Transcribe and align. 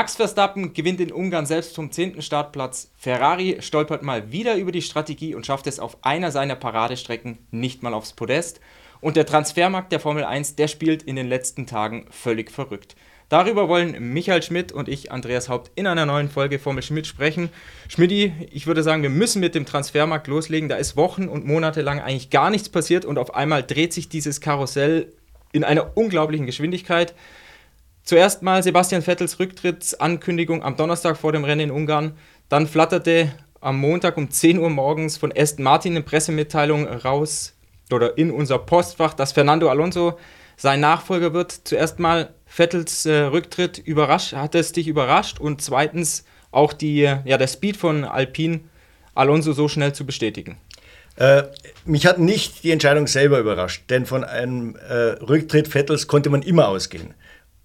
Max 0.00 0.16
Verstappen 0.16 0.72
gewinnt 0.72 0.98
in 0.98 1.12
Ungarn 1.12 1.44
selbst 1.44 1.74
vom 1.74 1.92
10. 1.92 2.22
Startplatz. 2.22 2.90
Ferrari 2.96 3.58
stolpert 3.60 4.02
mal 4.02 4.32
wieder 4.32 4.56
über 4.56 4.72
die 4.72 4.80
Strategie 4.80 5.34
und 5.34 5.44
schafft 5.44 5.66
es 5.66 5.78
auf 5.78 5.98
einer 6.00 6.30
seiner 6.30 6.56
Paradestrecken 6.56 7.36
nicht 7.50 7.82
mal 7.82 7.92
aufs 7.92 8.14
Podest. 8.14 8.62
Und 9.02 9.16
der 9.16 9.26
Transfermarkt 9.26 9.92
der 9.92 10.00
Formel 10.00 10.24
1, 10.24 10.56
der 10.56 10.68
spielt 10.68 11.02
in 11.02 11.16
den 11.16 11.28
letzten 11.28 11.66
Tagen 11.66 12.06
völlig 12.08 12.50
verrückt. 12.50 12.96
Darüber 13.28 13.68
wollen 13.68 14.14
Michael 14.14 14.42
Schmidt 14.42 14.72
und 14.72 14.88
ich, 14.88 15.12
Andreas 15.12 15.50
Haupt, 15.50 15.70
in 15.74 15.86
einer 15.86 16.06
neuen 16.06 16.30
Folge 16.30 16.58
Formel 16.58 16.82
Schmidt 16.82 17.06
sprechen. 17.06 17.50
Schmidti, 17.88 18.32
ich 18.50 18.66
würde 18.66 18.82
sagen, 18.82 19.02
wir 19.02 19.10
müssen 19.10 19.40
mit 19.40 19.54
dem 19.54 19.66
Transfermarkt 19.66 20.28
loslegen. 20.28 20.70
Da 20.70 20.76
ist 20.76 20.96
Wochen 20.96 21.28
und 21.28 21.44
Monate 21.44 21.82
lang 21.82 22.00
eigentlich 22.00 22.30
gar 22.30 22.48
nichts 22.48 22.70
passiert 22.70 23.04
und 23.04 23.18
auf 23.18 23.34
einmal 23.34 23.62
dreht 23.62 23.92
sich 23.92 24.08
dieses 24.08 24.40
Karussell 24.40 25.12
in 25.52 25.62
einer 25.62 25.94
unglaublichen 25.98 26.46
Geschwindigkeit. 26.46 27.14
Zuerst 28.02 28.42
mal 28.42 28.62
Sebastian 28.62 29.02
Vettels 29.02 29.38
Rücktrittsankündigung 29.38 30.62
am 30.62 30.76
Donnerstag 30.76 31.16
vor 31.16 31.32
dem 31.32 31.44
Rennen 31.44 31.60
in 31.60 31.70
Ungarn. 31.70 32.16
Dann 32.48 32.66
flatterte 32.66 33.32
am 33.60 33.78
Montag 33.78 34.16
um 34.16 34.30
10 34.30 34.58
Uhr 34.58 34.70
morgens 34.70 35.16
von 35.16 35.32
Aston 35.36 35.64
Martin 35.64 35.92
eine 35.92 36.02
Pressemitteilung 36.02 36.86
raus 36.86 37.54
oder 37.92 38.16
in 38.16 38.30
unser 38.30 38.58
Postfach, 38.58 39.14
dass 39.14 39.32
Fernando 39.32 39.68
Alonso 39.68 40.18
sein 40.56 40.80
Nachfolger 40.80 41.32
wird. 41.32 41.52
Zuerst 41.64 41.98
mal 41.98 42.34
Vettels 42.46 43.06
äh, 43.06 43.20
Rücktritt 43.20 43.78
überrascht, 43.78 44.32
hat 44.34 44.54
es 44.54 44.72
dich 44.72 44.88
überrascht 44.88 45.38
und 45.38 45.62
zweitens 45.62 46.24
auch 46.50 46.72
die, 46.72 47.00
ja, 47.00 47.38
der 47.38 47.46
Speed 47.46 47.76
von 47.76 48.04
Alpine 48.04 48.60
Alonso 49.14 49.52
so 49.52 49.68
schnell 49.68 49.92
zu 49.92 50.04
bestätigen. 50.04 50.58
Äh, 51.16 51.44
mich 51.84 52.06
hat 52.06 52.18
nicht 52.18 52.64
die 52.64 52.70
Entscheidung 52.70 53.06
selber 53.06 53.38
überrascht, 53.38 53.84
denn 53.90 54.06
von 54.06 54.24
einem 54.24 54.76
äh, 54.76 54.94
Rücktritt 55.22 55.68
Vettels 55.68 56.06
konnte 56.06 56.30
man 56.30 56.42
immer 56.42 56.68
ausgehen. 56.68 57.14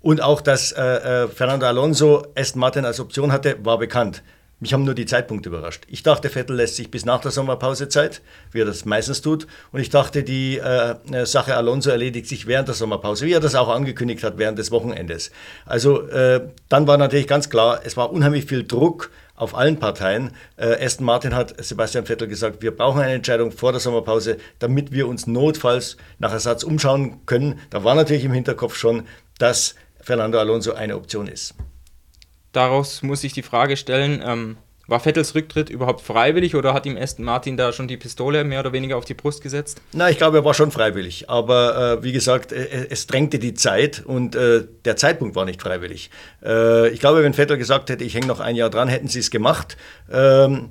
Und 0.06 0.22
auch, 0.22 0.42
dass 0.42 0.72
äh, 0.72 0.84
äh, 0.84 1.28
Fernando 1.28 1.66
Alonso 1.66 2.28
Aston 2.36 2.60
Martin 2.60 2.86
als 2.86 3.00
Option 3.00 3.32
hatte, 3.32 3.58
war 3.66 3.80
bekannt. 3.80 4.22
Mich 4.60 4.72
haben 4.72 4.84
nur 4.84 4.94
die 4.94 5.08
Zeitpunkte 5.08 5.50
überrascht. 5.50 5.86
Ich 5.88 6.04
dachte, 6.04 6.30
Vettel 6.30 6.58
lässt 6.58 6.76
sich 6.76 6.92
bis 6.92 7.06
nach 7.06 7.22
der 7.22 7.32
Sommerpause 7.32 7.90
Zeit, 7.90 8.22
wie 8.52 8.62
er 8.62 8.66
das 8.66 8.86
meistens 8.86 9.24
tut. 9.24 9.48
Und 9.72 9.80
ich 9.80 9.90
dachte, 9.90 10.22
die 10.22 10.60
äh, 10.60 10.94
äh, 11.12 11.26
Sache 11.26 11.56
Alonso 11.56 11.90
erledigt 11.90 12.28
sich 12.28 12.46
während 12.46 12.68
der 12.68 12.76
Sommerpause, 12.76 13.26
wie 13.26 13.34
er 13.34 13.40
das 13.40 13.56
auch 13.56 13.68
angekündigt 13.68 14.24
hat 14.24 14.38
während 14.38 14.60
des 14.60 14.70
Wochenendes. 14.70 15.32
Also 15.66 16.08
äh, 16.10 16.50
dann 16.70 16.86
war 16.86 17.00
natürlich 17.00 17.26
ganz 17.26 17.50
klar, 17.50 17.80
es 17.84 17.98
war 17.98 18.12
unheimlich 18.14 18.46
viel 18.46 18.64
Druck 18.64 19.10
auf 19.36 19.56
allen 19.56 19.80
Parteien. 19.80 20.34
Äh, 20.56 20.86
Aston 20.86 21.08
Martin 21.08 21.34
hat 21.34 21.56
Sebastian 21.66 22.06
Vettel 22.06 22.28
gesagt, 22.28 22.62
wir 22.62 22.76
brauchen 22.76 23.02
eine 23.02 23.14
Entscheidung 23.14 23.52
vor 23.52 23.72
der 23.72 23.82
Sommerpause, 23.82 24.38
damit 24.60 24.92
wir 24.92 25.08
uns 25.08 25.26
notfalls 25.26 25.98
nach 26.20 26.32
Ersatz 26.32 26.62
umschauen 26.62 27.26
können. 27.26 27.60
Da 27.72 27.84
war 27.84 27.96
natürlich 27.96 28.24
im 28.24 28.34
Hinterkopf 28.34 28.76
schon, 28.76 29.08
dass 29.40 29.76
Fernando 30.06 30.40
Alonso 30.40 30.72
eine 30.72 30.96
Option 30.96 31.28
ist 31.28 31.54
daraus 32.56 33.04
muss 33.04 33.24
ich 33.24 33.34
die 33.34 33.42
Frage 33.42 33.78
stellen, 33.78 34.24
ähm, 34.26 34.58
war 34.88 35.00
Vettels 35.00 35.34
Rücktritt 35.34 35.72
überhaupt 35.72 36.02
freiwillig 36.02 36.56
oder 36.56 36.76
hat 36.76 36.86
ihm 36.86 36.96
Aston 36.96 37.26
Martin 37.26 37.58
da 37.58 37.74
schon 37.74 37.88
die 37.88 37.98
Pistole 37.98 38.44
mehr 38.44 38.60
oder 38.60 38.72
weniger 38.72 38.98
auf 38.98 39.06
die 39.06 39.16
Brust 39.16 39.42
gesetzt? 39.42 39.82
Na, 39.94 40.12
ich 40.12 40.18
glaube, 40.18 40.38
er 40.38 40.46
war 40.46 40.54
schon 40.54 40.70
freiwillig. 40.70 41.28
Aber 41.28 41.98
äh, 41.98 42.04
wie 42.04 42.12
gesagt, 42.12 42.52
äh, 42.52 42.88
es 42.92 43.08
drängte 43.08 43.40
die 43.40 43.56
Zeit 43.56 44.04
und 44.06 44.36
äh, 44.36 44.66
der 44.86 44.96
Zeitpunkt 44.96 45.36
war 45.36 45.46
nicht 45.46 45.60
freiwillig. 45.60 46.12
Äh, 46.44 46.90
ich 46.90 47.00
glaube, 47.00 47.24
wenn 47.24 47.34
Vettel 47.34 47.58
gesagt 47.58 47.90
hätte, 47.90 48.04
ich 48.04 48.14
hänge 48.14 48.28
noch 48.28 48.40
ein 48.40 48.56
Jahr 48.56 48.70
dran, 48.70 48.88
hätten 48.88 49.08
sie 49.08 49.20
es 49.20 49.32
gemacht. 49.32 49.76
Ähm, 50.12 50.70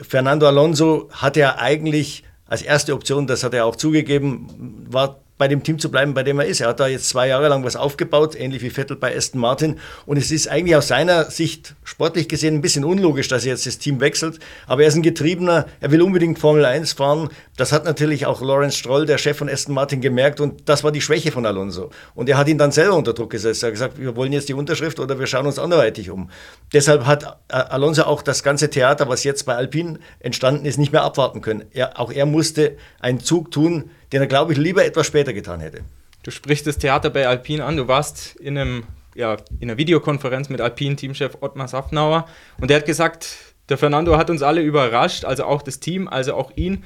Fernando 0.00 0.46
Alonso 0.46 1.10
hatte 1.12 1.40
ja 1.40 1.56
eigentlich 1.58 2.24
als 2.46 2.62
erste 2.62 2.94
Option, 2.94 3.26
das 3.26 3.44
hat 3.44 3.52
er 3.52 3.66
auch 3.66 3.76
zugegeben, 3.76 4.86
war 4.88 5.20
bei 5.38 5.48
dem 5.48 5.62
Team 5.62 5.78
zu 5.78 5.90
bleiben, 5.90 6.14
bei 6.14 6.22
dem 6.22 6.38
er 6.38 6.46
ist. 6.46 6.60
Er 6.60 6.68
hat 6.68 6.80
da 6.80 6.86
jetzt 6.86 7.08
zwei 7.08 7.28
Jahre 7.28 7.48
lang 7.48 7.64
was 7.64 7.76
aufgebaut, 7.76 8.34
ähnlich 8.38 8.62
wie 8.62 8.70
Vettel 8.70 8.96
bei 8.96 9.14
Aston 9.14 9.40
Martin. 9.40 9.78
Und 10.06 10.16
es 10.16 10.30
ist 10.30 10.48
eigentlich 10.48 10.76
aus 10.76 10.88
seiner 10.88 11.30
Sicht 11.30 11.74
sportlich 11.84 12.28
gesehen 12.28 12.54
ein 12.54 12.60
bisschen 12.62 12.84
unlogisch, 12.84 13.28
dass 13.28 13.44
er 13.44 13.52
jetzt 13.52 13.66
das 13.66 13.78
Team 13.78 14.00
wechselt. 14.00 14.38
Aber 14.66 14.82
er 14.82 14.88
ist 14.88 14.96
ein 14.96 15.02
Getriebener, 15.02 15.66
er 15.80 15.90
will 15.90 16.02
unbedingt 16.02 16.38
Formel 16.38 16.64
1 16.64 16.94
fahren. 16.94 17.28
Das 17.56 17.72
hat 17.72 17.84
natürlich 17.84 18.26
auch 18.26 18.40
Lawrence 18.40 18.78
Stroll, 18.78 19.06
der 19.06 19.18
Chef 19.18 19.36
von 19.36 19.48
Aston 19.48 19.74
Martin, 19.74 20.00
gemerkt. 20.00 20.40
Und 20.40 20.68
das 20.68 20.84
war 20.84 20.92
die 20.92 21.00
Schwäche 21.00 21.32
von 21.32 21.44
Alonso. 21.44 21.90
Und 22.14 22.28
er 22.28 22.38
hat 22.38 22.48
ihn 22.48 22.58
dann 22.58 22.72
selber 22.72 22.96
unter 22.96 23.12
Druck 23.12 23.30
gesetzt. 23.30 23.62
Er 23.62 23.68
hat 23.68 23.74
gesagt, 23.74 23.98
wir 23.98 24.16
wollen 24.16 24.32
jetzt 24.32 24.48
die 24.48 24.54
Unterschrift 24.54 25.00
oder 25.00 25.18
wir 25.18 25.26
schauen 25.26 25.46
uns 25.46 25.58
anderweitig 25.58 26.10
um. 26.10 26.30
Deshalb 26.72 27.04
hat 27.04 27.24
äh, 27.48 27.56
Alonso 27.56 28.04
auch 28.04 28.22
das 28.22 28.42
ganze 28.42 28.70
Theater, 28.70 29.08
was 29.08 29.24
jetzt 29.24 29.44
bei 29.44 29.54
Alpine 29.54 29.98
entstanden 30.20 30.64
ist, 30.64 30.78
nicht 30.78 30.92
mehr 30.92 31.02
abwarten 31.02 31.42
können. 31.42 31.64
Er, 31.72 32.00
auch 32.00 32.10
er 32.10 32.26
musste 32.26 32.76
einen 33.00 33.20
Zug 33.20 33.50
tun, 33.50 33.90
den 34.12 34.22
er, 34.22 34.26
glaube 34.26 34.52
ich, 34.52 34.58
lieber 34.58 34.84
etwas 34.84 35.06
später 35.06 35.32
getan 35.32 35.60
hätte. 35.60 35.80
Du 36.22 36.30
sprichst 36.30 36.66
das 36.66 36.78
Theater 36.78 37.10
bei 37.10 37.28
Alpine 37.28 37.64
an. 37.64 37.76
Du 37.76 37.88
warst 37.88 38.36
in, 38.36 38.58
einem, 38.58 38.84
ja, 39.14 39.36
in 39.60 39.70
einer 39.70 39.78
Videokonferenz 39.78 40.48
mit 40.48 40.60
Alpine-Teamchef 40.60 41.38
Ottmar 41.40 41.68
Safnauer 41.68 42.26
und 42.60 42.68
der 42.68 42.78
hat 42.78 42.86
gesagt, 42.86 43.36
der 43.68 43.78
Fernando 43.78 44.16
hat 44.16 44.30
uns 44.30 44.42
alle 44.42 44.60
überrascht, 44.60 45.24
also 45.24 45.44
auch 45.44 45.62
das 45.62 45.80
Team, 45.80 46.08
also 46.08 46.34
auch 46.34 46.52
ihn. 46.56 46.84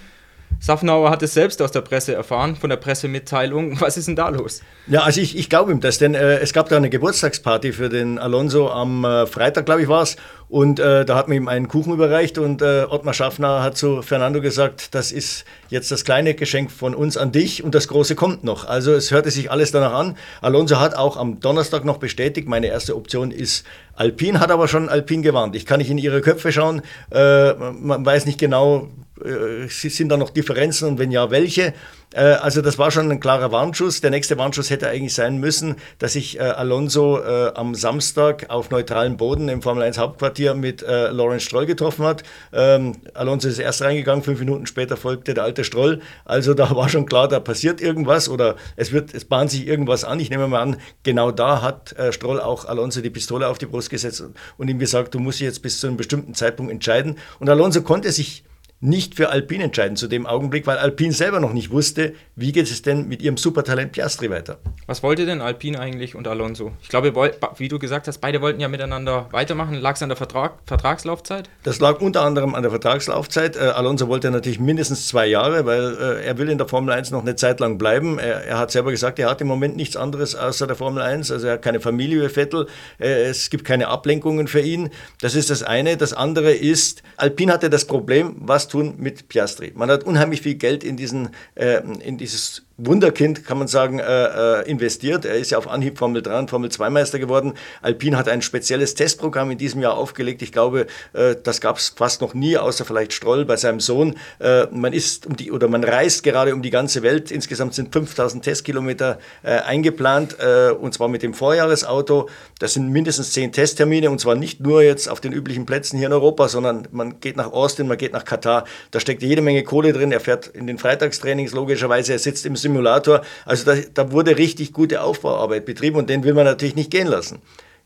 Safnauer 0.63 1.09
hat 1.09 1.23
es 1.23 1.33
selbst 1.33 1.63
aus 1.63 1.73
der 1.73 1.81
Presse 1.81 2.13
erfahren, 2.13 2.55
von 2.55 2.69
der 2.69 2.77
Pressemitteilung. 2.77 3.81
Was 3.81 3.97
ist 3.97 4.09
denn 4.09 4.17
da 4.17 4.29
los? 4.29 4.61
Ja, 4.87 5.03
also 5.03 5.21
ich, 5.23 5.37
ich 5.37 5.49
glaube 5.49 5.73
ihm 5.73 5.81
das, 5.81 5.97
denn 5.97 6.15
äh, 6.15 6.39
es 6.39 6.53
gab 6.53 6.69
da 6.69 6.77
eine 6.77 6.91
Geburtstagsparty 6.91 7.73
für 7.73 7.89
den 7.89 8.19
Alonso 8.19 8.69
am 8.69 9.05
äh, 9.07 9.27
Freitag, 9.27 9.65
glaube 9.65 9.81
ich, 9.81 9.89
war 9.89 10.03
es. 10.03 10.17
Und 10.51 10.79
äh, 10.79 11.07
da 11.07 11.17
hat 11.17 11.29
man 11.29 11.37
ihm 11.39 11.49
einen 11.49 11.69
Kuchen 11.69 11.95
überreicht 11.95 12.37
und 12.37 12.61
äh, 12.61 12.85
Ottmar 12.89 13.15
Schaffner 13.15 13.63
hat 13.63 13.79
zu 13.79 14.03
Fernando 14.03 14.43
gesagt, 14.43 14.95
das 14.95 15.13
ist 15.13 15.45
jetzt 15.69 15.91
das 15.93 16.05
kleine 16.05 16.35
Geschenk 16.35 16.71
von 16.71 16.95
uns 16.95 17.17
an 17.17 17.33
dich 17.33 17.65
und 17.65 17.75
das 17.75 17.89
große 17.89 18.15
kommt 18.15 18.45
noch. 18.45 18.67
Also 18.67 18.93
es 18.93 19.13
hörte 19.13 19.31
sich 19.31 19.51
alles 19.51 19.71
danach 19.71 19.95
an. 19.95 20.19
Alonso 20.43 20.79
hat 20.79 20.95
auch 20.95 21.17
am 21.17 21.41
Donnerstag 21.41 21.85
noch 21.85 21.99
bestätigt, 21.99 22.49
meine 22.49 22.67
erste 22.67 22.97
Option 22.97 23.31
ist 23.31 23.65
Alpin, 23.95 24.41
hat 24.41 24.51
aber 24.51 24.67
schon 24.69 24.89
Alpin 24.89 25.23
gewarnt. 25.23 25.55
Ich 25.57 25.65
kann 25.65 25.79
nicht 25.79 25.91
in 25.91 25.99
ihre 25.99 26.21
Köpfe 26.21 26.53
schauen, 26.53 26.83
äh, 27.13 27.55
man 27.55 28.05
weiß 28.05 28.27
nicht 28.27 28.39
genau, 28.39 28.89
äh, 29.25 29.69
sind 29.69 30.09
da 30.09 30.17
noch 30.17 30.31
Differenzen 30.31 30.89
und 30.89 30.99
wenn 30.99 31.11
ja, 31.11 31.31
welche? 31.31 31.75
Äh, 32.15 32.23
also 32.23 32.63
das 32.63 32.79
war 32.79 32.91
schon 32.91 33.11
ein 33.11 33.21
klarer 33.21 33.53
Warnschuss. 33.53 34.01
Der 34.01 34.11
nächste 34.11 34.39
Warnschuss 34.39 34.71
hätte 34.71 34.89
eigentlich 34.89 35.15
sein 35.15 35.39
müssen, 35.39 35.77
dass 35.99 36.15
sich 36.15 36.39
äh, 36.39 36.43
Alonso 36.43 37.21
äh, 37.21 37.53
am 37.55 37.75
Samstag 37.75 38.51
auf 38.51 38.71
neutralem 38.71 39.17
Boden 39.17 39.49
im 39.49 39.63
Formel 39.63 39.83
1 39.83 39.99
Hauptquartier 39.99 40.55
mit 40.55 40.83
äh, 40.83 41.09
Lawrence 41.11 41.47
Stroll 41.47 41.67
getroffen 41.67 42.05
hat. 42.05 42.23
Ähm, 42.53 42.97
Alonso 43.15 43.49
ist 43.49 43.59
erst 43.59 43.83
reingegangen, 43.83 44.25
fünf 44.25 44.41
Minuten 44.41 44.67
später 44.67 44.97
folgte 44.97 45.35
der 45.35 45.45
alte 45.45 45.65
Stroll. 45.65 46.01
Also 46.25 46.55
da 46.55 46.75
war 46.75 46.89
schon 46.89 47.07
klar, 47.07 47.29
da 47.29 47.41
passiert 47.41 47.81
irgendwas 47.81 48.29
oder 48.29 48.57
es 48.77 48.93
wird, 48.93 49.15
es 49.15 49.25
bahnt 49.25 49.51
sich 49.51 49.67
irgendwas 49.67 50.05
an. 50.05 50.21
Ich 50.21 50.31
nehme 50.31 50.49
mal 50.49 50.61
an, 50.61 50.77
genau 51.03 51.31
da 51.31 51.63
hat 51.63 51.93
äh, 51.93 52.13
Stroll 52.13 52.41
auch 52.41 52.65
Alonso 52.65 53.01
die 53.01 53.11
Pistole 53.11 53.49
auf 53.49 53.59
die 53.59 53.67
Brust 53.67 53.91
gesetzt 53.91 54.23
und 54.59 54.69
ihm 54.69 54.79
gesagt, 54.79 55.15
du 55.15 55.19
musst 55.19 55.41
dich 55.41 55.47
jetzt 55.47 55.63
bis 55.63 55.81
zu 55.81 55.87
einem 55.87 55.97
bestimmten 55.97 56.35
Zeitpunkt 56.35 56.73
entscheiden. 56.73 57.17
Und 57.39 57.49
Alonso 57.49 57.83
konnte 57.83 58.11
sich 58.13 58.45
nicht 58.81 59.15
für 59.15 59.29
Alpine 59.29 59.65
entscheiden 59.65 59.97
zu 59.97 60.09
dem 60.09 60.27
Augenblick, 60.27 60.67
weil 60.67 60.79
Alpine 60.79 61.13
selber 61.13 61.39
noch 61.39 61.53
nicht 61.53 61.71
wusste, 61.71 62.15
wie 62.35 62.51
geht 62.51 62.71
es 62.71 62.81
denn 62.81 63.09
mit 63.09 63.21
ihrem 63.21 63.37
Supertalent 63.37 63.93
Piastri 63.93 64.31
weiter. 64.31 64.59
Was 64.87 65.03
wollte 65.03 65.27
denn 65.27 65.43
Alpine 65.43 65.79
eigentlich 65.79 66.15
und 66.15 66.27
Alonso? 66.27 66.73
Ich 66.83 66.89
glaube, 66.89 67.13
wie 67.59 67.69
du 67.69 67.79
gesagt 67.79 68.09
hast, 68.09 68.19
beide 68.19 68.41
wollten 68.41 68.59
ja 68.61 68.69
miteinander 68.69 69.29
weitermachen. 69.33 69.75
Lag 69.75 69.97
es 69.97 70.03
an 70.03 70.09
der 70.09 70.17
Vertrag, 70.17 70.61
Vertragslaufzeit? 70.65 71.51
Das 71.63 71.79
lag 71.79 72.01
unter 72.01 72.23
anderem 72.23 72.55
an 72.55 72.63
der 72.63 72.71
Vertragslaufzeit. 72.71 73.57
Äh, 73.57 73.61
Alonso 73.61 74.09
wollte 74.09 74.31
natürlich 74.31 74.59
mindestens 74.59 75.09
zwei 75.09 75.27
Jahre, 75.27 75.67
weil 75.67 75.97
äh, 76.01 76.25
er 76.25 76.39
will 76.39 76.49
in 76.49 76.57
der 76.57 76.67
Formel 76.67 76.95
1 76.95 77.11
noch 77.11 77.21
eine 77.21 77.37
Zeit 77.37 77.61
lang 77.61 77.77
bleiben. 77.77 78.19
Er, 78.19 78.45
er, 78.45 78.59
hat 78.59 78.71
selber 78.71 78.93
gesagt, 78.93 79.19
er 79.19 79.29
hat 79.29 79.43
im 79.43 79.47
Moment 79.47 79.77
nichts 79.77 79.97
anderes 79.97 80.35
außer 80.35 80.67
der 80.67 80.77
Formel 80.77 81.03
1. 81.03 81.31
Also 81.31 81.49
er 81.49 81.55
hat 81.55 81.63
keine 81.63 81.81
Familie 81.81 82.25
wie 82.25 82.29
Vettel. 82.31 82.67
Äh, 82.99 83.25
es 83.25 83.51
gibt 83.51 83.67
keine 83.67 83.89
Ablenkungen 83.89 84.49
für 84.49 84.61
ihn. 84.61 84.89
Das 85.21 85.35
ist 85.35 85.51
das 85.51 85.63
eine. 85.63 85.99
Das 85.99 86.15
andere 86.15 86.53
ist, 86.53 87.03
Alpine 87.19 87.53
hatte 87.53 87.69
das 87.69 87.85
Problem, 87.85 88.37
was 88.39 88.70
tun 88.71 88.95
mit 88.99 89.29
Piastri. 89.29 89.73
Man 89.75 89.91
hat 89.91 90.05
unheimlich 90.05 90.41
viel 90.43 90.55
Geld 90.55 90.85
in, 90.85 90.97
diesen, 90.97 91.31
äh, 91.55 91.83
in 92.01 92.17
dieses 92.17 92.63
Wunderkind, 92.87 93.45
kann 93.45 93.59
man 93.59 93.69
sagen, 93.69 93.99
äh, 93.99 94.61
äh, 94.61 94.71
investiert. 94.71 95.25
Er 95.25 95.35
ist 95.35 95.51
ja 95.51 95.59
auf 95.59 95.69
Anhieb 95.69 95.99
Formel 95.99 96.23
3 96.23 96.39
und 96.39 96.51
Formel 96.51 96.71
2 96.71 96.89
Meister 96.89 97.19
geworden. 97.19 97.55
Alpine 97.83 98.17
hat 98.17 98.29
ein 98.29 98.41
spezielles 98.41 98.95
Testprogramm 98.95 99.51
in 99.51 99.59
diesem 99.59 99.83
Jahr 99.83 99.97
aufgelegt. 99.97 100.41
Ich 100.41 100.51
glaube, 100.51 100.87
äh, 101.13 101.37
das 101.43 101.61
gab 101.61 101.77
es 101.77 101.91
fast 101.91 102.23
noch 102.23 102.33
nie, 102.33 102.57
außer 102.57 102.85
vielleicht 102.85 103.13
Stroll 103.13 103.45
bei 103.45 103.57
seinem 103.57 103.81
Sohn. 103.81 104.17
Äh, 104.39 104.67
man 104.71 104.93
ist 104.95 105.27
um 105.27 105.37
die, 105.37 105.53
oder 105.53 105.69
man 105.69 105.85
reist 105.85 106.23
gerade 106.23 106.55
um 106.55 106.63
die 106.63 106.71
ganze 106.71 107.03
Welt. 107.03 107.31
Insgesamt 107.31 107.75
sind 107.75 107.93
5000 107.93 108.43
Testkilometer 108.43 109.19
äh, 109.43 109.59
eingeplant, 109.59 110.37
äh, 110.41 110.71
und 110.71 110.95
zwar 110.95 111.09
mit 111.09 111.23
dem 111.23 111.35
Vorjahresauto. 111.35 112.31
Das 112.59 112.75
sind 112.75 112.89
mindestens 112.89 113.33
zehn 113.33 113.53
Testtermine, 113.53 114.11
und 114.11 114.21
zwar 114.21 114.37
nicht 114.37 114.61
nur 114.61 114.83
jetzt 114.83 115.09
auf 115.09 115.21
den 115.21 115.33
üblichen 115.33 115.67
Plätzen 115.67 115.99
hier 115.99 116.07
in 116.07 116.13
Europa, 116.15 116.49
sondern 116.49 116.89
man 116.93 117.21
geht 117.21 117.37
nach 117.37 117.53
Austin, 117.53 117.89
man 117.89 117.99
geht 117.99 118.15
nach 118.15 118.25
Katar. 118.25 118.65
Da 118.91 119.01
steckt 119.01 119.23
jede 119.23 119.43
Menge 119.43 119.65
Kohle 119.65 119.93
drin. 119.93 120.13
Er 120.13 120.21
fährt 120.21 120.47
in 120.47 120.67
den 120.67 120.79
Freitagstrainings 120.79 121.53
logischerweise, 121.53 122.13
er 122.13 122.19
sitzt 122.19 122.47
im 122.47 122.57
Sim 122.57 122.70
Simulator. 122.71 123.23
Also 123.45 123.65
da, 123.65 123.81
da 123.95 124.13
wurde 124.13 124.37
richtig 124.39 124.73
gute 124.73 125.03
Aufbauarbeit 125.03 125.67
betrieben 125.67 125.97
und 125.97 126.09
den 126.09 126.25
will 126.25 126.35
man 126.35 126.45
natürlich 126.45 126.77
nicht 126.77 126.91
gehen 126.91 127.07
lassen. 127.07 127.41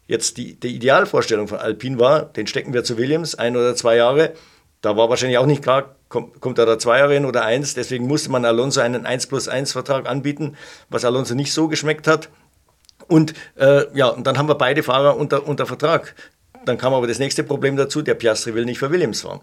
Jetzt 0.07 0.37
die, 0.37 0.55
die 0.55 0.75
Idealvorstellung 0.77 1.49
von 1.49 1.59
Alpine 1.59 1.99
war, 1.99 2.27
den 2.27 2.47
stecken 2.47 2.75
wir 2.75 2.85
zu 2.85 2.99
Williams, 2.99 3.35
ein 3.35 3.57
oder 3.57 3.75
zwei 3.75 3.97
Jahre. 3.97 4.35
Da 4.83 4.97
war 4.99 5.09
wahrscheinlich 5.09 5.39
auch 5.39 5.47
nicht 5.47 5.63
klar, 5.63 5.97
kommt, 6.11 6.41
kommt 6.43 6.59
er 6.59 6.67
da 6.67 6.79
zwei 6.79 6.99
Jahre 6.99 7.15
hin 7.15 7.25
oder 7.25 7.45
eins. 7.45 7.73
Deswegen 7.73 8.07
musste 8.07 8.31
man 8.31 8.45
Alonso 8.45 8.81
einen 8.81 9.07
1 9.07 9.29
plus 9.29 9.49
1 9.49 9.73
Vertrag 9.73 10.07
anbieten, 10.07 10.57
was 10.91 11.07
Alonso 11.07 11.35
nicht 11.35 11.55
so 11.55 11.69
geschmeckt 11.69 12.07
hat. 12.07 12.29
Und 13.09 13.33
äh, 13.57 13.85
ja, 13.97 14.09
und 14.09 14.27
dann 14.27 14.37
haben 14.37 14.49
wir 14.49 14.57
beide 14.57 14.83
Fahrer 14.83 15.17
unter, 15.17 15.47
unter 15.47 15.65
Vertrag. 15.65 16.15
Dann 16.67 16.77
kam 16.77 16.93
aber 16.93 17.07
das 17.07 17.19
nächste 17.19 17.45
Problem 17.45 17.77
dazu, 17.77 18.03
der 18.03 18.15
Piastri 18.15 18.55
will 18.55 18.67
nicht 18.67 18.79
für 18.79 18.91
Williams 18.91 19.23
fahren. 19.23 19.41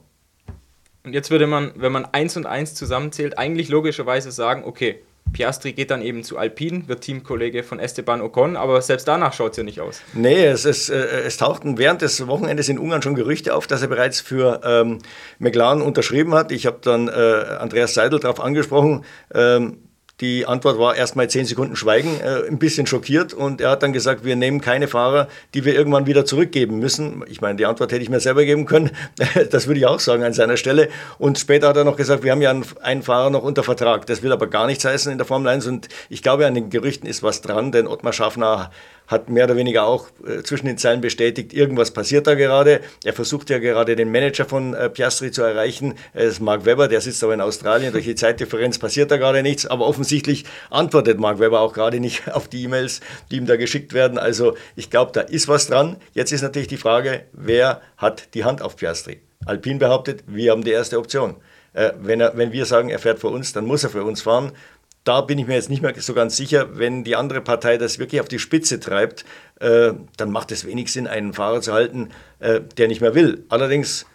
Und 1.03 1.13
jetzt 1.13 1.31
würde 1.31 1.47
man, 1.47 1.71
wenn 1.75 1.91
man 1.91 2.05
eins 2.05 2.38
und 2.38 2.45
eins 2.45 2.75
zusammenzählt, 2.75 3.38
eigentlich 3.38 3.69
logischerweise 3.69 4.31
sagen, 4.31 4.63
okay, 4.63 5.01
Piastri 5.33 5.73
geht 5.73 5.91
dann 5.91 6.01
eben 6.01 6.23
zu 6.23 6.38
Alpine, 6.38 6.88
wird 6.88 7.01
Teamkollege 7.01 7.63
von 7.63 7.79
Esteban 7.79 8.21
Ocon, 8.21 8.57
aber 8.57 8.81
selbst 8.81 9.07
danach 9.07 9.33
schaut 9.33 9.51
es 9.51 9.57
ja 9.57 9.63
nicht 9.63 9.79
aus. 9.79 10.01
Nee, 10.13 10.45
es, 10.45 10.65
es, 10.65 10.89
äh, 10.89 10.97
es 10.97 11.38
tauchten 11.38 11.77
während 11.77 12.01
des 12.01 12.27
Wochenendes 12.27 12.69
in 12.69 12.77
Ungarn 12.77 13.01
schon 13.01 13.15
Gerüchte 13.15 13.56
auf, 13.56 13.68
dass 13.68 13.81
er 13.81 13.88
bereits 13.88 14.19
für 14.19 14.62
ähm, 14.63 15.00
McLaren 15.39 15.81
unterschrieben 15.81 16.33
hat. 16.33 16.51
Ich 16.51 16.65
habe 16.65 16.79
dann 16.81 17.07
äh, 17.07 17.12
Andreas 17.12 17.94
Seidel 17.94 18.19
darauf 18.19 18.41
angesprochen. 18.41 19.06
Ähm, 19.33 19.77
die 20.21 20.45
Antwort 20.45 20.77
war 20.77 20.95
erstmal 20.95 21.29
zehn 21.29 21.45
Sekunden 21.45 21.75
Schweigen, 21.75 22.19
äh, 22.21 22.47
ein 22.47 22.59
bisschen 22.59 22.85
schockiert. 22.85 23.33
Und 23.33 23.59
er 23.59 23.71
hat 23.71 23.81
dann 23.81 23.91
gesagt, 23.91 24.23
wir 24.23 24.35
nehmen 24.35 24.62
keine 24.62 24.88
Fahrer, 24.88 25.27
die 25.56 25.65
wir 25.65 25.73
irgendwann 25.73 26.06
wieder 26.06 26.25
zurückgeben 26.25 26.77
müssen. 26.77 27.23
Ich 27.27 27.41
meine, 27.41 27.56
die 27.56 27.65
Antwort 27.65 27.91
hätte 27.91 28.03
ich 28.03 28.09
mir 28.09 28.19
selber 28.19 28.45
geben 28.45 28.65
können. 28.68 28.91
das 29.51 29.68
würde 29.68 29.79
ich 29.79 29.88
auch 29.88 30.00
sagen 30.00 30.23
an 30.23 30.33
seiner 30.33 30.57
Stelle. 30.57 30.89
Und 31.18 31.39
später 31.39 31.68
hat 31.69 31.77
er 31.77 31.83
noch 31.83 31.97
gesagt, 31.97 32.23
wir 32.23 32.31
haben 32.31 32.41
ja 32.41 32.51
einen, 32.51 32.65
einen, 32.81 33.01
Fahrer 33.01 33.31
noch 33.31 33.41
unter 33.41 33.63
Vertrag. 33.63 34.06
Das 34.06 34.21
will 34.21 34.31
aber 34.31 34.45
gar 34.45 34.68
nichts 34.68 34.85
heißen 34.85 35.12
in 35.12 35.18
der 35.18 35.25
Formel 35.25 35.47
1. 35.47 35.65
Und 35.65 35.89
ich 36.09 36.21
glaube, 36.21 36.45
an 36.45 36.53
den 36.53 36.69
Gerüchten 36.69 37.09
ist 37.09 37.24
was 37.24 37.41
dran, 37.41 37.71
denn 37.71 37.88
Ottmar 37.88 38.13
Schaffner 38.13 38.69
hat 39.12 39.30
mehr 39.30 39.44
oder 39.44 39.58
weniger 39.58 39.84
auch 39.86 40.08
äh, 40.25 40.42
zwischen 40.42 40.66
den 40.66 40.78
Zeilen 40.78 41.02
bestätigt, 41.02 41.54
irgendwas 41.54 41.92
passiert 41.92 42.28
da 42.28 42.34
gerade. 42.34 42.80
Er 43.04 43.13
versucht 43.13 43.50
ja 43.50 43.60
gerade 43.60 43.96
den 43.98 44.10
Manager 44.10 44.46
von 44.46 44.74
äh, 44.74 44.90
Piastri 44.90 45.31
zu 45.31 45.44
erreichen. 45.44 45.96
Das 46.13 46.24
ist 46.24 46.40
Mark 46.40 46.66
Webber, 46.66 46.88
der 46.88 47.02
sitzt 47.02 47.24
aber 47.24 47.34
in 47.34 47.42
Australien. 47.42 47.92
Durch 47.92 48.06
die 48.06 48.16
Zeitdifferenz 48.16 48.80
passiert 48.80 49.12
da 49.12 49.18
gerade 49.18 49.44
nichts. 49.44 49.66
Aber 49.66 49.86
offensichtlich 49.86 50.46
antwortet 50.69 51.19
Mark 51.19 51.40
Webber 51.40 51.60
auch 51.60 51.74
gerade 51.74 52.00
nicht 52.00 52.24
auf 52.34 52.48
die 52.48 52.63
E-Mails, 52.63 53.02
die 53.30 53.38
ihm 53.38 53.46
da 53.46 53.58
geschickt 53.58 53.94
werden. 53.94 54.18
Also 54.18 54.56
ich 54.75 54.90
glaube, 54.90 55.12
da 55.12 55.22
ist 55.22 55.50
was 55.50 55.68
dran. 55.68 55.98
Jetzt 56.13 56.31
ist 56.31 56.42
natürlich 56.42 56.69
die 56.69 56.78
Frage, 56.78 57.25
wer 57.34 57.81
hat 57.98 58.34
die 58.34 58.46
Hand 58.46 58.62
auf 58.62 58.78
Piastri? 58.78 59.19
Alpine 59.46 59.80
behauptet, 59.80 60.24
wir 60.28 60.52
haben 60.52 60.63
die 60.63 60.72
erste 60.72 60.98
Option. 60.98 61.36
Äh, 61.74 61.92
wenn, 62.00 62.22
er, 62.22 62.38
wenn 62.38 62.54
wir 62.54 62.66
sagen, 62.66 62.90
er 62.90 63.00
fährt 63.00 63.19
für 63.19 63.28
uns, 63.28 63.52
dann 63.54 63.66
muss 63.66 63.84
er 63.84 63.90
für 63.90 64.04
uns 64.04 64.22
fahren 64.22 64.54
da 65.03 65.21
bin 65.21 65.39
ich 65.39 65.48
mir 65.48 65.56
jetzt 65.56 65.69
nicht 65.69 65.81
mehr 65.81 65.94
so 65.98 66.13
ganz 66.13 66.38
sicher, 66.38 66.77
wenn 66.77 67.03
die 67.03 67.15
andere 67.15 67.42
Partei 67.42 67.77
das 67.77 67.98
wirklich 67.98 68.21
auf 68.21 68.27
die 68.27 68.39
Spitze 68.39 68.80
treibt, 68.80 69.25
äh, 69.59 69.94
dann 70.18 70.31
macht 70.31 70.51
es 70.51 70.65
wenig 70.65 70.92
Sinn, 70.92 71.07
einen 71.07 71.33
Fahrer 71.33 71.62
zu 71.62 71.74
halten, 71.74 72.09
äh, 72.39 72.62
der 72.77 72.88
nicht 72.88 73.01
mehr 73.01 73.15
will. 73.15 73.44
Allerdings, 73.50 74.06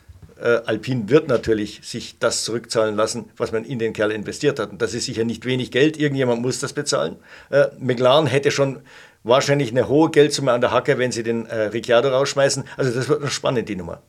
äh, 0.40 0.60
Alpine 0.66 1.08
wird 1.08 1.28
natürlich 1.28 1.80
sich 1.82 2.18
das 2.18 2.44
zurückzahlen 2.44 2.94
lassen, 2.94 3.30
was 3.36 3.52
man 3.52 3.64
in 3.64 3.78
den 3.78 3.92
Kerl 3.92 4.12
investiert 4.12 4.60
hat. 4.60 4.70
Und 4.70 4.80
das 4.80 4.94
ist 4.94 5.06
sicher 5.06 5.24
nicht 5.24 5.44
wenig 5.44 5.70
Geld, 5.70 5.96
irgendjemand 5.96 6.42
muss 6.42 6.60
das 6.60 6.72
bezahlen. 6.72 7.16
Äh, 7.50 7.66
McLaren 7.78 8.26
hätte 8.26 8.50
schon 8.50 8.80
wahrscheinlich 9.24 9.70
eine 9.70 9.88
hohe 9.88 10.10
Geldsumme 10.10 10.52
an 10.52 10.60
der 10.60 10.70
Hacke, 10.70 10.98
wenn 10.98 11.10
sie 11.10 11.24
den 11.24 11.46
äh, 11.46 11.62
Ricciardo 11.62 12.10
rausschmeißen. 12.10 12.64
Also 12.76 12.92
das 12.92 13.08
wird 13.08 13.22
noch 13.22 13.30
spannend, 13.30 13.68
die 13.68 13.76
Nummer. 13.76 14.02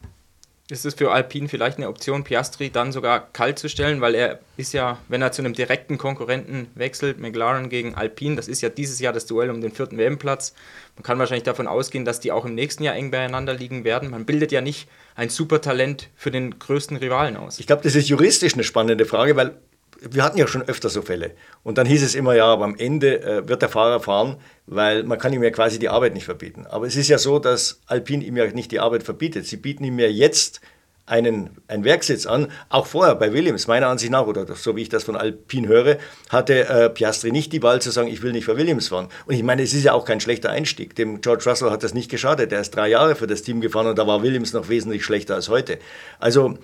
Ist 0.70 0.86
es 0.86 0.96
für 0.96 1.12
Alpine 1.12 1.48
vielleicht 1.48 1.78
eine 1.78 1.88
Option, 1.88 2.26
Piastri 2.26 2.70
dann 2.70 2.92
sogar 2.92 3.32
kalt 3.32 3.58
zu 3.58 3.70
stellen, 3.70 4.02
weil 4.02 4.16
er 4.16 4.40
ist 4.58 4.74
ja, 4.74 4.98
wenn 5.08 5.22
er 5.22 5.32
zu 5.32 5.42
einem 5.42 5.54
direkten 5.54 5.98
Konkurrenten 5.98 6.68
wechselt, 6.76 7.20
McLaren 7.20 7.70
gegen 7.70 7.96
Alpine, 7.96 8.36
das 8.36 8.50
ist 8.50 8.60
ja 8.62 8.68
dieses 8.68 9.00
Jahr 9.00 9.14
das 9.14 9.28
Duell 9.28 9.50
um 9.50 9.62
den 9.62 9.72
vierten 9.72 9.98
WM-Platz. 9.98 10.54
Man 10.98 11.04
kann 11.04 11.20
wahrscheinlich 11.20 11.46
davon 11.46 11.68
ausgehen, 11.68 12.04
dass 12.04 12.20
die 12.20 12.34
auch 12.34 12.44
im 12.44 12.54
nächsten 12.54 12.84
Jahr 12.84 12.96
eng 12.96 13.12
beieinander 13.12 13.54
liegen 13.54 13.86
werden. 13.86 14.10
Man 14.10 14.26
bildet 14.26 14.52
ja 14.52 14.60
nicht 14.60 14.90
ein 15.16 15.30
Supertalent 15.30 16.10
für 16.18 16.32
den 16.32 16.60
größten 16.60 16.98
Rivalen 16.98 17.38
aus. 17.38 17.60
Ich 17.60 17.68
glaube, 17.68 17.84
das 17.84 17.96
ist 17.96 18.10
juristisch 18.10 18.54
eine 18.54 18.66
spannende 18.66 19.06
Frage, 19.06 19.38
weil 19.38 19.58
wir 20.02 20.24
hatten 20.24 20.38
ja 20.38 20.48
schon 20.48 20.64
öfter 20.64 20.90
so 20.90 21.02
Fälle. 21.02 21.32
Und 21.64 21.78
dann 21.78 21.88
hieß 21.88 22.04
es 22.04 22.16
immer, 22.16 22.36
ja, 22.36 22.46
aber 22.46 22.66
am 22.66 22.76
Ende 22.76 23.22
äh, 23.22 23.48
wird 23.48 23.62
der 23.62 23.70
Fahrer 23.70 24.00
fahren, 24.00 24.38
weil 24.66 25.04
man 25.04 25.18
kann 25.18 25.34
ihm 25.34 25.44
ja 25.44 25.52
quasi 25.52 25.80
die 25.80 25.90
Arbeit 25.90 26.14
nicht 26.14 26.26
verbieten. 26.26 26.66
Aber 26.68 26.86
es 26.86 26.96
ist 26.96 27.08
ja 27.08 27.18
so, 27.18 27.40
dass 27.40 27.82
Alpine 27.88 28.24
ihm 28.24 28.38
ja 28.38 28.48
nicht 28.48 28.72
die 28.72 28.80
Arbeit 28.80 29.04
verbietet. 29.04 29.46
Sie 29.46 29.58
bieten 29.58 29.84
ihm 29.84 30.00
ja 30.00 30.08
jetzt 30.08 30.62
einen, 31.08 31.50
einen 31.68 31.84
Werksitz 31.84 32.26
an. 32.26 32.50
Auch 32.70 32.86
vorher 32.86 33.16
bei 33.16 33.34
Williams, 33.34 33.68
meiner 33.68 33.88
Ansicht 33.88 34.12
nach, 34.12 34.28
oder 34.28 34.46
so 34.56 34.76
wie 34.76 34.82
ich 34.82 34.90
das 34.90 35.06
von 35.06 35.16
Alpine 35.16 35.68
höre, 35.68 35.98
hatte 36.30 36.68
äh, 36.68 36.90
Piastri 36.90 37.32
nicht 37.32 37.54
die 37.54 37.64
Wahl 37.64 37.82
zu 37.82 37.92
sagen, 37.92 38.10
ich 38.10 38.22
will 38.22 38.34
nicht 38.34 38.46
für 38.46 38.58
Williams 38.58 38.90
fahren. 38.90 39.08
Und 39.26 39.34
ich 39.34 39.44
meine, 39.44 39.64
es 39.64 39.74
ist 39.74 39.84
ja 39.84 39.94
auch 39.94 40.06
kein 40.06 40.20
schlechter 40.20 40.52
Einstieg. 40.52 40.96
Dem 40.96 41.22
George 41.22 41.46
Russell 41.50 41.72
hat 41.72 41.84
das 41.84 41.94
nicht 41.94 42.12
geschadet. 42.12 42.52
Er 42.52 42.60
ist 42.60 42.72
drei 42.72 42.90
Jahre 42.90 43.16
für 43.16 43.26
das 43.28 43.42
Team 43.42 43.62
gefahren 43.62 43.88
und 43.88 43.98
da 43.98 44.06
war 44.06 44.22
Williams 44.22 44.54
noch 44.54 44.68
wesentlich 44.70 45.06
schlechter 45.06 45.36
als 45.36 45.48
heute. 45.48 45.80
Also 46.20 46.58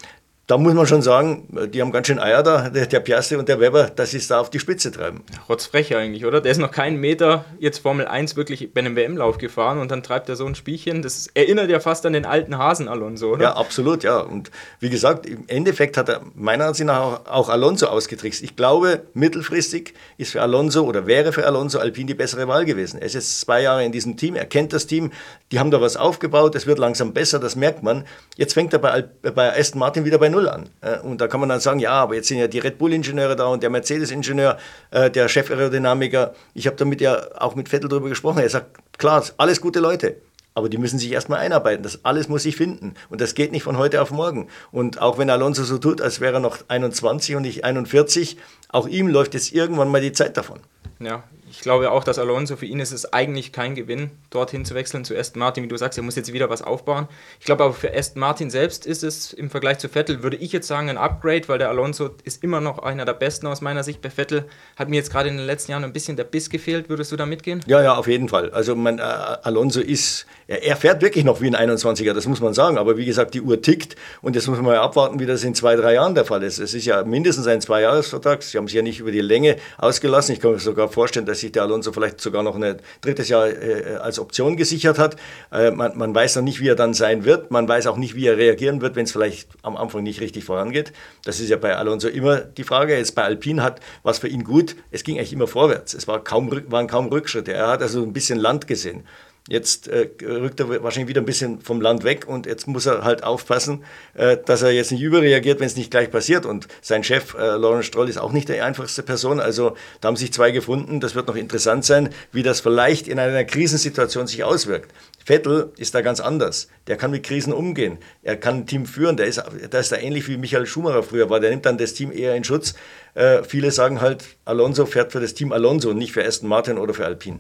da 0.46 0.58
muss 0.58 0.74
man 0.74 0.86
schon 0.86 1.02
sagen, 1.02 1.48
die 1.74 1.82
haben 1.82 1.94
ganz 1.94 2.08
schön 2.08 2.20
Eier 2.20 2.44
da, 2.44 2.70
der 2.70 3.00
Piastri 3.00 3.38
und 3.38 3.48
der 3.48 3.62
Weber, 3.62 3.90
dass 3.90 4.12
sie 4.12 4.18
es 4.18 4.28
da 4.28 4.42
auf 4.42 4.50
die 4.50 4.60
Spitze 4.60 4.92
treiben. 4.92 5.24
Rotzfrech 5.48 5.96
eigentlich, 5.96 6.26
oder? 6.26 6.42
Der 6.42 6.52
ist 6.52 6.58
noch 6.58 6.72
keinen 6.72 6.98
Meter 6.98 7.46
jetzt 7.60 7.80
Formel 7.80 8.08
1 8.08 8.36
wirklich 8.36 8.74
bei 8.74 8.82
einem 8.82 8.98
WM-Lauf 8.98 9.38
gefahren 9.38 9.80
und 9.80 9.90
dann 9.90 10.04
treibt 10.04 10.28
er 10.28 10.36
so 10.36 10.46
ein 10.46 10.56
Spielchen. 10.56 11.02
Das 11.02 11.28
erinnert 11.34 11.70
ja 11.70 11.80
fast 11.80 12.06
an 12.06 12.12
den 12.12 12.26
alten 12.26 12.58
Hasen 12.58 12.90
Alonso, 12.90 13.32
oder? 13.32 13.44
Ja, 13.44 13.54
absolut, 13.56 14.04
ja. 14.04 14.20
Und 14.20 14.52
wie 14.82 14.90
gesagt, 14.90 15.26
im 15.26 15.46
Endeffekt 15.48 15.96
hat 15.96 16.10
er 16.10 16.20
meiner 16.36 16.66
Ansicht 16.66 16.88
nach 16.88 17.26
auch 17.26 17.48
Alonso 17.48 17.88
ausgetrickst. 17.88 18.44
Ich 18.44 18.58
glaube, 18.58 19.04
mittelfristig 19.14 19.94
ist 20.18 20.34
für 20.34 20.42
Alonso 20.42 20.84
oder 20.84 21.08
wäre 21.08 21.32
für 21.32 21.46
Alonso 21.46 21.80
Alpine 21.80 22.08
die 22.08 22.16
bessere 22.16 22.50
Wahl 22.50 22.66
gewesen. 22.66 23.00
Er 23.00 23.06
ist 23.06 23.14
jetzt 23.14 23.40
zwei 23.40 23.62
Jahre 23.62 23.86
in 23.86 23.94
diesem 23.94 24.18
Team, 24.18 24.36
er 24.36 24.46
kennt 24.46 24.74
das 24.74 24.88
Team, 24.88 25.14
die 25.54 25.60
haben 25.60 25.72
da 25.72 25.80
was 25.80 25.96
aufgebaut, 25.96 26.54
es 26.56 26.68
wird 26.68 26.80
langsam 26.80 27.14
besser, 27.14 27.40
das 27.40 27.56
merkt 27.56 27.82
man. 27.82 28.04
Jetzt 28.36 28.54
fängt 28.54 28.74
er 28.74 28.80
bei, 28.80 29.06
bei 29.22 29.58
Aston 29.58 29.80
Martin 29.80 30.04
wieder 30.04 30.18
bei 30.18 30.33
Null 30.34 30.50
an. 30.50 30.70
Äh, 30.82 31.00
und 31.00 31.22
da 31.22 31.28
kann 31.28 31.40
man 31.40 31.50
dann 31.50 31.60
sagen, 31.60 31.80
ja, 31.80 31.92
aber 31.92 32.16
jetzt 32.16 32.28
sind 32.28 32.38
ja 32.40 32.48
die 32.48 32.60
Red 32.60 32.78
Bull-Ingenieure 32.78 33.36
da 33.36 33.46
und 33.46 33.64
der 33.64 33.70
Mercedes-Ingenieur, 33.70 34.58
äh, 34.92 35.10
der 35.10 35.30
Chef-Aerodynamiker. 35.30 36.34
Ich 36.54 36.68
habe 36.68 36.76
damit 36.76 37.00
ja 37.02 37.22
auch 37.38 37.56
mit 37.56 37.70
Vettel 37.70 37.90
darüber 37.90 38.10
gesprochen. 38.10 38.40
Er 38.40 38.50
sagt, 38.50 38.78
klar, 38.98 39.24
alles 39.38 39.62
gute 39.62 39.80
Leute. 39.80 40.18
Aber 40.56 40.70
die 40.70 40.78
müssen 40.78 41.00
sich 41.00 41.12
erstmal 41.12 41.40
einarbeiten. 41.40 41.84
Das 41.84 42.06
alles 42.06 42.28
muss 42.28 42.44
sich 42.44 42.56
finden. 42.56 42.94
Und 43.10 43.22
das 43.22 43.34
geht 43.34 43.52
nicht 43.52 43.64
von 43.64 43.78
heute 43.78 44.02
auf 44.02 44.12
morgen. 44.12 44.50
Und 44.72 45.02
auch 45.02 45.18
wenn 45.18 45.30
Alonso 45.30 45.64
so 45.64 45.78
tut, 45.78 46.02
als 46.02 46.20
wäre 46.20 46.36
er 46.36 46.40
noch 46.40 46.58
21 46.68 47.36
und 47.36 47.44
nicht 47.44 47.64
41, 47.64 48.38
auch 48.70 48.88
ihm 48.88 49.08
läuft 49.08 49.34
jetzt 49.34 49.54
irgendwann 49.54 49.90
mal 49.90 50.02
die 50.02 50.12
Zeit 50.12 50.38
davon. 50.38 50.60
Ja, 51.00 51.24
ich 51.54 51.60
glaube 51.60 51.92
auch, 51.92 52.04
dass 52.04 52.18
Alonso, 52.18 52.56
für 52.56 52.66
ihn 52.66 52.80
ist 52.80 52.92
es 52.92 53.14
eigentlich 53.14 53.52
kein 53.52 53.76
Gewinn, 53.76 54.10
dorthin 54.32 54.66
zu 54.66 54.74
wechseln 54.74 55.06
zu 55.06 55.16
Aston 55.16 55.40
Martin. 55.40 55.64
Wie 55.64 55.68
du 55.68 55.78
sagst, 55.78 56.00
er 56.00 56.04
muss 56.04 56.16
jetzt 56.16 56.34
wieder 56.34 56.50
was 56.50 56.64
aufbauen. 56.64 57.08
Ich 57.40 57.46
glaube 57.46 57.64
aber 57.64 57.76
für 57.76 57.96
Aston 57.96 58.22
Martin 58.22 58.50
selbst 58.50 58.88
ist 58.88 59.04
es 59.04 59.34
im 59.34 59.52
Vergleich 59.52 59.78
zu 59.78 59.88
Vettel, 59.88 60.24
würde 60.24 60.36
ich 60.38 60.52
jetzt 60.52 60.68
sagen, 60.68 60.90
ein 60.90 60.98
Upgrade, 60.98 61.48
weil 61.48 61.60
der 61.60 61.70
Alonso 61.70 62.10
ist 62.24 62.44
immer 62.44 62.60
noch 62.60 62.80
einer 62.80 63.06
der 63.06 63.14
besten 63.14 63.46
aus 63.46 63.62
meiner 63.62 63.84
Sicht. 63.84 64.02
Bei 64.02 64.10
Vettel 64.10 64.46
hat 64.78 64.90
mir 64.90 64.96
jetzt 64.96 65.12
gerade 65.12 65.30
in 65.30 65.38
den 65.38 65.46
letzten 65.46 65.74
Jahren 65.74 65.84
ein 65.84 65.94
bisschen 65.94 66.18
der 66.18 66.24
Biss 66.24 66.50
gefehlt. 66.50 66.90
Würdest 66.90 67.12
du 67.12 67.18
da 67.18 67.28
mitgehen? 67.28 67.62
Ja, 67.68 67.84
ja, 67.84 67.98
auf 67.98 68.08
jeden 68.08 68.30
Fall. 68.30 68.50
Also 68.50 68.76
mein, 68.76 68.98
äh, 68.98 69.04
Alonso 69.04 69.80
ist, 69.80 70.26
er, 70.48 70.64
er, 70.64 70.76
fährt 70.76 71.04
wirklich 71.04 71.24
noch 71.24 71.40
wie 71.40 71.56
ein 71.56 71.70
21er, 71.70 72.14
das 72.14 72.26
muss 72.26 72.42
man 72.42 72.56
sagen. 72.56 72.80
Aber 72.80 72.98
wie 72.98 73.06
gesagt, 73.06 73.36
die 73.36 73.42
Uhr 73.42 73.62
tickt 73.62 73.96
und 74.24 74.36
jetzt 74.36 74.48
muss 74.48 74.58
man 74.58 74.66
mal 74.66 74.78
abwarten, 74.78 75.20
wie 75.20 75.28
das 75.28 75.44
in 75.44 75.54
zwei, 75.54 75.76
drei 75.76 75.94
Jahren 75.94 76.16
der 76.16 76.26
Fall 76.26 76.42
ist. 76.42 76.58
Es 76.58 76.74
ist 76.74 76.86
ja 76.86 77.04
mindestens 77.04 77.46
ein 77.46 77.62
Zweijahresvertrag. 77.62 78.42
Sie 78.42 78.58
haben 78.58 78.68
sich 78.68 78.76
ja 78.76 78.82
nicht 78.82 79.00
über 79.00 79.12
die 79.12 79.22
Länge 79.22 79.58
ausgelassen. 79.78 80.34
Ich 80.34 80.40
kann 80.40 80.54
mir 80.54 80.60
sogar 80.60 80.90
vorstellen, 80.90 81.28
dass 81.28 81.43
sich 81.44 81.52
der 81.52 81.64
Alonso 81.64 81.92
vielleicht 81.92 82.20
sogar 82.20 82.44
noch 82.44 82.56
ein 82.56 82.78
drittes 83.02 83.30
Jahr 83.30 83.48
äh, 83.48 83.98
als 84.02 84.20
Option 84.20 84.58
gesichert 84.58 84.98
hat. 84.98 85.16
Äh, 85.52 85.72
man, 85.72 85.98
man, 85.98 86.16
weiß 86.16 86.38
noch 86.38 86.44
nicht, 86.44 86.60
wie 86.60 86.68
er 86.68 86.76
dann 86.76 86.94
sein 86.94 87.24
wird. 87.26 87.52
Man 87.52 87.68
weiß 87.68 87.88
auch 87.88 87.98
nicht, 87.98 88.16
wie 88.16 88.26
er 88.26 88.38
reagieren 88.38 88.82
wird, 88.82 88.96
wenn 88.96 89.06
es 89.06 89.12
vielleicht 89.12 89.50
am 89.62 89.78
Anfang 89.78 90.04
nicht 90.04 90.22
richtig 90.22 90.44
vorangeht. 90.44 90.92
Das 91.24 91.40
ist 91.40 91.50
ja 91.50 91.58
bei 91.58 91.76
Alonso 91.76 92.08
immer 92.08 92.38
die 92.38 92.64
Frage. 92.64 92.98
Jetzt 92.98 93.16
bei 93.16 93.24
Alpine 93.24 93.62
hat 93.62 93.80
was 94.02 94.20
für 94.20 94.28
ihn 94.28 94.44
gut. 94.44 94.76
Es 94.92 95.04
ging 95.04 95.18
eigentlich 95.18 95.34
immer 95.34 95.48
vorwärts. 95.48 95.94
Es 95.94 96.08
war 96.08 96.24
kaum, 96.24 96.52
waren 96.72 96.88
kaum 96.88 97.08
Rückschritte. 97.08 97.54
Er 97.54 97.68
hat 97.68 97.82
also 97.82 98.02
ein 98.02 98.14
bisschen 98.14 98.40
Land 98.40 98.68
gesehen. 98.68 99.04
Jetzt 99.50 99.90
äh, 99.90 100.08
rückt 100.24 100.62
er 100.62 100.70
wahrscheinlich 100.84 101.10
wieder 101.10 101.20
ein 101.20 101.26
bisschen 101.26 101.60
vom 101.60 101.82
Land 101.82 102.06
weg 102.06 102.26
und 102.30 102.46
jetzt 102.46 102.66
muss 102.66 102.86
er 102.86 103.04
halt 103.04 103.26
aufpassen, 103.26 103.84
äh, 104.14 104.38
dass 104.38 104.62
er 104.62 104.72
jetzt 104.72 104.94
nicht 104.94 105.02
überreagiert, 105.02 105.60
wenn 105.60 105.68
es 105.68 105.76
nicht 105.76 105.92
gleich 105.92 106.10
passiert. 106.10 106.46
Und 106.46 106.70
sein 106.82 107.04
Chef, 107.04 107.34
äh, 107.34 107.58
Lawrence 107.58 107.84
Stroll, 107.88 108.08
ist 108.08 108.18
auch 108.18 108.32
nicht 108.32 108.48
die 108.48 108.62
einfachste 108.62 109.04
Person. 109.04 109.42
Also 109.42 109.76
da 110.00 110.08
haben 110.08 110.16
sich 110.16 110.32
zwei 110.32 110.52
gefunden. 110.52 111.02
Das 111.02 111.14
wird 111.14 111.28
noch 111.28 111.36
interessant 111.36 111.84
sein, 111.84 112.10
wie 112.32 112.42
das 112.42 112.62
vielleicht 112.62 113.10
in 113.10 113.20
einer 113.20 113.44
Krisensituation 113.44 114.28
sich 114.28 114.46
auswirkt. 114.46 114.94
Vettel 115.26 115.74
ist 115.76 115.94
da 115.94 116.00
ganz 116.00 116.22
anders. 116.22 116.70
Der 116.88 116.96
kann 116.96 117.12
mit 117.12 117.24
Krisen 117.24 117.52
umgehen. 117.52 117.98
Er 118.22 118.38
kann 118.38 118.60
ein 118.60 118.66
Team 118.66 118.86
führen. 118.86 119.18
Der 119.18 119.26
ist, 119.26 119.44
der 119.74 119.80
ist 119.82 119.92
da 119.92 119.98
ähnlich 119.98 120.26
wie 120.30 120.38
Michael 120.38 120.66
Schumacher 120.66 121.04
früher 121.04 121.30
war. 121.30 121.42
Der 121.42 121.50
nimmt 121.50 121.66
dann 121.66 121.78
das 121.78 121.94
Team 121.94 122.14
eher 122.14 122.34
in 122.36 122.46
Schutz. 122.46 122.76
Äh, 123.14 123.44
viele 123.44 123.72
sagen 123.72 124.00
halt, 124.00 124.24
Alonso 124.46 124.86
fährt 124.86 125.12
für 125.12 125.20
das 125.20 125.34
Team 125.34 125.52
Alonso, 125.52 125.92
nicht 125.92 126.14
für 126.14 126.24
Aston 126.24 126.48
Martin 126.48 126.78
oder 126.78 126.94
für 126.94 127.06
Alpine. 127.06 127.40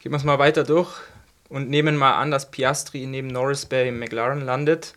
Gehen 0.00 0.12
wir 0.12 0.16
es 0.16 0.24
mal 0.24 0.38
weiter 0.38 0.62
durch 0.62 0.92
und 1.54 1.70
nehmen 1.70 1.96
mal 1.96 2.14
an, 2.14 2.32
dass 2.32 2.50
Piastri 2.50 3.06
neben 3.06 3.28
Norris 3.28 3.66
bei 3.66 3.92
McLaren 3.92 4.40
landet, 4.40 4.94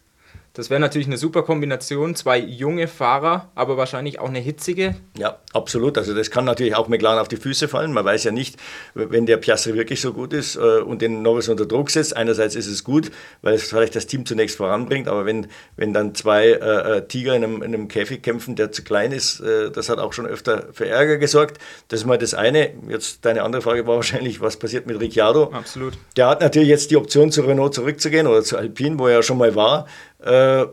Das 0.58 0.72
wäre 0.72 0.80
natürlich 0.80 1.06
eine 1.06 1.18
super 1.18 1.44
Kombination. 1.44 2.16
Zwei 2.16 2.40
junge 2.40 2.88
Fahrer, 2.88 3.52
aber 3.54 3.78
wahrscheinlich 3.78 4.18
auch 4.20 4.28
eine 4.28 4.40
hitzige. 4.40 4.96
Ja, 5.16 5.38
absolut. 5.54 6.00
Also 6.00 6.16
das 6.16 6.32
kann 6.32 6.46
natürlich 6.46 6.76
auch 6.76 6.88
McLaren 6.88 7.20
auf 7.20 7.28
die 7.28 7.38
Füße 7.38 7.68
fallen. 7.68 7.94
Man 7.94 8.04
weiß 8.04 8.24
ja 8.24 8.32
nicht, 8.32 8.58
wenn 8.96 9.28
der 9.28 9.38
Piastri 9.38 9.76
wirklich 9.76 10.02
so 10.02 10.14
gut 10.14 10.34
ist 10.34 10.56
äh, 10.56 10.80
und 10.80 11.04
den 11.04 11.22
Norris 11.22 11.48
unter 11.48 11.68
Druck 11.68 11.92
setzt. 11.92 12.18
Einerseits 12.18 12.56
ist 12.56 12.66
es 12.66 12.84
gut, 12.84 13.12
weil 13.44 13.54
es 13.54 13.70
vielleicht 13.70 13.96
das 13.96 14.08
Team 14.08 14.26
zunächst 14.26 14.58
voranbringt, 14.58 15.08
aber 15.08 15.28
wenn, 15.28 15.46
wenn 15.76 15.94
dann 15.94 16.16
zwei 16.16 16.48
äh, 16.48 16.98
äh 16.98 17.08
Tiger 17.08 17.36
in 17.36 17.44
einem, 17.44 17.58
in 17.62 17.76
einem, 17.76 17.88
Käfig 17.88 18.24
kämpfen, 18.24 18.56
der 18.56 18.72
zu 18.72 18.84
klein 18.84 19.12
ist, 19.12 19.40
äh, 19.42 19.70
das 19.70 19.90
hat 19.90 20.00
auch 20.00 20.12
schon 20.12 20.26
öfter 20.26 20.70
für 20.74 20.88
Ärger 20.88 21.18
gesorgt. 21.20 21.60
Das 21.90 22.00
ist 22.00 22.08
mal 22.08 22.18
das 22.18 22.34
eine. 22.34 22.72
Jetzt 22.90 23.24
deine 23.26 23.44
andere 23.44 23.62
Frage 23.62 23.86
war 23.86 23.98
wahrscheinlich, 23.98 24.42
was 24.42 24.58
passiert 24.58 24.88
mit 24.88 25.00
Ricciardo? 25.00 25.52
Absolut. 25.54 25.94
Der 26.16 26.30
hat 26.30 26.42
natürlich 26.42 26.70
jetzt 26.70 26.90
die 26.90 26.98
Option 26.98 27.32
zu 27.32 27.42
Renault 27.42 27.76
zurückzugehen 27.76 28.26
oder 28.26 28.42
zu 28.42 28.58
Alpine, 28.58 28.98
wo 28.98 29.06
er 29.06 29.18
ja 29.18 29.22
schon 29.22 29.38
mal 29.38 29.54
war. 29.54 29.86
Äh, 30.20 30.66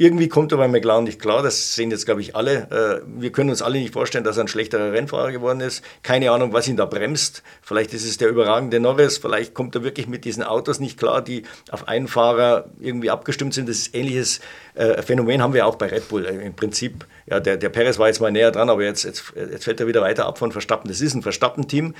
irgendwie 0.00 0.28
kommt 0.28 0.52
er 0.52 0.58
bei 0.58 0.68
McLaren 0.68 1.02
nicht 1.02 1.20
klar, 1.20 1.42
das 1.42 1.74
sehen 1.74 1.90
jetzt, 1.90 2.04
glaube 2.04 2.20
ich, 2.20 2.36
alle. 2.36 3.02
Äh, 3.04 3.20
wir 3.20 3.32
können 3.32 3.50
uns 3.50 3.62
alle 3.62 3.80
nicht 3.80 3.92
vorstellen, 3.92 4.22
dass 4.22 4.36
er 4.36 4.44
ein 4.44 4.48
schlechterer 4.48 4.92
Rennfahrer 4.92 5.32
geworden 5.32 5.60
ist. 5.60 5.84
Keine 6.04 6.30
Ahnung, 6.30 6.52
was 6.52 6.68
ihn 6.68 6.76
da 6.76 6.84
bremst. 6.84 7.42
Vielleicht 7.62 7.92
ist 7.92 8.04
es 8.04 8.16
der 8.16 8.28
überragende 8.28 8.78
Norris, 8.78 9.18
vielleicht 9.18 9.54
kommt 9.54 9.74
er 9.74 9.82
wirklich 9.82 10.06
mit 10.06 10.24
diesen 10.24 10.44
Autos 10.44 10.78
nicht 10.78 10.98
klar, 10.98 11.20
die 11.20 11.42
auf 11.72 11.88
einen 11.88 12.06
Fahrer 12.06 12.66
irgendwie 12.78 13.10
abgestimmt 13.10 13.54
sind. 13.54 13.68
Das 13.68 13.76
ist 13.76 13.94
ähnliches 13.94 14.38
äh, 14.74 15.02
Phänomen 15.02 15.42
haben 15.42 15.52
wir 15.52 15.66
auch 15.66 15.74
bei 15.74 15.88
Red 15.88 16.08
Bull. 16.08 16.24
Im 16.26 16.54
Prinzip, 16.54 17.04
ja, 17.30 17.40
der, 17.40 17.56
der 17.56 17.68
Perez 17.68 17.98
war 17.98 18.08
jetzt 18.08 18.20
mal 18.20 18.30
näher 18.30 18.50
dran, 18.50 18.70
aber 18.70 18.82
jetzt, 18.82 19.04
jetzt, 19.04 19.32
jetzt 19.34 19.64
fällt 19.64 19.80
er 19.80 19.86
wieder 19.86 20.02
weiter 20.02 20.26
ab 20.26 20.38
von 20.38 20.52
Verstappen. 20.52 20.88
Das 20.88 21.00
ist 21.00 21.14
ein 21.14 21.22
Verstappen-Team 21.22 21.94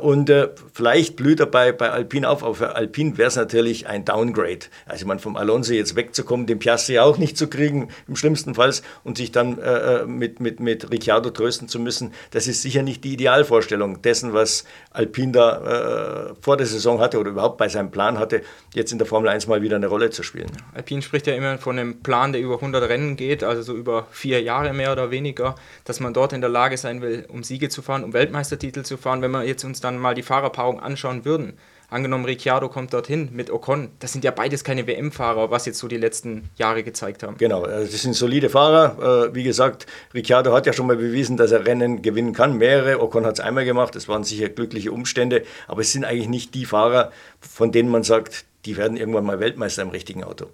und 0.00 0.32
vielleicht 0.72 1.16
blüht 1.16 1.40
er 1.40 1.46
bei, 1.46 1.72
bei 1.72 1.90
Alpine 1.90 2.28
auf, 2.28 2.42
aber 2.42 2.54
für 2.54 2.76
Alpine 2.76 3.16
wäre 3.18 3.28
es 3.28 3.36
natürlich 3.36 3.86
ein 3.86 4.04
Downgrade. 4.04 4.66
Also 4.86 5.06
man 5.06 5.18
vom 5.18 5.36
Alonso 5.36 5.72
jetzt 5.72 5.96
wegzukommen, 5.96 6.46
dem 6.46 6.58
Piastri 6.58 6.98
auch 6.98 7.18
nicht 7.18 7.36
zu 7.36 7.48
kriegen, 7.48 7.88
im 8.08 8.16
schlimmsten 8.16 8.54
Fall, 8.54 8.72
und 9.04 9.18
sich 9.18 9.32
dann 9.32 9.58
äh, 9.58 10.02
äh, 10.02 10.06
mit, 10.06 10.40
mit, 10.40 10.60
mit 10.60 10.90
Ricciardo 10.90 11.30
trösten 11.30 11.68
zu 11.68 11.78
müssen, 11.78 12.12
das 12.30 12.46
ist 12.46 12.62
sicher 12.62 12.82
nicht 12.82 13.04
die 13.04 13.14
Idealvorstellung 13.14 14.02
dessen, 14.02 14.32
was 14.32 14.64
Alpine 14.90 15.32
da 15.32 16.30
äh, 16.30 16.34
vor 16.40 16.56
der 16.56 16.66
Saison 16.66 17.00
hatte 17.00 17.18
oder 17.18 17.30
überhaupt 17.30 17.58
bei 17.58 17.68
seinem 17.68 17.90
Plan 17.90 18.18
hatte, 18.18 18.42
jetzt 18.74 18.92
in 18.92 18.98
der 18.98 19.06
Formel 19.06 19.28
1 19.28 19.46
mal 19.46 19.62
wieder 19.62 19.76
eine 19.76 19.88
Rolle 19.88 20.10
zu 20.10 20.22
spielen. 20.22 20.50
Alpine 20.74 21.02
spricht 21.02 21.26
ja 21.26 21.34
immer 21.34 21.58
von 21.58 21.78
einem 21.78 22.02
Plan, 22.02 22.32
der 22.32 22.40
über 22.40 22.54
100 22.54 22.88
Rennen 22.88 23.16
geht, 23.16 23.42
also 23.44 23.62
so 23.62 23.74
über 23.74 24.06
vier 24.10 24.40
Jahre 24.42 24.51
mehr 24.72 24.92
oder 24.92 25.10
weniger, 25.10 25.54
dass 25.84 26.00
man 26.00 26.14
dort 26.14 26.32
in 26.32 26.40
der 26.40 26.50
Lage 26.50 26.76
sein 26.76 27.00
will, 27.02 27.26
um 27.28 27.42
Siege 27.42 27.68
zu 27.68 27.82
fahren, 27.82 28.04
um 28.04 28.12
Weltmeistertitel 28.12 28.82
zu 28.82 28.96
fahren. 28.96 29.22
Wenn 29.22 29.30
wir 29.30 29.44
jetzt 29.44 29.64
uns 29.64 29.80
dann 29.80 29.98
mal 29.98 30.14
die 30.14 30.22
Fahrerpaarung 30.22 30.80
anschauen 30.80 31.24
würden, 31.24 31.58
Angenommen, 31.92 32.24
Ricciardo 32.24 32.70
kommt 32.70 32.94
dorthin 32.94 33.28
mit 33.32 33.50
Ocon. 33.50 33.90
Das 33.98 34.12
sind 34.12 34.24
ja 34.24 34.30
beides 34.30 34.64
keine 34.64 34.86
WM-Fahrer, 34.86 35.50
was 35.50 35.66
jetzt 35.66 35.78
so 35.78 35.88
die 35.88 35.98
letzten 35.98 36.48
Jahre 36.56 36.82
gezeigt 36.84 37.22
haben. 37.22 37.36
Genau, 37.36 37.64
also 37.64 37.92
das 37.92 38.00
sind 38.00 38.14
solide 38.14 38.48
Fahrer. 38.48 39.26
Äh, 39.26 39.34
wie 39.34 39.42
gesagt, 39.42 39.84
Ricciardo 40.14 40.54
hat 40.54 40.64
ja 40.64 40.72
schon 40.72 40.86
mal 40.86 40.96
bewiesen, 40.96 41.36
dass 41.36 41.52
er 41.52 41.66
Rennen 41.66 42.00
gewinnen 42.00 42.32
kann. 42.32 42.56
Mehrere, 42.56 43.02
Ocon 43.02 43.26
hat 43.26 43.34
es 43.34 43.40
einmal 43.40 43.66
gemacht, 43.66 43.94
das 43.94 44.08
waren 44.08 44.24
sicher 44.24 44.48
glückliche 44.48 44.90
Umstände. 44.90 45.42
Aber 45.68 45.82
es 45.82 45.92
sind 45.92 46.06
eigentlich 46.06 46.30
nicht 46.30 46.54
die 46.54 46.64
Fahrer, 46.64 47.12
von 47.40 47.72
denen 47.72 47.90
man 47.90 48.04
sagt, 48.04 48.46
die 48.64 48.78
werden 48.78 48.96
irgendwann 48.96 49.26
mal 49.26 49.38
Weltmeister 49.38 49.82
im 49.82 49.90
richtigen 49.90 50.24
Auto. 50.24 50.46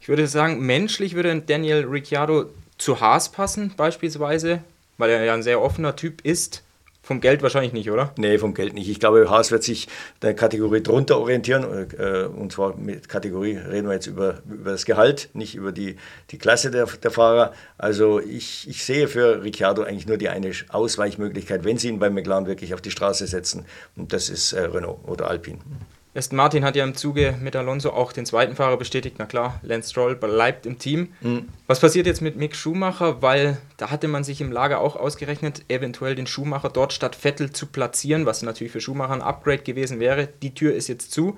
Ich 0.00 0.08
würde 0.08 0.26
sagen, 0.26 0.64
menschlich 0.64 1.14
würde 1.14 1.42
Daniel 1.42 1.84
Ricciardo 1.84 2.46
zu 2.78 3.00
Haas 3.00 3.30
passen, 3.30 3.74
beispielsweise, 3.76 4.62
weil 4.98 5.10
er 5.10 5.24
ja 5.24 5.34
ein 5.34 5.42
sehr 5.42 5.60
offener 5.60 5.96
Typ 5.96 6.24
ist. 6.24 6.62
Vom 7.06 7.20
Geld 7.20 7.40
wahrscheinlich 7.40 7.72
nicht, 7.72 7.88
oder? 7.92 8.12
Nee, 8.16 8.36
vom 8.38 8.52
Geld 8.52 8.74
nicht. 8.74 8.88
Ich 8.88 8.98
glaube, 8.98 9.30
Haas 9.30 9.52
wird 9.52 9.62
sich 9.62 9.86
der 10.22 10.34
Kategorie 10.34 10.82
drunter 10.82 11.18
orientieren. 11.18 11.88
Äh, 11.96 12.24
und 12.24 12.50
zwar 12.50 12.76
mit 12.76 13.08
Kategorie 13.08 13.56
reden 13.56 13.86
wir 13.86 13.94
jetzt 13.94 14.08
über, 14.08 14.40
über 14.50 14.72
das 14.72 14.84
Gehalt, 14.86 15.28
nicht 15.32 15.54
über 15.54 15.70
die, 15.70 15.98
die 16.32 16.38
Klasse 16.38 16.72
der, 16.72 16.86
der 16.86 17.12
Fahrer. 17.12 17.52
Also 17.78 18.18
ich, 18.18 18.68
ich 18.68 18.84
sehe 18.84 19.06
für 19.06 19.44
Ricciardo 19.44 19.84
eigentlich 19.84 20.08
nur 20.08 20.16
die 20.16 20.30
eine 20.30 20.50
Ausweichmöglichkeit, 20.70 21.62
wenn 21.62 21.78
sie 21.78 21.90
ihn 21.90 22.00
bei 22.00 22.10
McLaren 22.10 22.48
wirklich 22.48 22.74
auf 22.74 22.80
die 22.80 22.90
Straße 22.90 23.28
setzen. 23.28 23.66
Und 23.94 24.12
das 24.12 24.28
ist 24.28 24.52
äh, 24.52 24.62
Renault 24.62 24.98
oder 25.06 25.30
Alpine. 25.30 25.58
Aston 26.16 26.36
Martin 26.36 26.64
hat 26.64 26.76
ja 26.76 26.84
im 26.84 26.94
Zuge 26.94 27.34
mit 27.40 27.54
Alonso 27.54 27.90
auch 27.90 28.12
den 28.12 28.24
zweiten 28.24 28.56
Fahrer 28.56 28.76
bestätigt. 28.76 29.16
Na 29.18 29.26
klar, 29.26 29.60
Lance 29.62 29.90
Stroll 29.90 30.16
bleibt 30.16 30.64
im 30.64 30.78
Team. 30.78 31.12
Mhm. 31.20 31.48
Was 31.66 31.80
passiert 31.80 32.06
jetzt 32.06 32.22
mit 32.22 32.36
Mick 32.36 32.56
Schumacher? 32.56 33.20
Weil 33.22 33.58
da 33.76 33.90
hatte 33.90 34.08
man 34.08 34.24
sich 34.24 34.40
im 34.40 34.50
Lager 34.50 34.80
auch 34.80 34.96
ausgerechnet, 34.96 35.64
eventuell 35.68 36.14
den 36.14 36.26
Schumacher 36.26 36.70
dort 36.70 36.92
statt 36.92 37.14
Vettel 37.16 37.52
zu 37.52 37.66
platzieren, 37.66 38.24
was 38.24 38.42
natürlich 38.42 38.72
für 38.72 38.80
Schumacher 38.80 39.12
ein 39.12 39.22
Upgrade 39.22 39.62
gewesen 39.62 40.00
wäre. 40.00 40.28
Die 40.42 40.54
Tür 40.54 40.74
ist 40.74 40.88
jetzt 40.88 41.12
zu. 41.12 41.36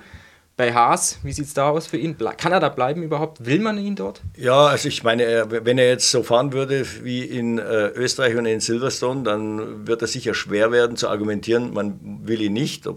Bei 0.57 0.75
Haas, 0.75 1.21
wie 1.23 1.33
sieht 1.33 1.45
es 1.45 1.55
da 1.55 1.71
aus 1.71 1.87
für 1.87 1.99
ihn? 1.99 2.17
Kann 2.19 2.51
er 2.51 2.59
da 2.59 2.69
bleiben 2.69 3.05
überhaupt? 3.05 3.47
Will 3.47 3.61
man 3.61 3.79
ihn 3.79 3.95
dort? 3.95 4.23
Ja, 4.37 4.67
also 4.67 4.89
ich 4.89 5.05
meine, 5.05 5.47
wenn 5.49 5.79
er 5.79 5.89
jetzt 5.89 6.11
so 6.11 6.25
fahren 6.25 6.53
würde 6.53 6.85
wie 7.05 7.23
in 7.23 7.59
äh, 7.59 7.91
Österreich 7.91 8.35
und 8.35 8.45
in 8.45 8.59
Silverstone, 8.59 9.23
dann 9.23 9.87
wird 9.87 10.03
er 10.03 10.09
sicher 10.09 10.35
schwer 10.35 10.73
werden 10.73 10.97
zu 10.97 11.09
argumentieren, 11.09 11.73
man 11.73 12.01
will 12.25 12.41
ihn 12.41 12.55
nicht. 12.55 12.89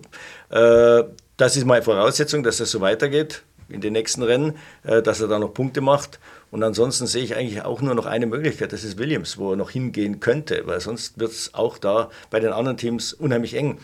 Äh, 0.49 1.03
das 1.37 1.57
ist 1.57 1.65
meine 1.65 1.81
Voraussetzung, 1.81 2.43
dass 2.43 2.59
es 2.59 2.71
so 2.71 2.81
weitergeht 2.81 3.43
in 3.69 3.81
den 3.81 3.93
nächsten 3.93 4.23
Rennen, 4.23 4.57
äh, 4.83 5.01
dass 5.01 5.21
er 5.21 5.27
da 5.27 5.39
noch 5.39 5.53
Punkte 5.53 5.81
macht. 5.81 6.19
Und 6.51 6.63
ansonsten 6.63 7.07
sehe 7.07 7.23
ich 7.23 7.35
eigentlich 7.35 7.61
auch 7.63 7.81
nur 7.81 7.95
noch 7.95 8.05
eine 8.05 8.25
Möglichkeit, 8.25 8.73
das 8.73 8.83
ist 8.83 8.97
Williams, 8.97 9.37
wo 9.37 9.51
er 9.51 9.55
noch 9.55 9.69
hingehen 9.69 10.19
könnte, 10.19 10.63
weil 10.65 10.81
sonst 10.81 11.19
wird 11.19 11.31
es 11.31 11.53
auch 11.53 11.77
da 11.77 12.09
bei 12.29 12.39
den 12.39 12.51
anderen 12.51 12.77
Teams 12.77 13.13
unheimlich 13.13 13.53
eng. 13.53 13.79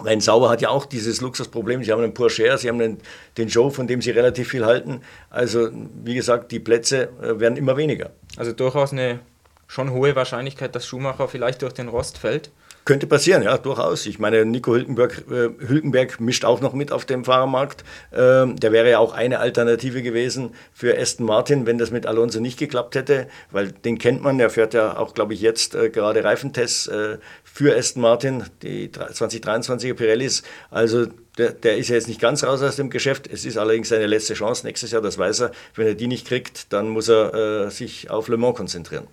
Rein 0.00 0.20
Sauber 0.20 0.50
hat 0.50 0.60
ja 0.60 0.70
auch 0.70 0.86
dieses 0.86 1.20
Luxusproblem. 1.20 1.84
Sie 1.84 1.92
haben 1.92 2.02
einen 2.02 2.14
Porsche, 2.14 2.58
sie 2.58 2.68
haben 2.68 2.78
den, 2.78 2.98
den 3.38 3.48
Joe, 3.48 3.70
von 3.70 3.86
dem 3.86 4.02
sie 4.02 4.10
relativ 4.10 4.48
viel 4.48 4.66
halten. 4.66 5.00
Also, 5.30 5.70
wie 6.02 6.14
gesagt, 6.14 6.50
die 6.52 6.58
Plätze 6.58 7.10
äh, 7.22 7.38
werden 7.40 7.56
immer 7.56 7.76
weniger. 7.76 8.10
Also 8.36 8.52
durchaus 8.52 8.92
eine 8.92 9.20
schon 9.66 9.90
hohe 9.92 10.14
Wahrscheinlichkeit, 10.14 10.74
dass 10.74 10.86
Schumacher 10.86 11.28
vielleicht 11.28 11.62
durch 11.62 11.72
den 11.72 11.88
Rost 11.88 12.18
fällt. 12.18 12.50
Könnte 12.84 13.06
passieren, 13.06 13.42
ja, 13.42 13.56
durchaus. 13.56 14.04
Ich 14.04 14.18
meine, 14.18 14.44
Nico 14.44 14.74
Hülkenberg, 14.74 15.24
äh, 15.30 15.48
Hülkenberg 15.66 16.20
mischt 16.20 16.44
auch 16.44 16.60
noch 16.60 16.74
mit 16.74 16.92
auf 16.92 17.06
dem 17.06 17.24
Fahrermarkt. 17.24 17.82
Ähm, 18.12 18.56
der 18.56 18.72
wäre 18.72 18.90
ja 18.90 18.98
auch 18.98 19.14
eine 19.14 19.38
Alternative 19.38 20.02
gewesen 20.02 20.50
für 20.74 20.98
Aston 20.98 21.24
Martin, 21.24 21.64
wenn 21.64 21.78
das 21.78 21.90
mit 21.90 22.04
Alonso 22.04 22.40
nicht 22.40 22.58
geklappt 22.58 22.94
hätte, 22.94 23.26
weil 23.50 23.72
den 23.72 23.96
kennt 23.96 24.22
man. 24.22 24.38
Er 24.38 24.50
fährt 24.50 24.74
ja 24.74 24.98
auch, 24.98 25.14
glaube 25.14 25.32
ich, 25.32 25.40
jetzt 25.40 25.74
äh, 25.74 25.88
gerade 25.88 26.24
Reifentests 26.24 26.88
äh, 26.88 27.16
für 27.42 27.74
Aston 27.74 28.02
Martin, 28.02 28.44
die 28.60 28.90
2023er 28.90 29.94
Pirellis. 29.94 30.42
Also 30.70 31.06
der, 31.38 31.52
der, 31.52 31.78
ist 31.78 31.88
ja 31.88 31.94
jetzt 31.94 32.08
nicht 32.08 32.20
ganz 32.20 32.44
raus 32.44 32.60
aus 32.60 32.76
dem 32.76 32.90
Geschäft. 32.90 33.26
Es 33.32 33.46
ist 33.46 33.56
allerdings 33.56 33.88
seine 33.88 34.06
letzte 34.06 34.34
Chance 34.34 34.66
nächstes 34.66 34.90
Jahr, 34.90 35.00
das 35.00 35.16
weiß 35.16 35.40
er. 35.40 35.52
Wenn 35.74 35.86
er 35.86 35.94
die 35.94 36.06
nicht 36.06 36.26
kriegt, 36.26 36.70
dann 36.74 36.90
muss 36.90 37.08
er 37.08 37.66
äh, 37.66 37.70
sich 37.70 38.10
auf 38.10 38.28
Le 38.28 38.36
Mans 38.36 38.56
konzentrieren. 38.56 39.06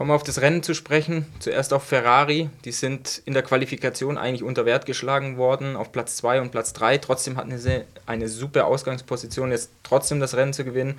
Kommen 0.00 0.12
wir 0.12 0.14
auf 0.14 0.22
das 0.22 0.40
Rennen 0.40 0.62
zu 0.62 0.72
sprechen. 0.72 1.26
Zuerst 1.40 1.74
auf 1.74 1.82
Ferrari. 1.82 2.48
Die 2.64 2.72
sind 2.72 3.20
in 3.26 3.34
der 3.34 3.42
Qualifikation 3.42 4.16
eigentlich 4.16 4.42
unter 4.42 4.64
Wert 4.64 4.86
geschlagen 4.86 5.36
worden, 5.36 5.76
auf 5.76 5.92
Platz 5.92 6.16
2 6.16 6.40
und 6.40 6.52
Platz 6.52 6.72
3. 6.72 6.96
Trotzdem 6.96 7.36
hatten 7.36 7.58
sie 7.58 7.84
eine 8.06 8.28
super 8.28 8.64
Ausgangsposition, 8.64 9.50
jetzt 9.50 9.72
trotzdem 9.82 10.18
das 10.18 10.34
Rennen 10.34 10.54
zu 10.54 10.64
gewinnen. 10.64 10.98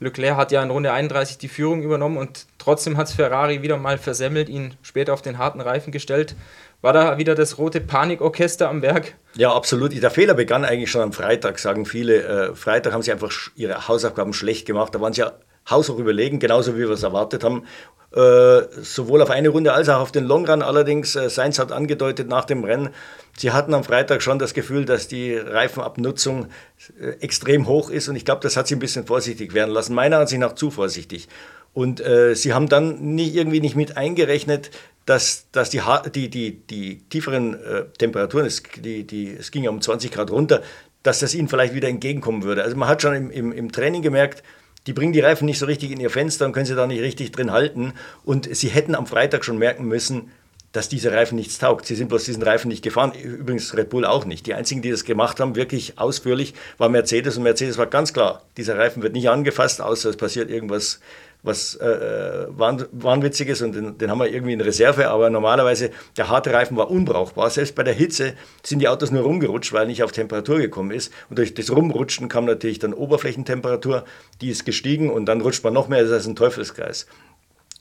Leclerc 0.00 0.36
hat 0.36 0.50
ja 0.50 0.64
in 0.64 0.70
Runde 0.70 0.92
31 0.92 1.38
die 1.38 1.46
Führung 1.46 1.80
übernommen 1.84 2.16
und 2.16 2.46
trotzdem 2.58 2.96
hat 2.96 3.06
es 3.06 3.14
Ferrari 3.14 3.62
wieder 3.62 3.76
mal 3.76 3.98
versemmelt, 3.98 4.48
ihn 4.48 4.74
später 4.82 5.14
auf 5.14 5.22
den 5.22 5.38
harten 5.38 5.60
Reifen 5.60 5.92
gestellt. 5.92 6.34
War 6.82 6.92
da 6.92 7.18
wieder 7.18 7.36
das 7.36 7.56
rote 7.56 7.80
Panikorchester 7.80 8.68
am 8.68 8.82
Werk? 8.82 9.14
Ja, 9.36 9.54
absolut. 9.54 9.92
Der 10.02 10.10
Fehler 10.10 10.34
begann 10.34 10.64
eigentlich 10.64 10.90
schon 10.90 11.02
am 11.02 11.12
Freitag, 11.12 11.60
sagen 11.60 11.86
viele. 11.86 12.24
Äh, 12.24 12.54
Freitag 12.56 12.94
haben 12.94 13.02
sie 13.02 13.12
einfach 13.12 13.30
ihre 13.54 13.86
Hausaufgaben 13.86 14.32
schlecht 14.32 14.66
gemacht. 14.66 14.92
Da 14.92 15.00
waren 15.00 15.12
sie 15.12 15.20
ja 15.20 15.34
haushoch 15.70 15.98
überlegen, 15.98 16.40
genauso 16.40 16.74
wie 16.74 16.80
wir 16.80 16.90
es 16.90 17.04
erwartet 17.04 17.44
haben. 17.44 17.64
Äh, 18.12 18.62
sowohl 18.82 19.22
auf 19.22 19.30
eine 19.30 19.50
Runde 19.50 19.72
als 19.72 19.88
auch 19.88 20.00
auf 20.00 20.10
den 20.10 20.24
Long 20.24 20.44
Run. 20.48 20.62
Allerdings, 20.62 21.14
äh, 21.14 21.30
Sainz 21.30 21.60
hat 21.60 21.70
angedeutet 21.70 22.28
nach 22.28 22.44
dem 22.44 22.64
Rennen, 22.64 22.88
sie 23.38 23.52
hatten 23.52 23.72
am 23.72 23.84
Freitag 23.84 24.20
schon 24.20 24.40
das 24.40 24.52
Gefühl, 24.52 24.84
dass 24.84 25.06
die 25.06 25.36
Reifenabnutzung 25.36 26.48
äh, 27.00 27.10
extrem 27.20 27.68
hoch 27.68 27.88
ist 27.88 28.08
und 28.08 28.16
ich 28.16 28.24
glaube, 28.24 28.40
das 28.42 28.56
hat 28.56 28.66
sie 28.66 28.74
ein 28.74 28.80
bisschen 28.80 29.06
vorsichtig 29.06 29.54
werden 29.54 29.70
lassen. 29.72 29.94
Meiner 29.94 30.18
Ansicht 30.18 30.40
nach 30.40 30.56
zu 30.56 30.72
vorsichtig. 30.72 31.28
Und 31.72 32.04
äh, 32.04 32.34
sie 32.34 32.52
haben 32.52 32.68
dann 32.68 33.14
nie, 33.14 33.28
irgendwie 33.28 33.60
nicht 33.60 33.76
mit 33.76 33.96
eingerechnet, 33.96 34.72
dass, 35.06 35.46
dass 35.52 35.70
die, 35.70 35.80
die, 36.12 36.28
die, 36.28 36.66
die 36.66 36.98
tieferen 37.10 37.54
äh, 37.62 37.84
Temperaturen, 37.96 38.44
es, 38.44 38.64
die, 38.76 39.06
die, 39.06 39.36
es 39.38 39.52
ging 39.52 39.62
ja 39.62 39.70
um 39.70 39.80
20 39.80 40.10
Grad 40.10 40.32
runter, 40.32 40.62
dass 41.04 41.20
das 41.20 41.32
ihnen 41.32 41.48
vielleicht 41.48 41.74
wieder 41.74 41.88
entgegenkommen 41.88 42.42
würde. 42.42 42.64
Also 42.64 42.76
man 42.76 42.88
hat 42.88 43.02
schon 43.02 43.14
im, 43.14 43.30
im, 43.30 43.52
im 43.52 43.70
Training 43.70 44.02
gemerkt, 44.02 44.42
die 44.86 44.92
bringen 44.92 45.12
die 45.12 45.20
Reifen 45.20 45.44
nicht 45.44 45.58
so 45.58 45.66
richtig 45.66 45.90
in 45.90 46.00
ihr 46.00 46.10
Fenster 46.10 46.46
und 46.46 46.52
können 46.52 46.66
sie 46.66 46.74
da 46.74 46.86
nicht 46.86 47.02
richtig 47.02 47.32
drin 47.32 47.52
halten. 47.52 47.92
Und 48.24 48.54
sie 48.54 48.68
hätten 48.68 48.94
am 48.94 49.06
Freitag 49.06 49.44
schon 49.44 49.58
merken 49.58 49.84
müssen, 49.84 50.30
dass 50.72 50.88
dieser 50.88 51.12
Reifen 51.12 51.34
nichts 51.34 51.58
taugt. 51.58 51.86
Sie 51.86 51.96
sind 51.96 52.08
bloß 52.08 52.24
diesen 52.24 52.42
Reifen 52.42 52.68
nicht 52.68 52.82
gefahren. 52.82 53.12
Übrigens 53.12 53.76
Red 53.76 53.90
Bull 53.90 54.04
auch 54.04 54.24
nicht. 54.24 54.46
Die 54.46 54.54
einzigen, 54.54 54.82
die 54.82 54.90
das 54.90 55.04
gemacht 55.04 55.40
haben, 55.40 55.56
wirklich 55.56 55.98
ausführlich, 55.98 56.54
war 56.78 56.88
Mercedes. 56.88 57.36
Und 57.36 57.42
Mercedes 57.42 57.76
war 57.76 57.86
ganz 57.86 58.12
klar, 58.12 58.42
dieser 58.56 58.78
Reifen 58.78 59.02
wird 59.02 59.12
nicht 59.12 59.28
angefasst, 59.28 59.80
außer 59.80 60.10
es 60.10 60.16
passiert 60.16 60.48
irgendwas 60.48 61.00
was 61.42 61.74
äh, 61.76 62.46
wahnwitzig 62.48 63.48
ist 63.48 63.62
und 63.62 63.74
den, 63.74 63.98
den, 63.98 64.10
haben 64.10 64.18
wir 64.18 64.32
irgendwie 64.32 64.52
in 64.52 64.60
Reserve, 64.60 65.08
aber 65.08 65.30
normalerweise 65.30 65.90
der 66.16 66.28
harte 66.28 66.52
Reifen 66.52 66.76
war 66.76 66.90
unbrauchbar. 66.90 67.50
Selbst 67.50 67.74
bei 67.74 67.82
der 67.82 67.94
Hitze 67.94 68.34
sind 68.62 68.80
die 68.80 68.88
Autos 68.88 69.10
nur 69.10 69.22
rumgerutscht, 69.22 69.72
weil 69.72 69.86
nicht 69.86 70.02
auf 70.02 70.12
Temperatur 70.12 70.58
gekommen 70.58 70.90
ist. 70.90 71.12
Und 71.28 71.38
durch 71.38 71.54
das 71.54 71.70
Rumrutschen 71.70 72.28
kam 72.28 72.44
natürlich 72.44 72.78
dann 72.78 72.92
Oberflächentemperatur, 72.92 74.04
die 74.40 74.50
ist 74.50 74.64
gestiegen 74.64 75.10
und 75.10 75.26
dann 75.26 75.40
rutscht 75.40 75.64
man 75.64 75.72
noch 75.72 75.88
mehr, 75.88 76.02
das 76.02 76.10
ist 76.22 76.26
ein 76.26 76.36
Teufelskreis. 76.36 77.06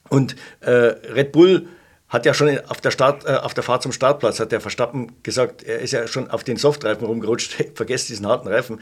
Und 0.10 0.36
äh, 0.62 0.72
Red 0.72 1.32
Bull 1.32 1.68
hat 2.08 2.26
ja 2.26 2.34
schon 2.34 2.60
auf 2.68 2.82
der, 2.82 2.92
Start, 2.92 3.26
äh, 3.26 3.36
auf 3.36 3.54
der 3.54 3.64
Fahrt 3.64 3.84
zum 3.84 3.92
Startplatz, 3.92 4.40
hat 4.40 4.52
der 4.52 4.62
Verstappen 4.62 5.12
gesagt, 5.24 5.64
er 5.64 5.80
ist 5.80 5.92
ja 5.92 6.08
schon 6.08 6.30
auf 6.30 6.44
den 6.44 6.58
Softreifen 6.58 7.06
rumgerutscht, 7.06 7.54
vergesst 7.76 8.10
diesen 8.10 8.28
harten 8.28 8.48
Reifen, 8.48 8.82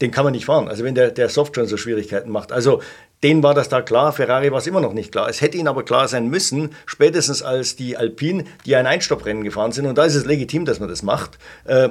den 0.00 0.10
kann 0.10 0.24
man 0.24 0.32
nicht 0.32 0.46
fahren. 0.46 0.68
Also 0.68 0.82
wenn 0.82 0.96
der, 0.96 1.12
der 1.12 1.28
Soft 1.28 1.54
schon 1.54 1.66
so 1.66 1.76
Schwierigkeiten 1.76 2.30
macht. 2.30 2.50
Also 2.50 2.82
denen 3.24 3.42
war 3.42 3.54
das 3.54 3.70
da 3.70 3.80
klar, 3.80 4.12
Ferrari 4.12 4.52
war 4.52 4.58
es 4.58 4.66
immer 4.66 4.82
noch 4.82 4.92
nicht 4.92 5.10
klar. 5.10 5.28
Es 5.28 5.40
hätte 5.40 5.56
ihnen 5.56 5.66
aber 5.66 5.82
klar 5.82 6.06
sein 6.08 6.28
müssen, 6.28 6.70
spätestens 6.84 7.42
als 7.42 7.74
die 7.74 7.96
Alpine, 7.96 8.44
die 8.66 8.76
ein 8.76 8.86
Einstopprennen 8.86 9.42
gefahren 9.42 9.72
sind, 9.72 9.86
und 9.86 9.96
da 9.96 10.04
ist 10.04 10.14
es 10.14 10.26
legitim, 10.26 10.66
dass 10.66 10.78
man 10.78 10.90
das 10.90 11.02
macht, 11.02 11.38
äh, 11.64 11.88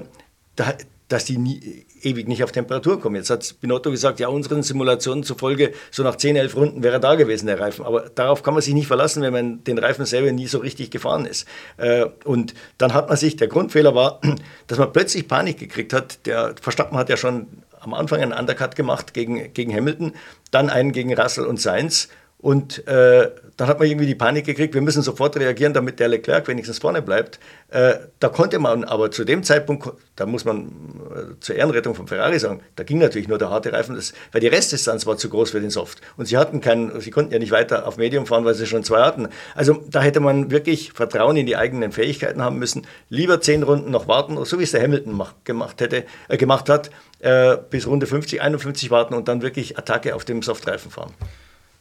da, 0.56 0.74
dass 1.08 1.26
die 1.26 1.38
nie, 1.38 1.86
ewig 2.02 2.28
nicht 2.28 2.44
auf 2.44 2.52
Temperatur 2.52 3.00
kommen. 3.00 3.16
Jetzt 3.16 3.30
hat 3.30 3.56
Binotto 3.62 3.90
gesagt, 3.92 4.20
ja, 4.20 4.28
unseren 4.28 4.64
Simulationen 4.64 5.24
zufolge, 5.24 5.74
so 5.92 6.04
nach 6.04 6.16
10, 6.16 6.36
11 6.36 6.56
Runden 6.56 6.84
wäre 6.84 7.00
da 7.00 7.16
gewesen, 7.16 7.48
der 7.48 7.60
Reifen. 7.60 7.86
Aber 7.86 8.10
darauf 8.14 8.44
kann 8.44 8.54
man 8.54 8.62
sich 8.62 8.74
nicht 8.74 8.88
verlassen, 8.88 9.24
wenn 9.24 9.34
man 9.34 9.64
den 9.64 9.78
Reifen 9.80 10.06
selber 10.06 10.32
nie 10.32 10.48
so 10.48 10.60
richtig 10.60 10.92
gefahren 10.92 11.26
ist. 11.26 11.48
Äh, 11.78 12.06
und 12.26 12.54
dann 12.78 12.94
hat 12.94 13.10
man 13.10 13.18
sich, 13.18 13.36
der 13.36 13.48
Grundfehler 13.48 13.96
war, 13.96 14.22
dass 14.68 14.78
man 14.78 14.92
plötzlich 14.94 15.28
Panik 15.28 15.58
gekriegt 15.58 15.94
hat. 15.94 16.26
Der 16.26 16.56
Verstappen 16.62 16.98
hat 16.98 17.10
ja 17.10 17.18
schon 17.18 17.48
am 17.84 17.94
Anfang 17.94 18.22
einen 18.22 18.34
Undercut 18.34 18.76
gemacht 18.76 19.14
gegen, 19.14 19.54
gegen 19.54 19.74
Hamilton, 19.74 20.14
dann 20.52 20.70
einen 20.70 20.92
gegen 20.92 21.14
Russell 21.14 21.46
und 21.46 21.60
Sainz. 21.60 22.10
Und 22.44 22.86
äh, 22.90 23.32
dann 23.56 23.68
hat 23.70 23.80
man 23.80 23.88
irgendwie 23.88 24.06
die 24.06 24.16
Panik 24.16 24.46
gekriegt, 24.46 24.74
wir 24.74 24.82
müssen 24.82 25.02
sofort 25.02 25.38
reagieren, 25.38 25.72
damit 25.72 26.02
der 26.02 26.10
Leclerc 26.10 26.46
wenigstens 26.50 26.78
vorne 26.78 27.02
bleibt. 27.02 27.40
Äh, 27.70 27.94
da 28.20 28.28
konnte 28.28 28.60
man 28.60 28.84
aber 28.84 29.12
zu 29.12 29.24
dem 29.24 29.44
Zeitpunkt, 29.44 29.88
da 30.18 30.26
muss 30.26 30.44
man 30.44 30.66
äh, 30.66 31.40
zur 31.40 31.56
Ehrenrettung 31.56 31.96
von 31.96 32.06
Ferrari 32.06 32.38
sagen, 32.40 32.60
da 32.76 32.84
ging 32.84 32.98
natürlich 32.98 33.30
nur 33.30 33.38
der 33.38 33.50
harte 33.50 33.72
Reifen, 33.72 33.96
das, 33.96 34.12
weil 34.34 34.42
die 34.42 34.48
Restdistanz 34.48 35.06
war 35.06 35.16
zu 35.16 35.30
groß 35.30 35.52
für 35.52 35.62
den 35.62 35.70
Soft. 35.70 36.02
Und 36.18 36.26
sie 36.26 36.36
hatten 36.36 36.60
keinen, 36.60 37.00
sie 37.00 37.12
konnten 37.12 37.32
ja 37.32 37.40
nicht 37.40 37.52
weiter 37.52 37.88
auf 37.88 37.96
Medium 37.96 38.26
fahren, 38.26 38.44
weil 38.44 38.56
sie 38.56 38.66
schon 38.66 38.84
zwei 38.84 39.04
hatten. 39.04 39.30
Also 39.56 39.82
da 39.90 40.02
hätte 40.02 40.20
man 40.20 40.52
wirklich 40.52 40.92
Vertrauen 40.92 41.38
in 41.38 41.46
die 41.46 41.56
eigenen 41.56 41.94
Fähigkeiten 41.94 42.42
haben 42.42 42.60
müssen. 42.60 42.86
Lieber 43.08 43.40
zehn 43.40 43.64
Runden 43.64 43.90
noch 43.90 44.10
warten, 44.10 44.44
so 44.44 44.60
wie 44.60 44.64
es 44.64 44.72
der 44.72 44.84
Hamilton 44.84 45.14
mach, 45.14 45.34
gemacht, 45.46 45.80
hätte, 45.80 46.04
äh, 46.28 46.36
gemacht 46.36 46.68
hat, 46.68 46.92
äh, 47.20 47.56
bis 47.70 47.88
Runde 47.88 48.06
50, 48.06 48.42
51 48.42 48.92
warten 48.92 49.14
und 49.14 49.30
dann 49.30 49.42
wirklich 49.42 49.78
Attacke 49.78 50.14
auf 50.14 50.26
dem 50.26 50.42
Softreifen 50.42 50.92
fahren. 50.92 51.14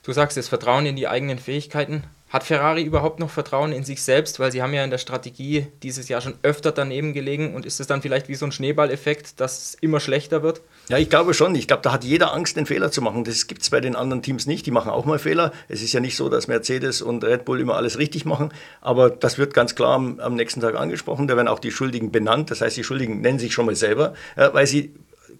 Du 0.04 0.12
sagst 0.12 0.36
es, 0.36 0.48
Vertrauen 0.48 0.84
in 0.84 0.96
die 0.96 1.06
eigenen 1.06 1.38
Fähigkeiten. 1.38 2.02
Hat 2.28 2.42
Ferrari 2.42 2.82
überhaupt 2.82 3.20
noch 3.20 3.30
Vertrauen 3.30 3.70
in 3.70 3.84
sich 3.84 4.02
selbst? 4.02 4.40
Weil 4.40 4.50
sie 4.50 4.60
haben 4.60 4.74
ja 4.74 4.82
in 4.82 4.90
der 4.90 4.98
Strategie 4.98 5.68
dieses 5.84 6.08
Jahr 6.08 6.20
schon 6.20 6.34
öfter 6.42 6.72
daneben 6.72 7.12
gelegen. 7.12 7.54
Und 7.54 7.66
ist 7.66 7.78
es 7.78 7.86
dann 7.86 8.02
vielleicht 8.02 8.28
wie 8.28 8.34
so 8.34 8.44
ein 8.44 8.50
Schneeballeffekt, 8.50 9.38
dass 9.38 9.58
es 9.58 9.74
immer 9.74 10.00
schlechter 10.00 10.42
wird? 10.42 10.60
Ja, 10.88 10.98
ich 10.98 11.08
glaube 11.08 11.34
schon. 11.34 11.54
Ich 11.54 11.68
glaube, 11.68 11.82
da 11.82 11.92
hat 11.92 12.02
jeder 12.02 12.34
Angst, 12.34 12.56
den 12.56 12.66
Fehler 12.66 12.90
zu 12.90 13.00
machen. 13.00 13.22
Das 13.22 13.46
gibt 13.46 13.62
es 13.62 13.70
bei 13.70 13.80
den 13.80 13.94
anderen 13.94 14.22
Teams 14.22 14.46
nicht. 14.46 14.66
Die 14.66 14.72
machen 14.72 14.90
auch 14.90 15.04
mal 15.04 15.20
Fehler. 15.20 15.52
Es 15.68 15.82
ist 15.82 15.92
ja 15.92 16.00
nicht 16.00 16.16
so, 16.16 16.28
dass 16.28 16.48
Mercedes 16.48 17.00
und 17.00 17.22
Red 17.22 17.44
Bull 17.44 17.60
immer 17.60 17.76
alles 17.76 17.96
richtig 17.98 18.24
machen. 18.24 18.52
Aber 18.80 19.08
das 19.08 19.38
wird 19.38 19.54
ganz 19.54 19.76
klar 19.76 19.94
am, 19.94 20.18
am 20.18 20.34
nächsten 20.34 20.60
Tag 20.60 20.74
angesprochen. 20.74 21.28
Da 21.28 21.36
werden 21.36 21.46
auch 21.46 21.60
die 21.60 21.70
Schuldigen 21.70 22.10
benannt. 22.10 22.50
Das 22.50 22.60
heißt, 22.60 22.76
die 22.76 22.82
Schuldigen 22.82 23.20
nennen 23.20 23.38
sich 23.38 23.52
schon 23.52 23.66
mal 23.66 23.76
selber, 23.76 24.14
weil 24.34 24.66
sie 24.66 24.94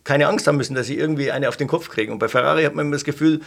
keine 0.04 0.28
Angst 0.28 0.46
haben 0.46 0.56
müssen, 0.56 0.74
dass 0.74 0.86
sie 0.86 0.98
irgendwie 0.98 1.32
eine 1.32 1.48
auf 1.48 1.56
den 1.56 1.68
Kopf 1.68 1.88
kriegen. 1.88 2.12
Und 2.12 2.20
bei 2.20 2.28
Ferrari 2.28 2.62
hat 2.62 2.74
man 2.74 2.86
immer 2.86 2.96
das 2.96 3.04
Gefühl, 3.04 3.40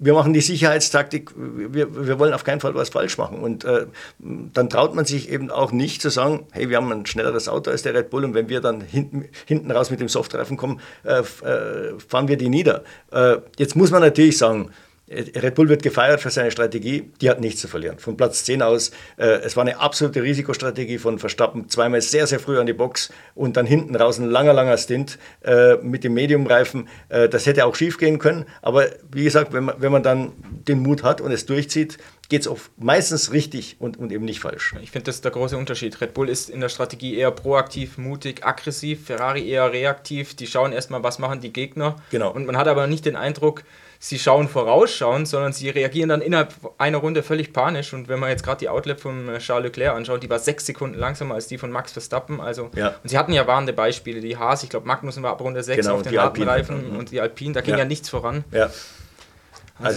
wir 0.00 0.14
machen 0.14 0.32
die 0.32 0.40
Sicherheitstaktik, 0.40 1.30
wir, 1.36 2.06
wir 2.06 2.18
wollen 2.18 2.32
auf 2.32 2.42
keinen 2.42 2.60
Fall 2.60 2.74
was 2.74 2.88
falsch 2.88 3.18
machen. 3.18 3.38
Und 3.38 3.64
äh, 3.64 3.86
dann 4.18 4.70
traut 4.70 4.94
man 4.94 5.04
sich 5.04 5.28
eben 5.28 5.50
auch 5.50 5.72
nicht 5.72 6.00
zu 6.00 6.08
sagen, 6.08 6.46
hey, 6.52 6.70
wir 6.70 6.78
haben 6.78 6.90
ein 6.90 7.04
schnelleres 7.04 7.48
Auto 7.48 7.70
als 7.70 7.82
der 7.82 7.94
Red 7.94 8.08
Bull 8.08 8.24
und 8.24 8.34
wenn 8.34 8.48
wir 8.48 8.62
dann 8.62 8.80
hinten, 8.80 9.26
hinten 9.44 9.70
raus 9.70 9.90
mit 9.90 10.00
dem 10.00 10.08
Softreifen 10.08 10.56
kommen, 10.56 10.80
äh, 11.04 11.20
äh, 11.20 11.98
fahren 12.08 12.28
wir 12.28 12.38
die 12.38 12.48
nieder. 12.48 12.82
Äh, 13.12 13.36
jetzt 13.58 13.76
muss 13.76 13.90
man 13.90 14.00
natürlich 14.00 14.38
sagen, 14.38 14.70
Red 15.10 15.56
Bull 15.56 15.68
wird 15.68 15.82
gefeiert 15.82 16.20
für 16.20 16.30
seine 16.30 16.52
Strategie, 16.52 17.10
die 17.20 17.28
hat 17.28 17.40
nichts 17.40 17.60
zu 17.60 17.66
verlieren. 17.66 17.98
Von 17.98 18.16
Platz 18.16 18.44
10 18.44 18.62
aus, 18.62 18.92
äh, 19.16 19.24
es 19.24 19.56
war 19.56 19.62
eine 19.62 19.78
absolute 19.78 20.22
Risikostrategie 20.22 20.98
von 20.98 21.18
Verstappen, 21.18 21.68
zweimal 21.68 22.00
sehr, 22.00 22.28
sehr 22.28 22.38
früh 22.38 22.60
an 22.60 22.66
die 22.66 22.72
Box 22.72 23.12
und 23.34 23.56
dann 23.56 23.66
hinten 23.66 23.96
raus 23.96 24.18
ein 24.18 24.30
langer, 24.30 24.52
langer 24.52 24.78
Stint 24.78 25.18
äh, 25.42 25.74
mit 25.76 26.04
dem 26.04 26.14
Mediumreifen. 26.14 26.88
Äh, 27.08 27.28
das 27.28 27.46
hätte 27.46 27.66
auch 27.66 27.74
schief 27.74 27.98
gehen 27.98 28.20
können, 28.20 28.46
aber 28.62 28.86
wie 29.10 29.24
gesagt, 29.24 29.52
wenn 29.52 29.64
man, 29.64 29.74
wenn 29.78 29.90
man 29.90 30.04
dann 30.04 30.32
den 30.68 30.78
Mut 30.80 31.02
hat 31.02 31.20
und 31.20 31.32
es 31.32 31.44
durchzieht, 31.44 31.98
geht 32.28 32.46
es 32.46 32.50
meistens 32.78 33.32
richtig 33.32 33.76
und, 33.80 33.98
und 33.98 34.12
eben 34.12 34.24
nicht 34.24 34.38
falsch. 34.38 34.76
Ich 34.80 34.92
finde, 34.92 35.06
das 35.06 35.16
ist 35.16 35.24
der 35.24 35.32
große 35.32 35.56
Unterschied. 35.56 36.00
Red 36.00 36.14
Bull 36.14 36.28
ist 36.28 36.48
in 36.48 36.60
der 36.60 36.68
Strategie 36.68 37.16
eher 37.16 37.32
proaktiv, 37.32 37.98
mutig, 37.98 38.46
aggressiv, 38.46 39.06
Ferrari 39.06 39.48
eher 39.48 39.72
reaktiv. 39.72 40.36
Die 40.36 40.46
schauen 40.46 40.72
erstmal, 40.72 41.02
was 41.02 41.18
machen 41.18 41.40
die 41.40 41.52
Gegner. 41.52 41.96
Genau. 42.10 42.30
Und 42.30 42.46
man 42.46 42.56
hat 42.56 42.68
aber 42.68 42.86
nicht 42.86 43.04
den 43.04 43.16
Eindruck, 43.16 43.64
sie 44.02 44.18
schauen 44.18 44.48
vorausschauen, 44.48 45.26
sondern 45.26 45.52
sie 45.52 45.68
reagieren 45.68 46.08
dann 46.08 46.22
innerhalb 46.22 46.54
einer 46.78 46.98
Runde 46.98 47.22
völlig 47.22 47.52
panisch. 47.52 47.92
Und 47.92 48.08
wenn 48.08 48.18
man 48.18 48.30
jetzt 48.30 48.42
gerade 48.42 48.58
die 48.58 48.70
Outlet 48.70 48.98
von 48.98 49.28
äh, 49.28 49.38
Charles 49.38 49.66
Leclerc 49.66 49.94
anschaut, 49.94 50.22
die 50.22 50.30
war 50.30 50.38
sechs 50.38 50.64
Sekunden 50.64 50.98
langsamer 50.98 51.34
als 51.34 51.48
die 51.48 51.58
von 51.58 51.70
Max 51.70 51.92
Verstappen. 51.92 52.40
Also, 52.40 52.70
ja. 52.74 52.94
Und 53.02 53.10
sie 53.10 53.18
hatten 53.18 53.32
ja 53.34 53.46
warnende 53.46 53.74
Beispiele. 53.74 54.20
Die 54.20 54.38
Haas, 54.38 54.62
ich 54.62 54.70
glaube, 54.70 54.86
Magnussen 54.86 55.22
war 55.22 55.32
ab 55.32 55.42
Runde 55.42 55.62
6 55.62 55.84
genau, 55.84 55.96
auf 55.96 56.02
den 56.02 56.18
harten 56.18 56.42
Reifen 56.42 56.92
mhm. 56.92 56.96
und 56.96 57.10
die 57.10 57.20
Alpine, 57.20 57.52
da 57.52 57.60
ging 57.60 57.74
ja, 57.74 57.80
ja 57.80 57.84
nichts 57.84 58.08
voran. 58.08 58.44
Ja. 58.52 58.64
Also, 58.64 58.80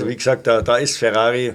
also 0.03 0.07
wie 0.09 0.15
gesagt, 0.17 0.47
da, 0.47 0.61
da 0.61 0.75
ist 0.77 0.97
Ferrari 0.97 1.53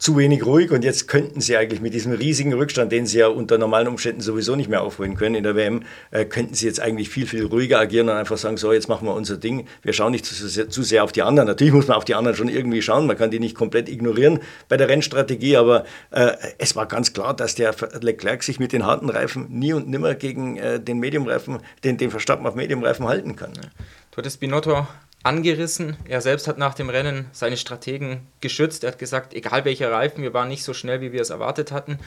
zu 0.00 0.16
wenig 0.16 0.46
ruhig 0.46 0.70
und 0.70 0.82
jetzt 0.82 1.08
könnten 1.08 1.42
sie 1.42 1.58
eigentlich 1.58 1.82
mit 1.82 1.92
diesem 1.92 2.12
riesigen 2.12 2.54
Rückstand, 2.54 2.90
den 2.90 3.04
sie 3.04 3.18
ja 3.18 3.28
unter 3.28 3.58
normalen 3.58 3.86
Umständen 3.86 4.22
sowieso 4.22 4.56
nicht 4.56 4.70
mehr 4.70 4.80
aufholen 4.82 5.14
können 5.14 5.34
in 5.34 5.44
der 5.44 5.54
WM, 5.56 5.82
äh, 6.10 6.24
könnten 6.24 6.54
sie 6.54 6.64
jetzt 6.64 6.80
eigentlich 6.80 7.10
viel, 7.10 7.26
viel 7.26 7.44
ruhiger 7.44 7.78
agieren 7.78 8.08
und 8.08 8.14
einfach 8.16 8.38
sagen, 8.38 8.56
so, 8.56 8.72
jetzt 8.72 8.88
machen 8.88 9.06
wir 9.06 9.14
unser 9.14 9.36
Ding. 9.36 9.66
Wir 9.82 9.92
schauen 9.92 10.12
nicht 10.12 10.24
zu 10.24 10.34
sehr, 10.34 10.70
zu 10.70 10.82
sehr 10.82 11.04
auf 11.04 11.12
die 11.12 11.20
anderen. 11.20 11.46
Natürlich 11.46 11.74
muss 11.74 11.86
man 11.86 11.98
auf 11.98 12.06
die 12.06 12.14
anderen 12.14 12.34
schon 12.34 12.48
irgendwie 12.48 12.80
schauen, 12.80 13.06
man 13.06 13.18
kann 13.18 13.30
die 13.30 13.40
nicht 13.40 13.54
komplett 13.54 13.90
ignorieren 13.90 14.40
bei 14.70 14.78
der 14.78 14.88
Rennstrategie, 14.88 15.58
aber 15.58 15.84
äh, 16.12 16.32
es 16.56 16.74
war 16.74 16.86
ganz 16.86 17.12
klar, 17.12 17.36
dass 17.36 17.54
der 17.54 17.74
Leclerc 18.00 18.42
sich 18.42 18.58
mit 18.58 18.72
den 18.72 18.86
harten 18.86 19.10
Reifen 19.10 19.48
nie 19.50 19.74
und 19.74 19.86
nimmer 19.86 20.14
gegen 20.14 20.56
äh, 20.56 20.80
den 20.80 20.98
Mediumreifen, 20.98 21.58
den, 21.84 21.98
den 21.98 22.10
Verstappen 22.10 22.46
auf 22.46 22.54
Mediumreifen 22.54 23.06
halten 23.06 23.36
kann. 23.36 23.52
Du 23.52 24.16
hattest 24.16 24.40
Binotto 24.40 24.86
angerissen. 25.22 25.96
Er 26.06 26.20
selbst 26.20 26.48
hat 26.48 26.56
nach 26.56 26.74
dem 26.74 26.88
Rennen 26.88 27.26
seine 27.32 27.56
Strategen 27.56 28.26
geschützt. 28.40 28.84
Er 28.84 28.92
hat 28.92 28.98
gesagt, 28.98 29.34
egal 29.34 29.64
welcher 29.64 29.92
Reifen, 29.92 30.22
wir 30.22 30.32
waren 30.32 30.48
nicht 30.48 30.64
so 30.64 30.72
schnell, 30.72 31.00
wie 31.00 31.12
wir 31.12 31.20
es 31.20 31.30
erwartet 31.30 31.72
hatten. 31.72 31.98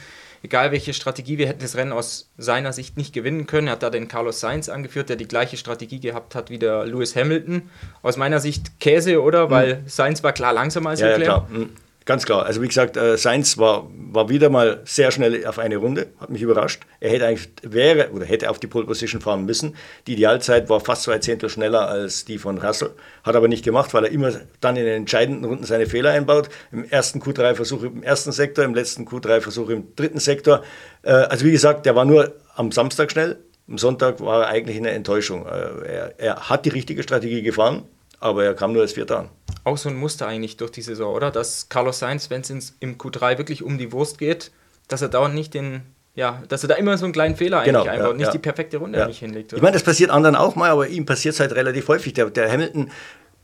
Egal 0.42 0.72
welche 0.72 0.94
Strategie, 0.94 1.38
wir 1.38 1.48
hätten 1.48 1.62
das 1.62 1.76
Rennen 1.76 1.94
aus 1.94 2.30
seiner 2.38 2.74
Sicht 2.74 2.98
nicht 2.98 3.14
gewinnen 3.14 3.48
können. 3.48 3.68
Er 3.68 3.74
hat 3.74 3.84
da 3.84 3.90
den 3.90 4.08
Carlos 4.08 4.40
Sainz 4.40 4.68
angeführt, 4.68 5.10
der 5.10 5.16
die 5.16 5.28
gleiche 5.28 5.58
Strategie 5.58 6.00
gehabt 6.00 6.36
hat 6.36 6.50
wie 6.50 6.60
der 6.60 6.86
Lewis 6.86 7.16
Hamilton. 7.16 7.70
Aus 8.02 8.18
meiner 8.18 8.40
Sicht 8.40 8.80
Käse, 8.80 9.22
oder? 9.22 9.50
Weil 9.50 9.78
mhm. 9.78 9.88
Sainz 9.88 10.24
war 10.24 10.34
klar 10.34 10.52
langsamer 10.52 10.90
als 10.90 11.00
ja, 11.00 11.08
Leclerc. 11.08 11.28
Ja, 11.28 11.46
klar. 11.46 11.48
Mhm. 11.50 11.70
Ganz 12.06 12.26
klar. 12.26 12.46
Also 12.46 12.62
wie 12.62 12.68
gesagt, 12.68 12.98
äh, 12.98 13.18
Sainz 13.18 13.58
war, 13.58 13.90
war 13.96 14.28
wieder 14.28 14.50
mal 14.50 14.82
sehr 14.84 15.12
schnell 15.12 15.46
auf 15.46 15.58
eine 15.58 15.78
Runde, 15.78 16.08
hat 16.20 16.30
mich 16.30 16.42
überrascht. 16.42 16.82
Er 17.00 17.12
hätte 17.12 17.26
eigentlich 17.26 17.50
wäre 17.62 18.12
oder 18.12 18.26
hätte 18.26 18.50
auf 18.50 18.60
die 18.60 18.68
Pole 18.68 18.86
Position 18.86 19.22
fahren 19.22 19.46
müssen. 19.46 19.76
Die 20.06 20.14
Idealzeit 20.14 20.70
war 20.70 20.82
fast 20.82 21.04
zwei 21.04 21.20
Zehntel 21.20 21.50
schneller 21.50 21.88
als 21.88 22.26
die 22.26 22.38
von 22.38 22.58
Russell, 22.58 22.92
hat 23.24 23.36
aber 23.36 23.48
nicht 23.48 23.64
gemacht, 23.64 23.94
weil 23.94 24.04
er 24.06 24.12
immer 24.12 24.32
dann 24.60 24.76
in 24.76 24.84
den 24.84 24.96
entscheidenden 24.96 25.46
Runden 25.46 25.64
seine 25.64 25.86
Fehler 25.86 26.12
einbaut. 26.12 26.50
Im 26.74 26.84
ersten 26.84 27.22
Q3-Versuch 27.22 27.84
im 27.84 28.04
ersten 28.04 28.34
Sektor, 28.34 28.66
im 28.66 28.76
letzten 28.76 29.08
Q3-Versuch 29.08 29.70
im 29.70 29.96
dritten 29.96 30.20
Sektor. 30.20 30.62
Äh, 31.04 31.12
also 31.12 31.46
wie 31.46 31.52
gesagt, 31.52 31.86
der 31.86 31.96
war 31.96 32.04
nur 32.04 32.34
am 32.56 32.74
Samstag 32.74 33.12
schnell. 33.12 33.38
Am 33.70 33.78
Sonntag 33.78 34.20
war 34.20 34.42
er 34.42 34.48
eigentlich 34.50 34.76
eine 34.76 34.92
Enttäuschung. 34.92 35.46
Äh, 35.46 35.88
er, 35.88 36.20
er 36.20 36.50
hat 36.50 36.66
die 36.66 36.70
richtige 36.70 37.02
Strategie 37.02 37.44
gefahren, 37.44 37.84
aber 38.20 38.44
er 38.44 38.56
kam 38.56 38.74
nur 38.74 38.82
als 38.82 38.92
Vierter 38.92 39.20
an 39.20 39.30
auch 39.64 39.78
so 39.78 39.90
ein 39.90 39.96
Muster 39.96 40.28
eigentlich 40.28 40.58
durch 40.58 40.72
die 40.72 40.82
Saison, 40.82 41.14
oder? 41.14 41.32
Dass 41.32 41.70
Carlos 41.70 42.00
Sainz, 42.00 42.30
wenn 42.30 42.42
es 42.42 42.76
im 42.80 42.98
Q3 42.98 43.38
wirklich 43.38 43.64
um 43.64 43.78
die 43.78 43.92
Wurst 43.92 44.18
geht, 44.18 44.52
dass 44.88 45.02
er 45.02 45.10
dauernd 45.10 45.36
nicht 45.36 45.54
den, 45.54 45.82
ja, 46.16 46.44
dass 46.50 46.64
er 46.64 46.70
da 46.70 46.76
immer 46.76 46.98
so 46.98 47.06
einen 47.06 47.14
kleinen 47.14 47.36
Fehler 47.36 47.64
genau, 47.64 47.80
eigentlich 47.80 47.92
einbaut, 47.92 48.12
ja, 48.12 48.18
nicht 48.18 48.26
ja. 48.28 48.32
die 48.32 48.40
perfekte 48.40 48.78
Runde 48.78 49.00
ja. 49.00 49.08
nicht 49.08 49.20
hinlegt. 49.20 49.54
Oder? 49.54 49.58
Ich 49.58 49.64
meine, 49.64 49.74
das 49.74 49.84
passiert 49.84 50.10
anderen 50.10 50.36
auch 50.36 50.56
mal, 50.56 50.70
aber 50.70 50.88
ihm 50.88 51.06
passiert 51.06 51.34
es 51.34 51.40
halt 51.40 51.54
relativ 51.54 51.88
häufig. 51.88 52.14
Der, 52.14 52.30
der 52.30 52.52
Hamilton 52.52 52.92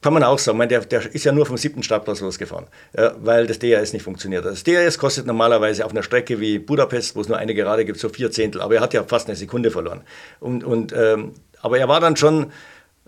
kann 0.01 0.13
man 0.13 0.23
auch 0.23 0.39
sagen, 0.39 0.57
meine, 0.57 0.69
der, 0.69 0.81
der, 0.81 1.13
ist 1.13 1.25
ja 1.25 1.31
nur 1.31 1.45
vom 1.45 1.57
siebten 1.57 1.83
Startplatz 1.83 2.21
losgefahren, 2.21 2.67
ja, 2.97 3.13
weil 3.19 3.47
das 3.47 3.59
DRS 3.59 3.93
nicht 3.93 4.03
funktioniert. 4.03 4.45
Das 4.45 4.63
DRS 4.63 4.97
kostet 4.97 5.25
normalerweise 5.25 5.85
auf 5.85 5.91
einer 5.91 6.03
Strecke 6.03 6.39
wie 6.39 6.59
Budapest, 6.59 7.15
wo 7.15 7.21
es 7.21 7.27
nur 7.27 7.37
eine 7.37 7.53
Gerade 7.53 7.85
gibt, 7.85 7.99
so 7.99 8.09
vier 8.09 8.31
Zehntel, 8.31 8.61
aber 8.61 8.75
er 8.75 8.81
hat 8.81 8.93
ja 8.93 9.03
fast 9.03 9.27
eine 9.27 9.35
Sekunde 9.35 9.71
verloren. 9.71 10.01
Und, 10.39 10.63
und, 10.63 10.93
ähm, 10.93 11.33
aber 11.61 11.79
er 11.79 11.89
war 11.89 11.99
dann 11.99 12.15
schon 12.15 12.51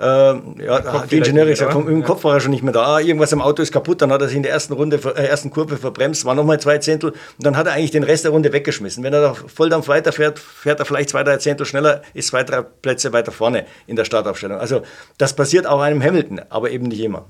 äh, 0.02 0.66
ja, 0.66 1.06
die 1.06 1.18
Ingenieure 1.18 1.50
gesagt, 1.50 1.74
vom, 1.74 1.88
im 1.88 2.02
ja. 2.02 2.06
Kopf 2.06 2.24
war 2.24 2.34
er 2.34 2.40
schon 2.40 2.50
nicht 2.52 2.64
mehr 2.64 2.74
da. 2.74 2.96
Ah, 2.96 3.00
irgendwas 3.00 3.32
am 3.34 3.42
Auto 3.42 3.62
ist 3.62 3.72
kaputt. 3.72 4.02
Dann 4.02 4.12
hat 4.12 4.22
er 4.22 4.28
sich 4.28 4.38
in 4.38 4.44
der 4.44 4.52
ersten 4.52 4.74
Runde, 4.74 5.00
äh, 5.16 5.28
ersten 5.28 5.52
Kurve 5.52 5.78
verbremst, 5.78 6.26
war 6.26 6.34
nochmal 6.34 6.60
zwei 6.60 6.80
Zehntel. 6.80 7.12
Und 7.12 7.20
dann 7.38 7.56
hat 7.56 7.68
er 7.68 7.74
eigentlich 7.74 7.92
den 7.92 8.04
Rest 8.04 8.24
der 8.24 8.32
Runde 8.32 8.52
weggeschmissen. 8.52 9.04
Wenn 9.04 9.14
er 9.14 9.22
da 9.22 9.34
Volldampf 9.34 9.88
weiterfährt, 9.88 10.40
fährt 10.40 10.80
er 10.80 10.86
vielleicht 10.86 11.10
zwei, 11.10 11.24
drei 11.24 11.38
Zehntel 11.38 11.68
schneller, 11.68 12.02
ist 12.16 12.30
zwei, 12.30 12.44
drei 12.44 12.64
Plätze 12.64 13.14
weiter 13.14 13.32
vorne 13.32 13.66
in 13.86 13.96
der 13.96 14.06
Startaufstellung. 14.06 14.58
Also 14.58 14.82
das 15.20 15.36
passiert 15.36 15.68
auch 15.68 15.82
einem 15.82 16.02
Hamilton, 16.02 16.42
aber 16.50 16.72
eben 16.72 16.88
nicht 16.88 17.02
immer. 17.02 17.26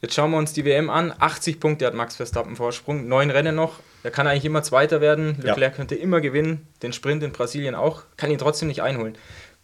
Jetzt 0.00 0.14
schauen 0.14 0.30
wir 0.30 0.38
uns 0.38 0.52
die 0.52 0.64
WM 0.64 0.90
an. 0.90 1.12
80 1.18 1.58
Punkte 1.58 1.86
hat 1.86 1.94
Max 1.94 2.16
Verstappen 2.16 2.56
Vorsprung, 2.56 3.08
neun 3.08 3.30
Rennen 3.30 3.54
noch. 3.56 3.80
Er 4.04 4.12
kann 4.12 4.28
eigentlich 4.28 4.44
immer 4.44 4.62
Zweiter 4.62 5.00
werden. 5.00 5.36
Leclerc 5.42 5.58
ja. 5.58 5.70
könnte 5.70 5.96
immer 5.96 6.20
gewinnen, 6.20 6.66
den 6.82 6.92
Sprint 6.92 7.22
in 7.24 7.32
Brasilien 7.32 7.74
auch, 7.74 8.02
kann 8.16 8.30
ihn 8.30 8.38
trotzdem 8.38 8.68
nicht 8.68 8.80
einholen. 8.80 9.16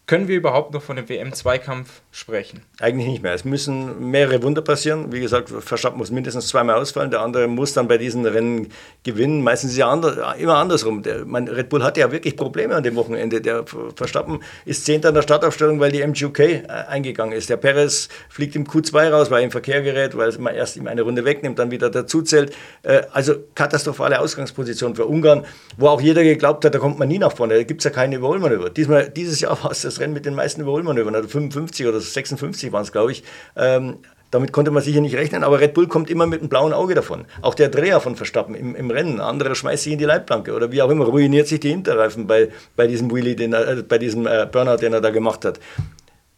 Können 0.07 0.29
wir 0.29 0.37
überhaupt 0.37 0.75
noch 0.75 0.83
von 0.83 0.97
dem 0.97 1.09
WM-Zweikampf 1.09 2.03
sprechen? 2.13 2.61
Eigentlich 2.79 3.09
nicht 3.09 3.23
mehr. 3.23 3.33
Es 3.33 3.47
müssen 3.47 4.11
mehrere 4.11 4.43
Wunder 4.43 4.61
passieren. 4.61 5.13
Wie 5.13 5.21
gesagt, 5.21 5.49
Verstappen 5.49 5.97
muss 5.97 6.11
mindestens 6.11 6.49
zweimal 6.49 6.77
ausfallen. 6.77 7.11
Der 7.11 7.23
andere 7.23 7.49
muss 7.49 7.73
dann 7.73 7.89
bei 7.89 7.97
diesen 7.97 8.27
Rennen 8.27 8.69
gewinnen. 9.03 9.43
Meistens 9.43 9.71
ist 9.71 9.79
ja 9.79 9.89
anders, 9.89 10.19
immer 10.39 10.57
andersrum. 10.57 11.03
Der, 11.03 11.25
mein 11.25 11.49
Red 11.49 11.71
Bull 11.71 11.83
hatte 11.83 12.01
ja 12.01 12.13
wirklich 12.13 12.37
Probleme 12.37 12.75
an 12.75 12.83
dem 12.83 12.97
Wochenende. 12.97 13.41
Der 13.41 13.65
Verstappen 13.97 14.41
ist 14.67 14.85
Zehnter 14.85 15.09
in 15.09 15.15
der 15.15 15.23
Startaufstellung, 15.23 15.81
weil 15.81 15.91
die 15.91 16.07
MGUK 16.07 16.39
äh, 16.39 16.67
eingegangen 16.87 17.33
ist. 17.33 17.49
Der 17.49 17.57
Perez 17.57 18.11
fliegt 18.29 18.57
im 18.57 18.67
Q2 18.67 19.09
raus, 19.09 19.31
weil 19.31 19.41
er 19.41 19.45
im 19.47 19.53
Verkehr 19.53 19.81
gerät, 19.81 20.15
weil 20.19 20.31
man 20.37 20.55
erst 20.55 20.77
ihm 20.77 20.87
eine 20.87 21.01
Runde 21.01 21.25
wegnimmt, 21.25 21.59
dann 21.59 21.71
wieder 21.71 21.89
dazu 21.89 22.21
zählt. 22.21 22.55
Äh, 22.83 23.05
also 23.13 23.37
katastrophale 23.55 24.21
Ausgangsposition 24.21 24.97
für 24.97 25.07
Ungarn, 25.07 25.47
wo 25.79 25.89
auch 25.89 26.03
jeder 26.03 26.25
geglaubt 26.25 26.63
hat, 26.67 26.75
da 26.75 26.79
kommt 26.79 26.99
man 26.99 27.09
nie 27.09 27.19
nach 27.19 27.35
vorne. 27.35 27.55
Da 27.55 27.63
gibt 27.63 27.81
es 27.81 27.85
ja 27.85 27.91
keine 27.91 28.17
Überholmanöver. 28.17 28.69
Diesmal, 28.69 29.09
dieses 29.09 29.41
Jahr 29.41 29.65
war 29.65 29.71
es 29.71 29.81
das 29.81 29.94
das 29.95 30.01
Rennen 30.01 30.15
mit 30.15 30.27
den 30.27 30.35
meisten 30.35 30.61
Überholmanövern, 30.61 31.15
also 31.15 31.29
55 31.29 31.87
oder 31.87 32.01
56 32.01 32.73
waren 32.73 32.83
es, 32.83 32.93
glaube 32.93 33.13
ich. 33.13 33.25
Ähm, 33.57 33.99
damit 34.35 34.53
konnte 34.53 34.73
man 34.73 34.83
sicher 34.83 35.01
nicht 35.01 35.15
rechnen, 35.15 35.45
aber 35.45 35.61
Red 35.61 35.75
Bull 35.75 35.87
kommt 35.87 36.11
immer 36.11 36.27
mit 36.27 36.41
einem 36.41 36.49
blauen 36.49 36.73
Auge 36.73 36.97
davon. 36.97 37.25
Auch 37.41 37.55
der 37.55 37.69
Dreher 37.69 38.01
von 38.01 38.17
Verstappen 38.17 38.57
im, 38.57 38.75
im 38.75 38.91
Rennen, 38.91 39.21
andere 39.21 39.55
schmeißt 39.55 39.85
sich 39.85 39.93
in 39.93 39.99
die 40.01 40.05
Leitplanke 40.05 40.53
oder 40.53 40.73
wie 40.73 40.83
auch 40.83 40.91
immer, 40.91 41.05
ruiniert 41.05 41.47
sich 41.47 41.61
die 41.61 41.71
Hinterreifen 41.71 42.27
bei, 42.27 42.49
bei 42.75 42.89
diesem 42.89 43.15
Wheelie, 43.15 43.37
den 43.37 43.53
er, 43.53 43.69
äh, 43.69 43.83
bei 43.83 43.97
diesem 43.97 44.27
äh, 44.27 44.49
Burnout, 44.51 44.79
den 44.79 44.93
er 44.93 45.01
da 45.01 45.11
gemacht 45.11 45.45
hat. 45.45 45.61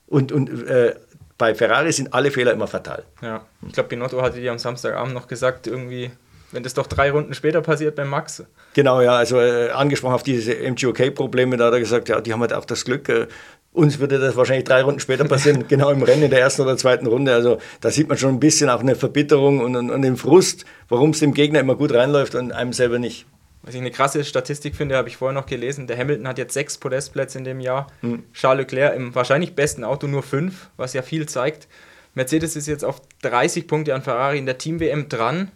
Und, 0.09 0.31
und 0.31 0.69
äh, 0.69 0.95
bei 1.39 1.55
Ferrari 1.55 1.91
sind 1.91 2.13
alle 2.13 2.31
Fehler 2.31 2.53
immer 2.53 2.67
fatal. 2.67 3.03
Ja, 3.23 3.47
ich 3.67 3.73
glaube, 3.73 3.89
Binotto 3.89 4.21
hatte 4.21 4.41
dir 4.41 4.53
am 4.53 4.59
Samstagabend 4.59 5.15
noch 5.15 5.27
gesagt, 5.27 5.67
irgendwie, 5.67 6.11
wenn 6.53 6.63
das 6.63 6.75
doch 6.75 6.87
drei 6.87 7.11
Runden 7.11 7.35
später 7.35 7.61
passiert 7.61 7.97
beim 7.97 8.09
Max. 8.09 8.45
Genau, 8.75 9.01
ja, 9.01 9.17
also 9.17 9.41
äh, 9.41 9.71
angesprochen 9.71 10.15
auf 10.15 10.23
diese 10.23 10.55
MGOK-Probleme, 10.55 11.57
da 11.57 11.67
hat 11.67 11.73
er 11.73 11.81
gesagt, 11.81 12.09
ja, 12.09 12.21
die 12.21 12.33
haben 12.33 12.41
halt 12.41 12.53
auch 12.53 12.65
das 12.65 12.85
Glück, 12.85 13.09
äh, 13.09 13.27
uns 13.73 13.99
würde 13.99 14.19
das 14.19 14.37
wahrscheinlich 14.37 14.65
drei 14.65 14.83
Runden 14.83 15.01
später 15.01 15.25
passieren, 15.25 15.65
genau 15.69 15.91
im 15.91 16.03
Rennen 16.03 16.25
in 16.25 16.31
der 16.31 16.41
ersten 16.41 16.63
oder 16.63 16.77
zweiten 16.77 17.07
Runde. 17.07 17.35
Also 17.35 17.59
da 17.81 17.91
sieht 17.91 18.09
man 18.09 18.17
schon 18.17 18.35
ein 18.35 18.41
bisschen 18.41 18.71
auch 18.71 18.81
eine 18.81 18.97
Verbitterung 18.97 19.61
und, 19.61 19.77
und, 19.77 19.91
und 19.91 20.03
den 20.03 20.17
Frust, 20.17 20.65
warum 20.89 21.11
es 21.11 21.21
dem 21.21 21.35
Gegner 21.35 21.61
immer 21.61 21.77
gut 21.77 21.93
reinläuft 21.93 22.35
und 22.35 22.53
einem 22.53 22.73
selber 22.73 22.99
nicht. 22.99 23.27
Was 23.63 23.75
ich 23.75 23.81
eine 23.81 23.91
krasse 23.91 24.25
Statistik 24.25 24.77
finde, 24.77 24.97
habe 24.97 25.09
ich 25.09 25.17
vorher 25.17 25.35
noch 25.35 25.47
gelesen. 25.47 25.89
Der 25.89 25.99
Hamilton 25.99 26.29
hat 26.29 26.39
jetzt 26.39 26.55
sechs 26.55 26.79
Podestplätze 26.79 27.37
in 27.37 27.45
dem 27.45 27.61
Jahr. 27.61 27.89
Mhm. 28.01 28.23
Charles 28.33 28.63
Leclerc 28.63 28.95
im 28.95 29.15
wahrscheinlich 29.15 29.55
besten 29.55 29.83
Auto 29.85 30.07
nur 30.07 30.23
fünf, 30.23 30.71
was 30.77 30.93
ja 30.93 31.03
viel 31.03 31.27
zeigt. 31.27 31.67
Mercedes 32.15 32.57
ist 32.57 32.69
jetzt 32.69 32.85
auf 32.85 33.03
30 33.23 33.67
Punkte 33.67 33.95
an 33.95 34.03
Ferrari 34.03 34.39
in 34.39 34.47
der 34.47 34.57
Team-WM 34.57 35.09
dran. 35.09 35.51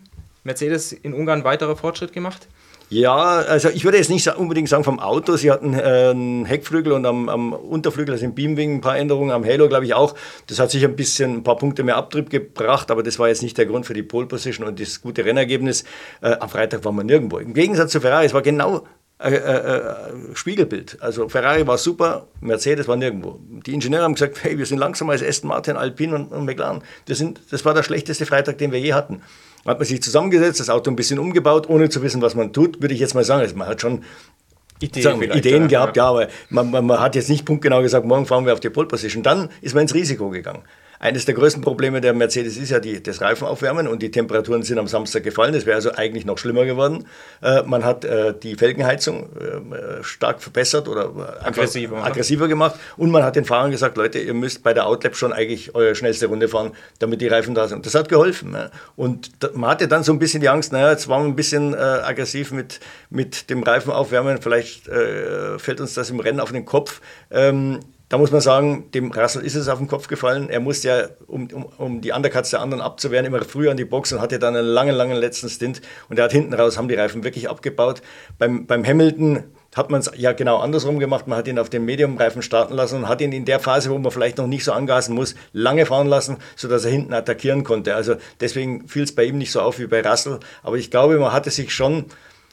Mercedes 0.44 0.92
in 0.92 1.14
Ungarn 1.14 1.44
weiterer 1.44 1.76
Fortschritt 1.76 2.12
gemacht? 2.12 2.48
Ja, 2.92 3.14
also 3.14 3.68
ich 3.68 3.85
würde 3.85 3.98
jetzt 3.98 4.11
nicht 4.11 4.26
unbedingt 4.37 4.68
sagen 4.68 4.83
vom 4.83 4.98
Auto. 4.98 5.37
Sie 5.37 5.53
hatten 5.53 5.74
äh, 5.74 6.09
einen 6.11 6.44
Heckflügel 6.44 6.92
und 6.92 7.07
am, 7.07 7.29
am, 7.29 7.53
Unterflügel, 7.53 8.14
also 8.14 8.24
im 8.24 8.35
Beamwing, 8.35 8.76
ein 8.76 8.81
paar 8.81 8.98
Änderungen, 8.98 9.31
am 9.31 9.44
Halo 9.44 9.68
glaube 9.68 9.85
ich 9.85 9.94
auch. 9.94 10.16
Das 10.48 10.59
hat 10.59 10.72
sich 10.72 10.85
ein 10.85 10.96
bisschen 10.96 11.37
ein 11.37 11.42
paar 11.44 11.57
Punkte 11.57 11.85
mehr 11.85 11.96
Abtrieb 11.96 12.31
gebracht, 12.31 12.90
aber 12.90 13.05
das 13.05 13.20
war 13.20 13.29
jetzt 13.29 13.44
nicht 13.44 13.57
der 13.59 13.66
Grund 13.66 13.87
für 13.87 13.94
die 13.94 14.03
Pole 14.03 14.26
Position 14.26 14.66
und 14.66 14.81
das 14.81 15.00
gute 15.03 15.24
Rennergebnis. 15.24 15.85
Äh, 16.20 16.33
am 16.40 16.48
Freitag 16.48 16.85
waren 16.85 16.96
wir 16.96 17.05
nirgendwo. 17.05 17.38
Im 17.38 17.55
Gegensatz 17.55 17.92
zu 17.92 18.00
Ferrari, 18.00 18.26
es 18.26 18.35
war 18.35 18.42
genau 18.42 18.85
äh, 19.22 19.35
äh, 19.35 19.76
äh, 19.78 20.35
Spiegelbild. 20.35 20.98
Also 21.00 21.28
Ferrari 21.28 21.66
war 21.66 21.78
super, 21.78 22.26
Mercedes 22.40 22.88
war 22.88 22.96
nirgendwo. 22.96 23.38
Die 23.66 23.74
Ingenieure 23.74 24.04
haben 24.04 24.14
gesagt, 24.14 24.42
hey, 24.42 24.56
wir 24.56 24.66
sind 24.66 24.78
langsamer 24.78 25.12
als 25.12 25.22
Aston 25.22 25.48
Martin, 25.48 25.76
Alpine 25.76 26.14
und, 26.14 26.33
und 26.33 26.44
McLaren. 26.46 26.83
Das, 27.06 27.18
sind, 27.18 27.40
das 27.50 27.64
war 27.64 27.74
der 27.74 27.83
schlechteste 27.83 28.26
Freitag, 28.26 28.59
den 28.59 28.72
wir 28.72 28.80
je 28.80 28.94
hatten 28.94 29.22
hat 29.66 29.78
man 29.78 29.87
sich 29.87 30.02
zusammengesetzt, 30.02 30.61
das 30.61 30.70
Auto 30.70 30.90
ein 30.90 30.96
bisschen 30.96 31.18
umgebaut, 31.18 31.68
ohne 31.68 31.90
zu 31.90 32.02
wissen, 32.02 32.22
was 32.22 32.35
man 32.35 32.52
tut, 32.52 32.80
würde 32.80 32.94
ich 32.94 33.00
jetzt 33.00 33.14
mal 33.14 33.24
sagen. 33.24 33.42
Also 33.42 33.56
man 33.56 33.68
hat 33.68 33.80
schon 33.80 34.04
Ideen, 34.80 35.02
sagen, 35.02 35.22
Ideen 35.22 35.68
gehabt, 35.68 35.96
ja, 35.96 36.06
aber 36.06 36.28
man, 36.48 36.70
man, 36.70 36.87
man, 36.87 37.00
hat 37.00 37.14
jetzt 37.14 37.28
nicht 37.28 37.44
punktgenau 37.44 37.83
gesagt, 37.83 38.06
morgen 38.06 38.24
fahren 38.24 38.46
wir 38.46 38.54
auf 38.54 38.61
die 38.61 38.70
Pole 38.70 38.88
Position. 38.88 39.22
Dann 39.22 39.50
ist 39.61 39.74
man 39.74 39.83
ins 39.83 39.94
Risiko 39.94 40.30
gegangen. 40.30 40.62
Eines 41.02 41.24
der 41.24 41.34
größten 41.34 41.62
Probleme 41.62 42.02
der 42.02 42.12
Mercedes 42.12 42.58
ist 42.58 42.68
ja 42.68 42.78
die, 42.78 43.02
das 43.02 43.22
Reifenaufwärmen 43.22 43.88
und 43.88 44.02
die 44.02 44.10
Temperaturen 44.10 44.62
sind 44.62 44.78
am 44.78 44.86
Samstag 44.86 45.22
gefallen. 45.22 45.54
Das 45.54 45.64
wäre 45.64 45.76
also 45.76 45.92
eigentlich 45.92 46.26
noch 46.26 46.36
schlimmer 46.36 46.66
geworden. 46.66 47.06
Äh, 47.40 47.62
man 47.62 47.86
hat 47.86 48.04
äh, 48.04 48.34
die 48.34 48.54
Felgenheizung 48.54 49.30
äh, 49.34 50.04
stark 50.04 50.42
verbessert 50.42 50.88
oder 50.88 51.38
aggressiver, 51.42 52.04
aggressiver 52.04 52.48
gemacht 52.48 52.78
und 52.98 53.10
man 53.10 53.22
hat 53.22 53.34
den 53.34 53.46
Fahrern 53.46 53.70
gesagt, 53.70 53.96
Leute, 53.96 54.18
ihr 54.18 54.34
müsst 54.34 54.62
bei 54.62 54.74
der 54.74 54.86
Outlap 54.86 55.16
schon 55.16 55.32
eigentlich 55.32 55.74
eure 55.74 55.94
schnellste 55.94 56.26
Runde 56.26 56.48
fahren, 56.48 56.72
damit 56.98 57.22
die 57.22 57.28
Reifen 57.28 57.54
da 57.54 57.66
sind. 57.66 57.86
Das 57.86 57.94
hat 57.94 58.10
geholfen. 58.10 58.50
Ne? 58.50 58.70
Und 58.94 59.42
da, 59.42 59.48
man 59.54 59.70
hatte 59.70 59.88
dann 59.88 60.02
so 60.02 60.12
ein 60.12 60.18
bisschen 60.18 60.42
die 60.42 60.50
Angst, 60.50 60.70
naja, 60.70 60.90
jetzt 60.90 61.08
waren 61.08 61.22
wir 61.22 61.28
ein 61.28 61.36
bisschen 61.36 61.72
äh, 61.72 61.78
aggressiv 61.78 62.52
mit, 62.52 62.78
mit 63.08 63.48
dem 63.48 63.62
Reifenaufwärmen, 63.62 64.42
vielleicht 64.42 64.86
äh, 64.88 65.58
fällt 65.58 65.80
uns 65.80 65.94
das 65.94 66.10
im 66.10 66.20
Rennen 66.20 66.40
auf 66.40 66.52
den 66.52 66.66
Kopf. 66.66 67.00
Ähm, 67.30 67.80
da 68.11 68.18
muss 68.18 68.33
man 68.33 68.40
sagen, 68.40 68.90
dem 68.92 69.12
Russell 69.12 69.42
ist 69.42 69.55
es 69.55 69.68
auf 69.68 69.79
den 69.79 69.87
Kopf 69.87 70.09
gefallen. 70.09 70.51
Er 70.51 70.59
musste 70.59 70.88
ja, 70.88 71.09
um, 71.29 71.46
um, 71.53 71.66
um 71.79 72.01
die 72.01 72.11
Undercuts 72.11 72.51
der 72.51 72.61
anderen 72.61 72.83
abzuwehren, 72.83 73.25
immer 73.25 73.40
früher 73.44 73.70
an 73.70 73.77
die 73.77 73.85
Box 73.85 74.12
und 74.12 74.20
hatte 74.20 74.40
dann 74.40 74.57
einen 74.57 74.66
langen, 74.66 74.96
langen 74.96 75.16
letzten 75.16 75.49
Stint. 75.49 75.81
Und 76.09 76.18
er 76.18 76.25
hat 76.25 76.33
hinten 76.33 76.53
raus, 76.53 76.77
haben 76.77 76.88
die 76.88 76.96
Reifen 76.96 77.23
wirklich 77.23 77.49
abgebaut. 77.49 78.03
Beim, 78.37 78.66
beim 78.66 78.85
Hamilton 78.85 79.44
hat 79.77 79.90
man 79.90 80.01
es 80.01 80.11
ja 80.16 80.33
genau 80.33 80.59
andersrum 80.59 80.99
gemacht. 80.99 81.29
Man 81.29 81.38
hat 81.38 81.46
ihn 81.46 81.61
auf 81.61 81.70
den 81.70 81.85
Medium-Reifen 81.85 82.42
starten 82.42 82.75
lassen 82.75 82.96
und 82.96 83.09
hat 83.09 83.20
ihn 83.20 83.31
in 83.31 83.44
der 83.44 83.61
Phase, 83.61 83.90
wo 83.90 83.99
man 83.99 84.11
vielleicht 84.11 84.38
noch 84.38 84.49
nicht 84.49 84.64
so 84.64 84.73
angasen 84.73 85.14
muss, 85.14 85.37
lange 85.53 85.87
fahren 85.87 86.09
lassen, 86.09 86.38
sodass 86.57 86.85
er 86.85 86.90
hinten 86.90 87.14
attackieren 87.14 87.62
konnte. 87.62 87.94
Also 87.94 88.16
deswegen 88.40 88.88
fiel 88.88 89.05
es 89.05 89.14
bei 89.14 89.23
ihm 89.23 89.38
nicht 89.38 89.53
so 89.53 89.61
auf 89.61 89.79
wie 89.79 89.87
bei 89.87 90.03
Russell. 90.05 90.40
Aber 90.64 90.77
ich 90.77 90.90
glaube, 90.90 91.16
man 91.20 91.33
hatte 91.33 91.53
sich 91.53 91.73
schon 91.73 92.07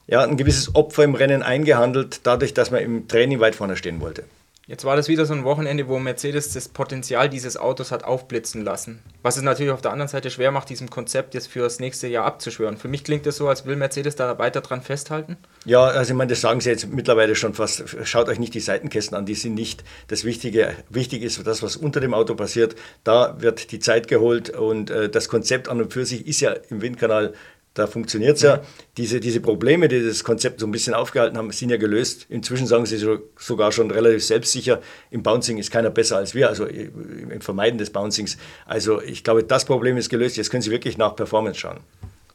ja, 0.06 0.22
ein 0.22 0.38
gewisses 0.38 0.76
Opfer 0.76 1.04
im 1.04 1.16
Rennen 1.16 1.42
eingehandelt, 1.42 2.20
dadurch, 2.22 2.54
dass 2.54 2.70
man 2.70 2.82
im 2.82 3.08
Training 3.08 3.40
weit 3.40 3.56
vorne 3.56 3.76
stehen 3.76 4.02
wollte. 4.02 4.24
Jetzt 4.70 4.84
war 4.84 4.98
das 4.98 5.08
wieder 5.08 5.26
so 5.26 5.34
ein 5.34 5.46
Wochenende, 5.46 5.88
wo 5.88 5.98
Mercedes 5.98 6.52
das 6.52 6.68
Potenzial 6.68 7.30
dieses 7.30 7.56
Autos 7.56 7.94
hat 7.94 8.04
aufblitzen 8.04 8.66
lassen. 8.66 9.00
Was 9.22 9.38
es 9.38 9.44
natürlich 9.44 9.72
auf 9.72 9.82
der 9.82 9.92
anderen 9.92 10.10
Seite 10.10 10.30
schwer 10.30 10.52
macht, 10.52 10.70
diesem 10.70 10.90
Konzept 10.90 11.34
jetzt 11.36 11.48
für 11.48 11.62
das 11.62 11.80
nächste 11.80 12.08
Jahr 12.08 12.26
abzuschwören. 12.26 12.76
Für 12.76 12.90
mich 12.90 13.06
klingt 13.06 13.26
das 13.26 13.38
so, 13.38 13.48
als 13.48 13.66
will 13.66 13.78
Mercedes 13.78 14.18
da 14.18 14.38
weiter 14.40 14.60
dran 14.60 14.82
festhalten. 14.82 15.38
Ja, 15.64 15.86
also 15.86 16.12
ich 16.12 16.18
meine, 16.18 16.32
das 16.32 16.42
sagen 16.42 16.60
sie 16.60 16.70
jetzt 16.70 16.86
mittlerweile 16.92 17.36
schon 17.36 17.54
fast. 17.54 17.86
Schaut 18.04 18.28
euch 18.28 18.40
nicht 18.40 18.54
die 18.56 18.60
Seitenkästen 18.60 19.18
an, 19.18 19.26
die 19.26 19.36
sind 19.36 19.54
nicht 19.54 19.86
das 20.10 20.26
Wichtige. 20.26 20.76
Wichtig 20.90 21.24
ist 21.24 21.48
das, 21.48 21.64
was 21.64 21.78
unter 21.78 22.02
dem 22.02 22.14
Auto 22.14 22.36
passiert. 22.36 22.76
Da 23.06 23.40
wird 23.40 23.72
die 23.72 23.80
Zeit 23.80 24.10
geholt 24.10 24.50
und 24.50 24.90
äh, 24.90 25.08
das 25.08 25.30
Konzept 25.30 25.70
an 25.70 25.82
und 25.82 25.94
für 25.94 26.06
sich 26.06 26.28
ist 26.28 26.42
ja 26.42 26.52
im 26.70 26.82
Windkanal 26.82 27.34
da 27.78 27.88
funktioniert 27.88 28.38
es 28.38 28.42
ja. 28.42 28.62
Diese, 28.98 29.20
diese 29.20 29.40
Probleme, 29.40 29.88
die 29.88 30.06
das 30.06 30.24
Konzept 30.24 30.60
so 30.60 30.66
ein 30.68 30.72
bisschen 30.72 30.94
aufgehalten 30.94 31.38
haben, 31.38 31.52
sind 31.52 31.70
ja 31.70 31.78
gelöst. 31.78 32.26
Inzwischen 32.30 32.68
sagen 32.68 32.86
sie 32.86 32.98
sogar 33.38 33.72
schon 33.72 33.92
relativ 33.92 34.24
selbstsicher, 34.24 34.82
im 35.12 35.24
Bouncing 35.24 35.58
ist 35.58 35.72
keiner 35.72 35.90
besser 35.90 36.18
als 36.18 36.34
wir, 36.34 36.50
also 36.50 36.66
im 36.66 37.42
Vermeiden 37.42 37.78
des 37.78 37.92
Bouncings. 37.92 38.38
Also 38.66 39.02
ich 39.02 39.24
glaube, 39.24 39.44
das 39.44 39.66
Problem 39.66 39.98
ist 39.98 40.10
gelöst. 40.10 40.38
Jetzt 40.38 40.50
können 40.50 40.62
Sie 40.62 40.72
wirklich 40.72 40.98
nach 40.98 41.16
Performance 41.16 41.60
schauen. 41.60 41.80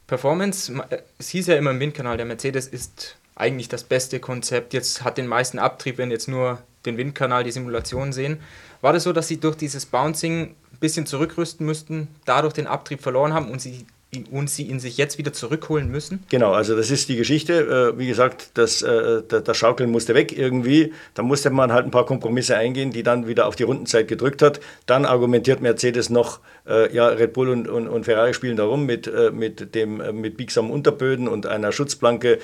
Performance, 0.07 0.73
es 1.17 1.29
hieß 1.29 1.47
ja 1.47 1.55
immer 1.55 1.71
im 1.71 1.79
Windkanal, 1.79 2.17
der 2.17 2.25
Mercedes 2.25 2.67
ist 2.67 3.17
eigentlich 3.35 3.67
das 3.67 3.83
beste 3.83 4.19
Konzept. 4.19 4.73
Jetzt 4.73 5.03
hat 5.03 5.17
den 5.17 5.27
meisten 5.27 5.59
Abtrieb, 5.59 5.97
wenn 5.97 6.11
jetzt 6.11 6.27
nur 6.27 6.59
den 6.85 6.97
Windkanal, 6.97 7.43
die 7.43 7.51
Simulation 7.51 8.13
sehen. 8.13 8.39
War 8.81 8.93
das 8.93 9.03
so, 9.03 9.13
dass 9.13 9.27
Sie 9.27 9.39
durch 9.39 9.55
dieses 9.55 9.85
Bouncing 9.85 10.55
ein 10.71 10.79
bisschen 10.79 11.05
zurückrüsten 11.05 11.65
müssten, 11.65 12.09
dadurch 12.25 12.53
den 12.53 12.67
Abtrieb 12.67 13.01
verloren 13.01 13.33
haben 13.33 13.49
und 13.49 13.61
Sie 13.61 13.85
und 14.31 14.49
sie 14.49 14.63
ihn 14.63 14.79
sich 14.79 14.97
jetzt 14.97 15.17
wieder 15.17 15.33
zurückholen 15.33 15.89
müssen? 15.89 16.23
Genau, 16.29 16.51
also 16.51 16.75
das 16.75 16.91
ist 16.91 17.09
die 17.09 17.15
Geschichte. 17.15 17.93
Äh, 17.93 17.99
wie 17.99 18.07
gesagt, 18.07 18.51
das, 18.55 18.81
äh, 18.81 19.21
das 19.27 19.57
Schaukeln 19.57 19.91
musste 19.91 20.13
weg 20.13 20.37
irgendwie. 20.37 20.93
Da 21.13 21.23
musste 21.23 21.49
man 21.49 21.71
halt 21.71 21.85
ein 21.85 21.91
paar 21.91 22.05
Kompromisse 22.05 22.55
eingehen, 22.55 22.91
die 22.91 23.03
dann 23.03 23.27
wieder 23.27 23.47
auf 23.47 23.55
die 23.55 23.63
Rundenzeit 23.63 24.07
gedrückt 24.07 24.41
hat. 24.41 24.59
Dann 24.85 25.05
argumentiert 25.05 25.61
Mercedes 25.61 26.09
noch, 26.09 26.39
äh, 26.67 26.93
ja, 26.93 27.07
Red 27.07 27.33
Bull 27.33 27.49
und, 27.49 27.67
und, 27.67 27.87
und 27.87 28.03
Ferrari 28.05 28.33
spielen 28.33 28.57
darum 28.57 28.85
mit, 28.85 29.11
mit, 29.33 29.75
dem, 29.75 30.21
mit 30.21 30.37
biegsamen 30.37 30.71
Unterböden 30.71 31.27
und 31.27 31.45
einer 31.45 31.71
Schutzplanke, 31.71 32.39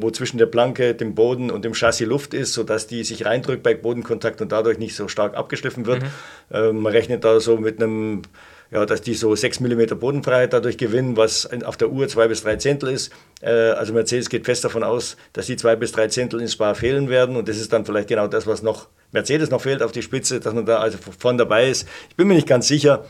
wo 0.00 0.10
zwischen 0.10 0.38
der 0.38 0.46
Planke, 0.46 0.94
dem 0.94 1.14
Boden 1.14 1.50
und 1.50 1.64
dem 1.64 1.74
Chassis 1.74 2.06
Luft 2.06 2.34
ist, 2.34 2.52
sodass 2.52 2.86
die 2.86 3.04
sich 3.04 3.24
reindrückt 3.24 3.62
bei 3.62 3.74
Bodenkontakt 3.74 4.40
und 4.40 4.52
dadurch 4.52 4.78
nicht 4.78 4.94
so 4.94 5.08
stark 5.08 5.36
abgeschliffen 5.36 5.86
wird. 5.86 6.02
Mhm. 6.50 6.82
Man 6.82 6.92
rechnet 6.92 7.24
da 7.24 7.40
so 7.40 7.56
mit 7.56 7.82
einem 7.82 8.22
ja, 8.70 8.84
dass 8.84 9.00
die 9.00 9.14
so 9.14 9.34
6 9.34 9.60
mm 9.60 9.98
Bodenfreiheit 9.98 10.52
dadurch 10.52 10.76
gewinnen, 10.76 11.16
was 11.16 11.48
auf 11.64 11.76
der 11.76 11.90
Uhr 11.90 12.06
2 12.06 12.28
bis 12.28 12.42
3 12.42 12.56
Zehntel 12.56 12.90
ist. 12.90 13.12
Äh, 13.40 13.50
also 13.50 13.92
Mercedes 13.92 14.28
geht 14.28 14.44
fest 14.44 14.64
davon 14.64 14.82
aus, 14.82 15.16
dass 15.32 15.46
die 15.46 15.56
2 15.56 15.76
bis 15.76 15.92
3 15.92 16.08
Zehntel 16.08 16.40
in 16.40 16.48
Spa 16.48 16.74
fehlen 16.74 17.08
werden 17.08 17.36
und 17.36 17.48
das 17.48 17.58
ist 17.58 17.72
dann 17.72 17.84
vielleicht 17.84 18.08
genau 18.08 18.26
das, 18.26 18.46
was 18.46 18.62
noch 18.62 18.88
Mercedes 19.12 19.50
noch 19.50 19.62
fehlt 19.62 19.82
auf 19.82 19.92
die 19.92 20.02
Spitze, 20.02 20.40
dass 20.40 20.52
man 20.52 20.66
da 20.66 20.78
also 20.78 20.98
vorn 21.18 21.38
dabei 21.38 21.68
ist. 21.68 21.88
Ich 22.10 22.16
bin 22.16 22.28
mir 22.28 22.34
nicht 22.34 22.48
ganz 22.48 22.68
sicher. 22.68 23.04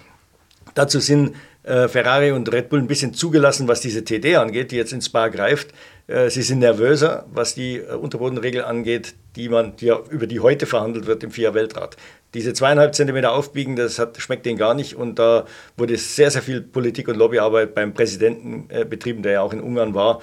Dazu 0.74 1.00
sind 1.00 1.34
äh, 1.64 1.88
Ferrari 1.88 2.30
und 2.30 2.52
Red 2.52 2.68
Bull 2.68 2.78
ein 2.78 2.86
bisschen 2.86 3.14
zugelassen, 3.14 3.66
was 3.66 3.80
diese 3.80 4.04
TD 4.04 4.36
angeht, 4.36 4.70
die 4.70 4.76
jetzt 4.76 4.92
in 4.92 5.02
Spa 5.02 5.28
greift. 5.28 5.68
Äh, 6.08 6.30
sie 6.30 6.42
sind 6.42 6.60
nervöser, 6.60 7.26
was 7.32 7.54
die 7.54 7.76
äh, 7.76 7.92
Unterbodenregel 7.92 8.64
angeht, 8.64 9.14
die 9.36 9.48
man, 9.48 9.76
die, 9.76 9.92
über 10.10 10.26
die 10.26 10.40
heute 10.40 10.66
verhandelt 10.66 11.06
wird 11.06 11.22
im 11.22 11.30
FIA-Weltrat. 11.30 11.96
Diese 12.34 12.54
zweieinhalb 12.54 12.94
Zentimeter 12.94 13.32
aufbiegen, 13.32 13.76
das 13.76 13.98
hat, 13.98 14.16
schmeckt 14.18 14.46
denen 14.46 14.58
gar 14.58 14.74
nicht. 14.74 14.96
Und 14.96 15.18
da 15.18 15.44
wurde 15.76 15.96
sehr, 15.96 16.30
sehr 16.30 16.42
viel 16.42 16.62
Politik 16.62 17.08
und 17.08 17.16
Lobbyarbeit 17.16 17.74
beim 17.74 17.92
Präsidenten 17.92 18.68
äh, 18.70 18.84
betrieben, 18.84 19.22
der 19.22 19.32
ja 19.32 19.40
auch 19.42 19.52
in 19.52 19.60
Ungarn 19.60 19.94
war, 19.94 20.20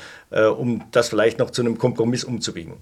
um 0.57 0.83
das 0.91 1.09
vielleicht 1.09 1.39
noch 1.39 1.51
zu 1.51 1.61
einem 1.61 1.77
Kompromiss 1.77 2.23
umzubiegen. 2.23 2.73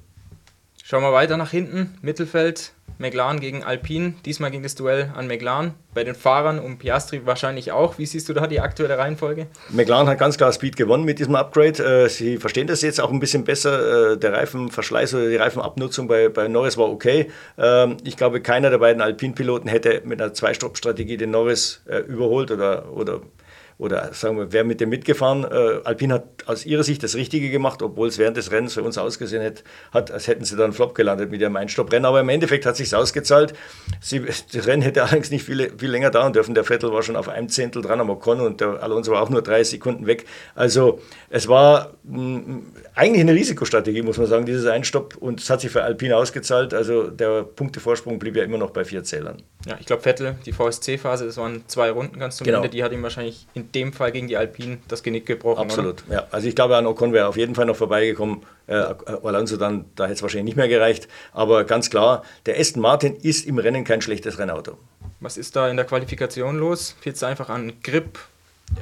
Schauen 0.86 1.02
wir 1.02 1.14
weiter 1.14 1.38
nach 1.38 1.50
hinten. 1.50 1.98
Mittelfeld, 2.02 2.74
McLaren 2.98 3.40
gegen 3.40 3.64
Alpine. 3.64 4.16
Diesmal 4.26 4.52
ging 4.52 4.64
das 4.64 4.76
Duell 4.76 5.14
an 5.16 5.28
McLaren. 5.28 5.76
Bei 5.94 6.04
den 6.04 6.14
Fahrern 6.14 6.60
und 6.60 6.80
Piastri 6.80 7.26
wahrscheinlich 7.26 7.72
auch. 7.72 7.98
Wie 7.98 8.06
siehst 8.06 8.28
du 8.28 8.34
da 8.34 8.48
die 8.48 8.60
aktuelle 8.60 8.98
Reihenfolge? 8.98 9.48
McLaren 9.70 10.10
hat 10.10 10.20
ganz 10.20 10.36
klar 10.36 10.52
Speed 10.52 10.76
gewonnen 10.76 11.06
mit 11.06 11.20
diesem 11.20 11.36
Upgrade. 11.36 11.82
Äh, 11.82 12.10
sie 12.10 12.36
verstehen 12.36 12.68
das 12.68 12.82
jetzt 12.82 13.00
auch 13.00 13.14
ein 13.14 13.22
bisschen 13.22 13.46
besser. 13.46 14.12
Äh, 14.12 14.18
der 14.18 14.34
Reifenverschleiß 14.34 15.14
oder 15.14 15.30
die 15.30 15.38
Reifenabnutzung 15.38 16.10
bei, 16.10 16.28
bei 16.28 16.50
Norris 16.50 16.78
war 16.78 16.90
okay. 16.90 17.32
Ähm, 17.58 17.96
ich 18.04 18.18
glaube, 18.18 18.42
keiner 18.42 18.70
der 18.70 18.80
beiden 18.80 19.02
Alpine-Piloten 19.02 19.70
hätte 19.70 20.02
mit 20.04 20.22
einer 20.22 20.34
Zwei-Stopp-Strategie 20.34 21.16
den 21.16 21.32
Norris 21.32 21.82
äh, 21.86 22.00
überholt 22.00 22.52
oder, 22.52 22.92
oder 22.92 23.22
oder 23.84 24.14
sagen 24.14 24.38
wir, 24.38 24.54
wer 24.54 24.64
mit 24.64 24.80
dem 24.80 24.88
mitgefahren. 24.88 25.44
Äh, 25.44 25.82
Alpine 25.84 26.14
hat 26.14 26.24
aus 26.46 26.66
ihrer 26.66 26.84
Sicht 26.84 27.04
das 27.04 27.16
Richtige 27.16 27.50
gemacht, 27.50 27.82
obwohl 27.82 28.08
es 28.08 28.18
während 28.18 28.38
des 28.38 28.50
Rennens 28.50 28.76
für 28.76 28.82
uns 28.82 28.98
ausgesehen 28.98 29.44
hat, 29.44 29.64
hat 29.92 30.10
als 30.10 30.28
hätten 30.28 30.46
sie 30.46 30.56
dann 30.56 30.72
Flop 30.72 30.96
gelandet 30.96 31.30
mit 31.30 31.42
ihrem 31.42 31.56
Einstopprennen. 31.58 32.06
Aber 32.06 32.22
im 32.22 32.30
Endeffekt 32.30 32.66
hat 32.66 32.74
es 32.74 32.78
sich 32.78 32.96
ausgezahlt. 32.96 33.54
Sie, 34.00 34.22
das 34.54 34.68
Rennen 34.68 34.84
hätte 34.84 35.04
allerdings 35.04 35.32
nicht 35.32 35.44
viel, 35.44 35.74
viel 35.78 35.92
länger 35.92 36.12
dauern 36.12 36.32
dürfen. 36.32 36.56
Der 36.56 36.64
Vettel 36.64 36.94
war 36.94 37.04
schon 37.04 37.18
auf 37.18 37.28
einem 37.28 37.50
Zehntel 37.50 37.82
dran 37.82 38.00
am 38.00 38.10
Ocon 38.10 38.40
und 38.40 38.62
der 38.62 38.82
Alonso 38.82 39.12
war 39.12 39.22
auch 39.22 39.30
nur 39.30 39.42
drei 39.42 39.66
Sekunden 39.66 40.08
weg. 40.08 40.26
Also 40.56 41.02
es 41.30 41.50
war 41.50 41.92
mh, 42.04 42.22
mm, 42.22 42.66
eigentlich 42.96 43.22
eine 43.22 43.34
Risikostrategie, 43.34 44.02
muss 44.02 44.18
man 44.18 44.28
sagen, 44.28 44.46
dieses 44.46 44.66
Einstopp. 44.66 45.18
Und 45.18 45.42
es 45.42 45.50
hat 45.50 45.60
sich 45.60 45.72
für 45.72 45.84
Alpine 45.84 46.16
ausgezahlt. 46.16 46.74
Also 46.74 47.10
der 47.10 47.44
Punktevorsprung 47.44 48.18
blieb 48.18 48.38
ja 48.38 48.44
immer 48.44 48.58
noch 48.58 48.70
bei 48.70 48.86
vier 48.86 49.04
Zählern. 49.04 49.44
Ja, 49.66 49.76
ich 49.78 49.86
glaube, 49.86 50.04
Vettel, 50.04 50.36
die 50.46 50.54
VSC-Phase, 50.54 51.26
das 51.26 51.36
waren 51.36 51.64
zwei 51.68 51.92
Runden 51.92 52.18
ganz 52.18 52.38
zum 52.38 52.46
genau. 52.46 52.60
Ende, 52.60 52.70
die 52.70 52.82
hat 52.82 52.94
ihm 52.94 53.04
wahrscheinlich 53.04 53.48
in 53.54 53.73
dem 53.76 53.94
Fall 53.94 54.12
gegen 54.12 54.28
die 54.28 54.38
Alpinen 54.38 54.82
das 54.88 55.04
Genick 55.04 55.26
gebrochen. 55.26 55.62
Absolut, 55.62 56.04
oder? 56.08 56.16
ja. 56.16 56.28
Also 56.32 56.48
ich 56.48 56.56
glaube, 56.56 56.78
an 56.78 56.86
Ocon 56.86 57.14
wäre 57.14 57.28
auf 57.28 57.38
jeden 57.38 57.56
Fall 57.56 57.66
noch 57.66 57.76
vorbeigekommen. 57.76 58.42
Äh, 58.68 58.76
Alonso 59.24 59.58
dann, 59.58 59.86
da 59.96 60.06
hätte 60.06 60.14
es 60.14 60.22
wahrscheinlich 60.22 60.46
nicht 60.46 60.58
mehr 60.58 60.68
gereicht. 60.68 61.08
Aber 61.34 61.64
ganz 61.64 61.90
klar, 61.90 62.24
der 62.46 62.60
Aston 62.60 62.82
Martin 62.82 63.16
ist 63.16 63.46
im 63.46 63.58
Rennen 63.58 63.84
kein 63.84 64.02
schlechtes 64.02 64.40
Rennauto. 64.40 64.78
Was 65.20 65.38
ist 65.38 65.56
da 65.56 65.70
in 65.70 65.78
der 65.78 65.86
Qualifikation 65.86 66.58
los? 66.58 66.96
Fehlt 67.00 67.16
es 67.16 67.24
einfach 67.24 67.50
an 67.50 67.74
Grip, 67.82 68.20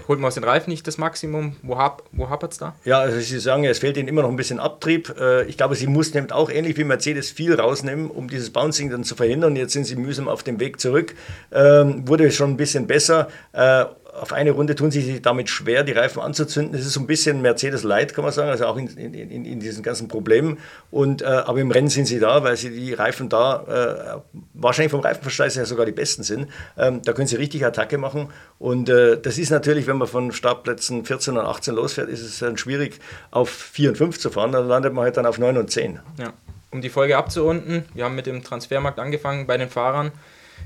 holt 0.08 0.20
man 0.20 0.28
aus 0.28 0.36
den 0.36 0.44
Reifen 0.44 0.70
nicht 0.70 0.88
das 0.88 0.98
Maximum? 0.98 1.56
Wo, 1.62 1.78
hap, 1.78 2.04
wo 2.12 2.30
hapert 2.30 2.54
es 2.54 2.58
da? 2.58 2.76
Ja, 2.86 3.00
also 3.00 3.20
Sie 3.20 3.40
sagen, 3.40 3.64
es 3.64 3.80
fehlt 3.80 3.98
Ihnen 3.98 4.08
immer 4.08 4.22
noch 4.22 4.30
ein 4.30 4.36
bisschen 4.36 4.60
Abtrieb. 4.60 5.14
Äh, 5.20 5.46
ich 5.46 5.58
glaube, 5.58 5.76
Sie 5.76 5.88
mussten 5.88 6.18
eben 6.18 6.32
auch 6.32 6.50
ähnlich 6.50 6.78
wie 6.78 6.84
Mercedes 6.84 7.32
viel 7.32 7.54
rausnehmen, 7.60 8.10
um 8.10 8.30
dieses 8.30 8.52
Bouncing 8.52 8.90
dann 8.90 9.04
zu 9.04 9.16
verhindern. 9.16 9.56
Jetzt 9.56 9.74
sind 9.74 9.86
Sie 9.86 9.96
mühsam 9.96 10.28
auf 10.28 10.44
dem 10.44 10.60
Weg 10.60 10.80
zurück. 10.80 11.16
Ähm, 11.52 12.08
wurde 12.08 12.32
schon 12.32 12.52
ein 12.52 12.58
bisschen 12.58 12.88
besser. 12.88 13.28
Äh, 13.54 13.86
auf 14.22 14.34
eine 14.34 14.52
Runde 14.52 14.76
tun 14.76 14.92
sie 14.92 15.02
sich 15.02 15.22
damit 15.24 15.50
schwer, 15.50 15.84
die 15.84 15.94
Reifen 15.94 16.22
anzuzünden. 16.22 16.74
Das 16.74 16.86
ist 16.86 16.94
so 16.94 17.00
ein 17.00 17.08
bisschen 17.08 17.42
Mercedes 17.42 17.82
Light, 17.82 18.14
kann 18.14 18.24
man 18.24 18.32
sagen, 18.32 18.52
also 18.52 18.68
auch 18.68 18.78
in, 18.78 18.88
in, 18.96 19.16
in, 19.16 19.46
in 19.46 19.60
diesen 19.60 19.82
ganzen 19.82 20.08
Problemen. 20.08 20.60
Und, 20.92 21.24
äh, 21.24 21.26
aber 21.26 21.60
im 21.60 21.72
Rennen 21.72 21.88
sind 21.88 22.06
sie 22.06 22.20
da, 22.20 22.44
weil 22.44 22.56
sie 22.56 22.70
die 22.70 22.94
Reifen 22.94 23.30
da 23.30 24.22
äh, 24.22 24.38
wahrscheinlich 24.54 24.92
vom 24.92 25.00
Reifenverschleiß 25.00 25.56
her 25.56 25.66
sogar 25.66 25.88
die 25.88 25.92
besten 25.92 26.22
sind. 26.22 26.48
Ähm, 26.78 27.02
da 27.02 27.14
können 27.14 27.26
sie 27.26 27.36
richtig 27.38 27.66
Attacke 27.66 27.98
machen. 27.98 28.30
Und 28.60 28.90
äh, 28.90 29.20
das 29.20 29.40
ist 29.40 29.50
natürlich, 29.50 29.88
wenn 29.88 29.98
man 29.98 30.08
von 30.08 30.32
Startplätzen 30.32 31.04
14 31.04 31.36
und 31.40 31.46
18 31.46 31.74
losfährt, 31.74 32.08
ist 32.08 32.22
es 32.22 32.38
dann 32.38 32.58
schwierig, 32.58 33.00
auf 33.32 33.50
4 33.50 33.90
und 33.90 33.96
5 33.98 34.20
zu 34.20 34.30
fahren. 34.30 34.52
Dann 34.52 34.68
landet 34.68 34.94
man 34.94 35.06
halt 35.06 35.18
dann 35.18 35.26
auf 35.26 35.40
9 35.40 35.58
und 35.58 35.72
10. 35.72 36.00
Ja. 36.20 36.32
Um 36.70 36.82
die 36.82 36.90
Folge 36.90 37.18
abzurunden, 37.18 37.86
wir 37.96 38.06
haben 38.06 38.16
mit 38.16 38.28
dem 38.28 38.44
Transfermarkt 38.44 39.00
angefangen 39.00 39.48
bei 39.48 39.58
den 39.58 39.68
Fahrern. 39.68 40.12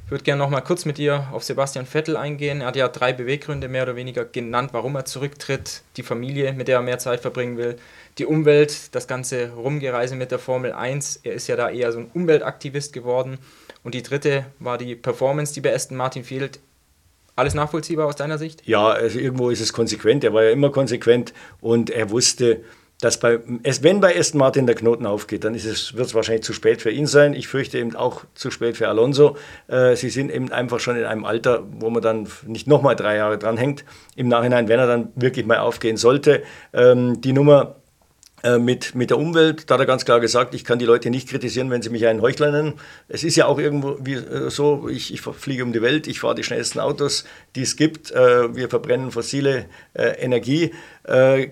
Ich 0.05 0.11
würde 0.11 0.23
gerne 0.23 0.37
noch 0.37 0.51
mal 0.51 0.61
kurz 0.61 0.85
mit 0.85 0.99
dir 0.99 1.29
auf 1.31 1.43
Sebastian 1.43 1.87
Vettel 1.87 2.15
eingehen. 2.15 2.61
Er 2.61 2.67
hat 2.67 2.75
ja 2.75 2.87
drei 2.87 3.11
Beweggründe 3.11 3.67
mehr 3.67 3.81
oder 3.81 3.95
weniger 3.95 4.23
genannt, 4.23 4.69
warum 4.71 4.95
er 4.95 5.05
zurücktritt. 5.05 5.81
Die 5.97 6.03
Familie, 6.03 6.53
mit 6.53 6.67
der 6.67 6.75
er 6.75 6.83
mehr 6.83 6.99
Zeit 6.99 7.21
verbringen 7.21 7.57
will. 7.57 7.77
Die 8.19 8.27
Umwelt, 8.27 8.93
das 8.93 9.07
ganze 9.07 9.53
Rumgereise 9.53 10.15
mit 10.15 10.29
der 10.29 10.37
Formel 10.37 10.73
1. 10.73 11.21
Er 11.23 11.33
ist 11.33 11.47
ja 11.47 11.55
da 11.55 11.71
eher 11.71 11.91
so 11.91 11.97
ein 11.97 12.11
Umweltaktivist 12.13 12.93
geworden. 12.93 13.39
Und 13.83 13.95
die 13.95 14.03
dritte 14.03 14.45
war 14.59 14.77
die 14.77 14.95
Performance, 14.95 15.55
die 15.55 15.61
bei 15.61 15.73
Aston 15.73 15.97
Martin 15.97 16.23
fehlt. 16.23 16.59
Alles 17.35 17.55
nachvollziehbar 17.55 18.05
aus 18.05 18.15
deiner 18.15 18.37
Sicht? 18.37 18.61
Ja, 18.67 18.89
also 18.89 19.17
irgendwo 19.17 19.49
ist 19.49 19.59
es 19.59 19.73
konsequent. 19.73 20.23
Er 20.23 20.35
war 20.35 20.43
ja 20.43 20.51
immer 20.51 20.69
konsequent 20.69 21.33
und 21.61 21.89
er 21.89 22.11
wusste, 22.11 22.61
dass 23.05 23.19
bei, 23.19 23.39
wenn 23.45 24.01
bei 24.01 24.17
Aston 24.17 24.39
Martin 24.39 24.65
der 24.65 24.73
Knoten 24.73 25.05
aufgeht, 25.05 25.43
dann 25.43 25.53
wird 25.53 25.63
es 25.63 26.15
wahrscheinlich 26.15 26.43
zu 26.43 26.53
spät 26.53 26.81
für 26.81 26.89
ihn 26.89 27.05
sein. 27.05 27.33
Ich 27.33 27.47
fürchte 27.47 27.77
eben 27.77 27.95
auch 27.95 28.23
zu 28.33 28.49
spät 28.49 28.77
für 28.77 28.87
Alonso. 28.87 29.37
Äh, 29.67 29.95
sie 29.95 30.09
sind 30.09 30.31
eben 30.31 30.51
einfach 30.51 30.79
schon 30.79 30.97
in 30.97 31.05
einem 31.05 31.23
Alter, 31.23 31.63
wo 31.69 31.91
man 31.91 32.01
dann 32.01 32.27
nicht 32.47 32.65
nochmal 32.65 32.95
drei 32.95 33.17
Jahre 33.17 33.37
dranhängt. 33.37 33.85
Im 34.15 34.27
Nachhinein, 34.27 34.69
wenn 34.69 34.79
er 34.79 34.87
dann 34.87 35.09
wirklich 35.15 35.45
mal 35.45 35.59
aufgehen 35.59 35.97
sollte. 35.97 36.41
Ähm, 36.73 37.21
die 37.21 37.31
Nummer 37.31 37.75
äh, 38.41 38.57
mit, 38.57 38.95
mit 38.95 39.11
der 39.11 39.19
Umwelt, 39.19 39.69
da 39.69 39.75
hat 39.75 39.81
er 39.81 39.85
ganz 39.85 40.03
klar 40.03 40.19
gesagt, 40.19 40.55
ich 40.55 40.65
kann 40.65 40.79
die 40.79 40.85
Leute 40.85 41.11
nicht 41.11 41.29
kritisieren, 41.29 41.69
wenn 41.69 41.83
sie 41.83 41.91
mich 41.91 42.07
einen 42.07 42.23
Heuchler 42.23 42.51
nennen. 42.51 42.73
Es 43.07 43.23
ist 43.23 43.35
ja 43.35 43.45
auch 43.45 43.59
irgendwo 43.59 43.97
wie, 44.01 44.15
äh, 44.15 44.49
so, 44.49 44.89
ich, 44.89 45.13
ich 45.13 45.21
fliege 45.21 45.63
um 45.63 45.73
die 45.73 45.83
Welt, 45.83 46.07
ich 46.07 46.21
fahre 46.21 46.33
die 46.33 46.43
schnellsten 46.43 46.79
Autos, 46.79 47.23
die 47.55 47.61
es 47.61 47.75
gibt, 47.75 48.09
äh, 48.09 48.55
wir 48.55 48.67
verbrennen 48.67 49.11
fossile 49.11 49.65
äh, 49.93 50.07
Energie 50.19 50.73
äh, 51.03 51.49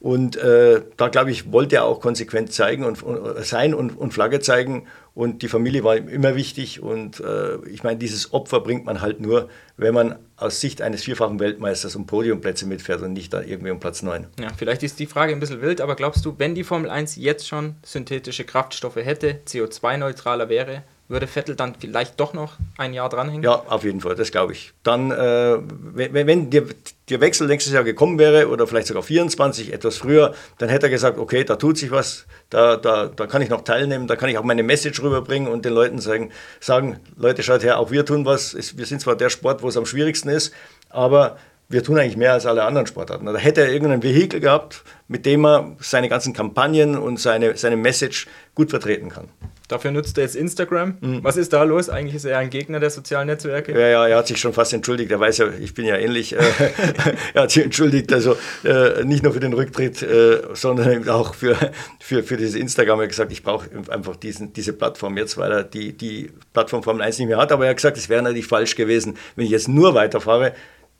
und 0.00 0.36
äh, 0.36 0.82
da, 0.96 1.08
glaube 1.08 1.32
ich, 1.32 1.50
wollte 1.52 1.76
er 1.76 1.84
auch 1.84 2.00
konsequent 2.00 2.52
zeigen 2.52 2.84
und, 2.84 3.02
und 3.02 3.44
sein 3.44 3.74
und, 3.74 3.98
und, 3.98 4.14
Flagge 4.14 4.38
zeigen. 4.38 4.86
Und 5.12 5.42
die 5.42 5.48
Familie 5.48 5.82
war 5.82 5.96
ihm 5.96 6.08
immer 6.08 6.36
wichtig. 6.36 6.80
Und 6.80 7.18
äh, 7.18 7.56
ich 7.68 7.82
meine, 7.82 7.98
dieses 7.98 8.32
Opfer 8.32 8.60
bringt 8.60 8.84
man 8.84 9.00
halt 9.00 9.20
nur, 9.20 9.48
wenn 9.76 9.94
man 9.94 10.16
aus 10.36 10.60
Sicht 10.60 10.82
eines 10.82 11.02
vierfachen 11.02 11.40
Weltmeisters 11.40 11.96
um 11.96 12.06
Podiumplätze 12.06 12.66
mitfährt 12.66 13.02
und 13.02 13.12
nicht 13.12 13.32
da 13.32 13.42
irgendwie 13.42 13.72
um 13.72 13.80
Platz 13.80 14.02
9. 14.02 14.28
Ja, 14.38 14.50
vielleicht 14.56 14.84
ist 14.84 15.00
die 15.00 15.06
Frage 15.06 15.32
ein 15.32 15.40
bisschen 15.40 15.62
wild, 15.62 15.80
aber 15.80 15.96
glaubst 15.96 16.24
du, 16.24 16.34
wenn 16.38 16.54
die 16.54 16.62
Formel 16.62 16.90
1 16.90 17.16
jetzt 17.16 17.48
schon 17.48 17.74
synthetische 17.84 18.44
Kraftstoffe 18.44 18.96
hätte, 18.96 19.40
CO2-neutraler 19.48 20.48
wäre, 20.48 20.84
würde 21.08 21.26
Vettel 21.26 21.56
dann 21.56 21.74
vielleicht 21.78 22.20
doch 22.20 22.34
noch 22.34 22.54
ein 22.76 22.92
Jahr 22.92 23.08
dranhängen? 23.08 23.42
Ja, 23.42 23.62
auf 23.66 23.82
jeden 23.82 24.00
Fall, 24.00 24.14
das 24.14 24.30
glaube 24.30 24.52
ich. 24.52 24.72
Dann, 24.82 25.10
äh, 25.10 25.58
wenn, 25.60 26.26
wenn 26.26 26.50
der, 26.50 26.64
der, 27.08 27.20
Wechsel 27.20 27.46
nächstes 27.46 27.72
Jahr 27.72 27.82
gekommen 27.82 28.18
wäre 28.18 28.48
oder 28.48 28.66
vielleicht 28.66 28.88
sogar 28.88 29.02
24, 29.02 29.72
etwas 29.72 29.96
früher, 29.96 30.34
dann 30.58 30.68
hätte 30.68 30.86
er 30.86 30.90
gesagt, 30.90 31.18
okay, 31.18 31.44
da 31.44 31.56
tut 31.56 31.78
sich 31.78 31.90
was, 31.90 32.26
da, 32.50 32.76
da, 32.76 33.06
da 33.06 33.26
kann 33.26 33.40
ich 33.40 33.48
noch 33.48 33.62
teilnehmen, 33.62 34.06
da 34.06 34.16
kann 34.16 34.28
ich 34.28 34.36
auch 34.36 34.44
meine 34.44 34.62
Message 34.62 35.02
rüberbringen 35.02 35.50
und 35.50 35.64
den 35.64 35.72
Leuten 35.72 35.98
sagen, 35.98 36.30
sagen 36.60 37.00
Leute, 37.16 37.42
schaut 37.42 37.62
her, 37.62 37.78
auch 37.78 37.90
wir 37.90 38.04
tun 38.04 38.26
was. 38.26 38.54
Wir 38.76 38.86
sind 38.86 39.00
zwar 39.00 39.16
der 39.16 39.30
Sport, 39.30 39.62
wo 39.62 39.68
es 39.68 39.76
am 39.78 39.86
schwierigsten 39.86 40.28
ist, 40.28 40.52
aber 40.90 41.38
wir 41.68 41.84
tun 41.84 41.98
eigentlich 41.98 42.16
mehr 42.16 42.32
als 42.32 42.46
alle 42.46 42.64
anderen 42.64 42.86
Sportarten. 42.86 43.26
Da 43.26 43.36
hätte 43.36 43.60
er 43.60 43.70
irgendein 43.70 44.02
Vehikel 44.02 44.40
gehabt, 44.40 44.84
mit 45.06 45.26
dem 45.26 45.44
er 45.44 45.76
seine 45.80 46.08
ganzen 46.08 46.32
Kampagnen 46.32 46.96
und 46.96 47.20
seine, 47.20 47.56
seine 47.56 47.76
Message 47.76 48.26
gut 48.54 48.70
vertreten 48.70 49.10
kann. 49.10 49.28
Dafür 49.68 49.90
nutzt 49.90 50.16
er 50.16 50.24
jetzt 50.24 50.34
Instagram. 50.34 50.96
Mhm. 51.02 51.22
Was 51.22 51.36
ist 51.36 51.52
da 51.52 51.62
los? 51.62 51.90
Eigentlich 51.90 52.14
ist 52.14 52.24
er 52.24 52.38
ein 52.38 52.48
Gegner 52.48 52.80
der 52.80 52.88
sozialen 52.88 53.26
Netzwerke. 53.26 53.72
Ja, 53.72 53.88
ja, 53.88 54.08
er 54.08 54.16
hat 54.16 54.26
sich 54.26 54.40
schon 54.40 54.54
fast 54.54 54.72
entschuldigt. 54.72 55.10
Er 55.10 55.20
weiß 55.20 55.36
ja, 55.36 55.48
ich 55.60 55.74
bin 55.74 55.84
ja 55.84 55.96
ähnlich. 55.96 56.34
Äh, 56.34 56.38
er 57.34 57.42
hat 57.42 57.50
sich 57.50 57.64
entschuldigt, 57.64 58.10
also 58.14 58.34
äh, 58.64 59.04
nicht 59.04 59.22
nur 59.22 59.34
für 59.34 59.40
den 59.40 59.52
Rücktritt, 59.52 60.02
äh, 60.02 60.40
sondern 60.54 61.06
auch 61.10 61.34
für, 61.34 61.54
für, 62.00 62.22
für 62.22 62.38
dieses 62.38 62.54
Instagram. 62.54 63.00
Er 63.00 63.02
hat 63.02 63.10
gesagt, 63.10 63.30
ich 63.30 63.42
brauche 63.42 63.68
einfach 63.90 64.16
diesen, 64.16 64.54
diese 64.54 64.72
Plattform 64.72 65.18
jetzt, 65.18 65.36
weil 65.36 65.52
er 65.52 65.64
die, 65.64 65.94
die 65.94 66.32
Plattform 66.54 66.82
Formel 66.82 67.02
1 67.02 67.18
nicht 67.18 67.28
mehr 67.28 67.36
hat. 67.36 67.52
Aber 67.52 67.64
er 67.64 67.70
hat 67.70 67.76
gesagt, 67.76 67.98
es 67.98 68.08
wäre 68.08 68.22
natürlich 68.22 68.46
falsch 68.46 68.74
gewesen, 68.74 69.18
wenn 69.36 69.44
ich 69.44 69.50
jetzt 69.50 69.68
nur 69.68 69.94
weiterfahre 69.94 70.54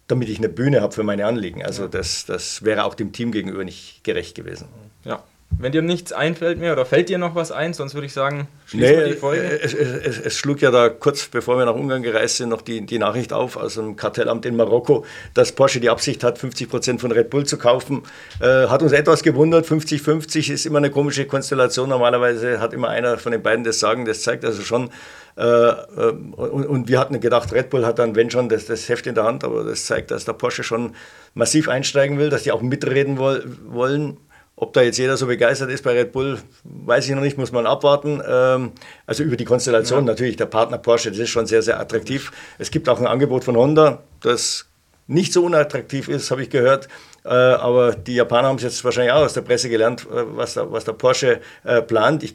damit 0.08 0.28
ich 0.28 0.38
eine 0.38 0.48
Bühne 0.48 0.80
habe 0.80 0.92
für 0.92 1.04
meine 1.04 1.26
Anliegen. 1.26 1.64
Also 1.64 1.86
das, 1.86 2.26
das 2.26 2.64
wäre 2.64 2.84
auch 2.84 2.94
dem 2.94 3.12
Team 3.12 3.30
gegenüber 3.30 3.64
nicht 3.64 4.02
gerecht 4.02 4.34
gewesen. 4.34 4.66
Ja, 5.04 5.22
wenn 5.50 5.72
dir 5.72 5.82
nichts 5.82 6.12
einfällt 6.12 6.58
mehr 6.58 6.72
oder 6.72 6.84
fällt 6.84 7.08
dir 7.08 7.18
noch 7.18 7.34
was 7.34 7.50
ein, 7.50 7.72
sonst 7.72 7.94
würde 7.94 8.06
ich 8.06 8.12
sagen, 8.12 8.48
schließen 8.66 8.96
nee, 8.96 9.00
wir 9.00 9.08
die 9.08 9.14
Folge. 9.14 9.60
Es, 9.60 9.74
es, 9.74 10.18
es, 10.20 10.38
schlug 10.38 10.60
ja 10.60 10.70
da 10.70 10.88
kurz 10.88 11.26
bevor 11.26 11.58
wir 11.58 11.64
nach 11.64 11.74
Ungarn 11.74 12.02
gereist 12.02 12.36
sind 12.36 12.50
noch 12.50 12.62
die, 12.62 12.86
die 12.86 12.98
Nachricht 12.98 13.32
auf 13.32 13.56
aus 13.56 13.78
einem 13.78 13.96
Kartellamt 13.96 14.46
in 14.46 14.56
Marokko, 14.56 15.04
dass 15.34 15.52
Porsche 15.52 15.80
die 15.80 15.90
Absicht 15.90 16.22
hat, 16.22 16.38
50 16.38 16.68
Prozent 16.68 17.00
von 17.00 17.10
Red 17.10 17.30
Bull 17.30 17.44
zu 17.44 17.58
kaufen. 17.58 18.02
Äh, 18.40 18.68
hat 18.68 18.82
uns 18.82 18.92
etwas 18.92 19.22
gewundert. 19.22 19.66
50-50 19.66 20.52
ist 20.52 20.66
immer 20.66 20.78
eine 20.78 20.90
komische 20.90 21.26
Konstellation. 21.26 21.88
Normalerweise 21.88 22.60
hat 22.60 22.72
immer 22.72 22.88
einer 22.88 23.18
von 23.18 23.32
den 23.32 23.42
beiden 23.42 23.64
das 23.64 23.80
Sagen. 23.80 24.04
Das 24.04 24.22
zeigt 24.22 24.44
also 24.44 24.62
schon, 24.62 24.90
äh, 25.36 25.42
äh, 25.42 26.12
und, 26.36 26.66
und, 26.66 26.88
wir 26.88 26.98
hatten 26.98 27.20
gedacht, 27.20 27.52
Red 27.52 27.70
Bull 27.70 27.86
hat 27.86 27.98
dann, 27.98 28.14
wenn 28.16 28.30
schon, 28.30 28.48
das, 28.48 28.66
das, 28.66 28.88
Heft 28.88 29.06
in 29.06 29.14
der 29.14 29.24
Hand, 29.24 29.44
aber 29.44 29.64
das 29.64 29.86
zeigt, 29.86 30.10
dass 30.10 30.24
der 30.24 30.32
Porsche 30.32 30.62
schon 30.62 30.94
massiv 31.34 31.68
einsteigen 31.68 32.18
will, 32.18 32.28
dass 32.28 32.42
die 32.42 32.52
auch 32.52 32.60
mitreden 32.60 33.18
wollen. 33.18 34.18
Ob 34.60 34.72
da 34.72 34.82
jetzt 34.82 34.98
jeder 34.98 35.16
so 35.16 35.26
begeistert 35.26 35.70
ist 35.70 35.84
bei 35.84 35.92
Red 35.92 36.10
Bull, 36.10 36.38
weiß 36.64 37.08
ich 37.08 37.14
noch 37.14 37.22
nicht, 37.22 37.38
muss 37.38 37.52
man 37.52 37.64
abwarten. 37.64 38.20
Ähm, 38.26 38.72
also 39.06 39.22
über 39.22 39.36
die 39.36 39.44
Konstellation 39.44 40.00
ja. 40.00 40.06
natürlich, 40.06 40.36
der 40.36 40.46
Partner 40.46 40.78
Porsche, 40.78 41.10
das 41.10 41.20
ist 41.20 41.30
schon 41.30 41.46
sehr, 41.46 41.62
sehr 41.62 41.78
attraktiv. 41.78 42.32
Es 42.58 42.72
gibt 42.72 42.88
auch 42.88 42.98
ein 42.98 43.06
Angebot 43.06 43.44
von 43.44 43.56
Honda, 43.56 44.02
das 44.20 44.66
nicht 45.06 45.32
so 45.32 45.44
unattraktiv 45.44 46.08
ist, 46.08 46.32
habe 46.32 46.42
ich 46.42 46.50
gehört. 46.50 46.88
Äh, 47.24 47.30
aber 47.30 47.94
die 47.94 48.14
Japaner 48.14 48.48
haben 48.48 48.56
es 48.56 48.62
jetzt 48.62 48.84
wahrscheinlich 48.84 49.12
auch 49.12 49.22
aus 49.22 49.34
der 49.34 49.42
Presse 49.42 49.68
gelernt, 49.68 50.06
äh, 50.10 50.24
was, 50.36 50.54
da, 50.54 50.70
was 50.72 50.84
der 50.84 50.92
Porsche 50.92 51.40
äh, 51.64 51.80
plant. 51.80 52.24
Ich, 52.24 52.34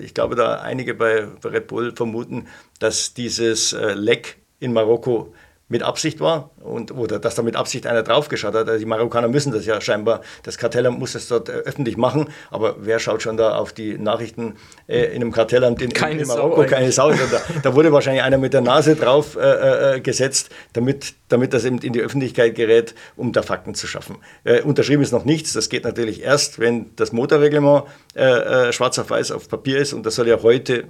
ich 0.00 0.12
glaube, 0.12 0.34
da 0.34 0.56
einige 0.56 0.94
bei 0.94 1.26
Red 1.44 1.68
Bull 1.68 1.94
vermuten, 1.94 2.48
dass 2.80 3.14
dieses 3.14 3.76
Leck 3.94 4.36
in 4.60 4.72
Marokko 4.72 5.32
mit 5.68 5.82
Absicht 5.82 6.20
war 6.20 6.50
und, 6.60 6.92
oder 6.92 7.18
dass 7.18 7.36
da 7.36 7.42
mit 7.42 7.56
Absicht 7.56 7.86
einer 7.86 8.02
draufgeschaut 8.02 8.54
hat. 8.54 8.68
Also 8.68 8.78
die 8.78 8.84
Marokkaner 8.84 9.28
müssen 9.28 9.50
das 9.52 9.64
ja 9.64 9.80
scheinbar, 9.80 10.20
das 10.42 10.58
Kartellamt 10.58 10.98
muss 10.98 11.12
das 11.12 11.26
dort 11.28 11.48
äh, 11.48 11.52
öffentlich 11.52 11.96
machen, 11.96 12.28
aber 12.50 12.76
wer 12.80 12.98
schaut 12.98 13.22
schon 13.22 13.36
da 13.38 13.56
auf 13.56 13.72
die 13.72 13.96
Nachrichten 13.96 14.56
äh, 14.86 15.06
in 15.06 15.22
einem 15.22 15.32
Kartellamt 15.32 15.80
in, 15.80 15.92
keine 15.92 16.22
in 16.22 16.28
Marokko? 16.28 16.62
Sau 16.62 16.68
keine 16.68 16.92
Sau. 16.92 17.10
Da, 17.12 17.42
da, 17.62 17.74
wurde 17.74 17.92
wahrscheinlich 17.92 18.22
einer 18.22 18.36
mit 18.36 18.52
der 18.52 18.60
Nase 18.60 18.94
drauf 18.94 19.36
äh, 19.36 19.96
äh, 19.96 20.00
gesetzt, 20.00 20.50
damit, 20.74 21.14
damit 21.28 21.54
das 21.54 21.64
eben 21.64 21.78
in 21.78 21.94
die 21.94 22.00
Öffentlichkeit 22.00 22.54
gerät, 22.54 22.94
um 23.16 23.32
da 23.32 23.42
Fakten 23.42 23.74
zu 23.74 23.86
schaffen. 23.86 24.18
Äh, 24.44 24.60
unterschrieben 24.60 25.02
ist 25.02 25.12
noch 25.12 25.24
nichts, 25.24 25.54
das 25.54 25.70
geht 25.70 25.84
natürlich 25.84 26.22
erst, 26.22 26.58
wenn 26.58 26.94
das 26.96 27.12
Motorreglement 27.12 27.84
äh, 28.14 28.70
schwarz 28.72 28.98
auf 28.98 29.08
weiß 29.08 29.30
auf 29.30 29.48
Papier 29.48 29.78
ist 29.78 29.94
und 29.94 30.04
das 30.04 30.14
soll 30.14 30.28
ja 30.28 30.42
heute 30.42 30.84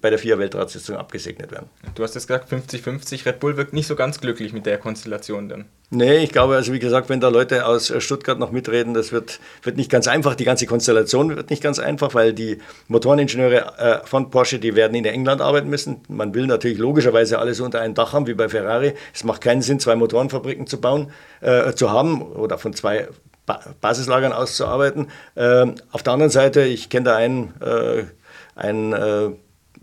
bei 0.00 0.10
der 0.10 0.18
FIA-Weltratssitzung 0.18 0.96
abgesegnet 0.96 1.50
werden. 1.50 1.70
Du 1.94 2.02
hast 2.02 2.14
jetzt 2.14 2.26
gesagt, 2.26 2.52
50-50. 2.52 3.24
Red 3.24 3.40
Bull 3.40 3.56
wirkt 3.56 3.72
nicht 3.72 3.86
so 3.86 3.96
ganz 3.96 4.20
glücklich 4.20 4.52
mit 4.52 4.66
der 4.66 4.76
Konstellation 4.76 5.48
dann. 5.48 5.64
Nee, 5.88 6.18
ich 6.18 6.32
glaube, 6.32 6.54
also 6.54 6.72
wie 6.74 6.78
gesagt, 6.78 7.08
wenn 7.08 7.20
da 7.20 7.28
Leute 7.28 7.66
aus 7.66 7.92
Stuttgart 7.98 8.38
noch 8.38 8.52
mitreden, 8.52 8.92
das 8.92 9.10
wird, 9.10 9.40
wird 9.62 9.78
nicht 9.78 9.90
ganz 9.90 10.06
einfach. 10.06 10.34
Die 10.34 10.44
ganze 10.44 10.66
Konstellation 10.66 11.34
wird 11.34 11.48
nicht 11.48 11.62
ganz 11.62 11.78
einfach, 11.78 12.14
weil 12.14 12.34
die 12.34 12.58
Motoreningenieure 12.88 13.78
äh, 13.78 14.06
von 14.06 14.30
Porsche, 14.30 14.58
die 14.58 14.76
werden 14.76 14.94
in 14.94 15.06
England 15.06 15.40
arbeiten 15.40 15.70
müssen. 15.70 16.02
Man 16.08 16.34
will 16.34 16.46
natürlich 16.46 16.78
logischerweise 16.78 17.38
alles 17.38 17.60
unter 17.60 17.80
einem 17.80 17.94
Dach 17.94 18.12
haben, 18.12 18.26
wie 18.26 18.34
bei 18.34 18.50
Ferrari. 18.50 18.92
Es 19.14 19.24
macht 19.24 19.40
keinen 19.40 19.62
Sinn, 19.62 19.80
zwei 19.80 19.96
Motorenfabriken 19.96 20.66
zu 20.66 20.78
bauen, 20.78 21.10
äh, 21.40 21.72
zu 21.72 21.90
haben 21.90 22.20
oder 22.20 22.58
von 22.58 22.74
zwei 22.74 23.08
Basislagern 23.80 24.32
auszuarbeiten. 24.32 25.08
Ähm, 25.36 25.74
auf 25.90 26.02
der 26.02 26.12
anderen 26.12 26.30
Seite, 26.30 26.62
ich 26.62 26.90
kenne 26.90 27.04
da 27.04 27.16
einen, 27.16 27.54
äh, 27.60 28.04
einen 28.54 28.92
äh, 28.92 29.30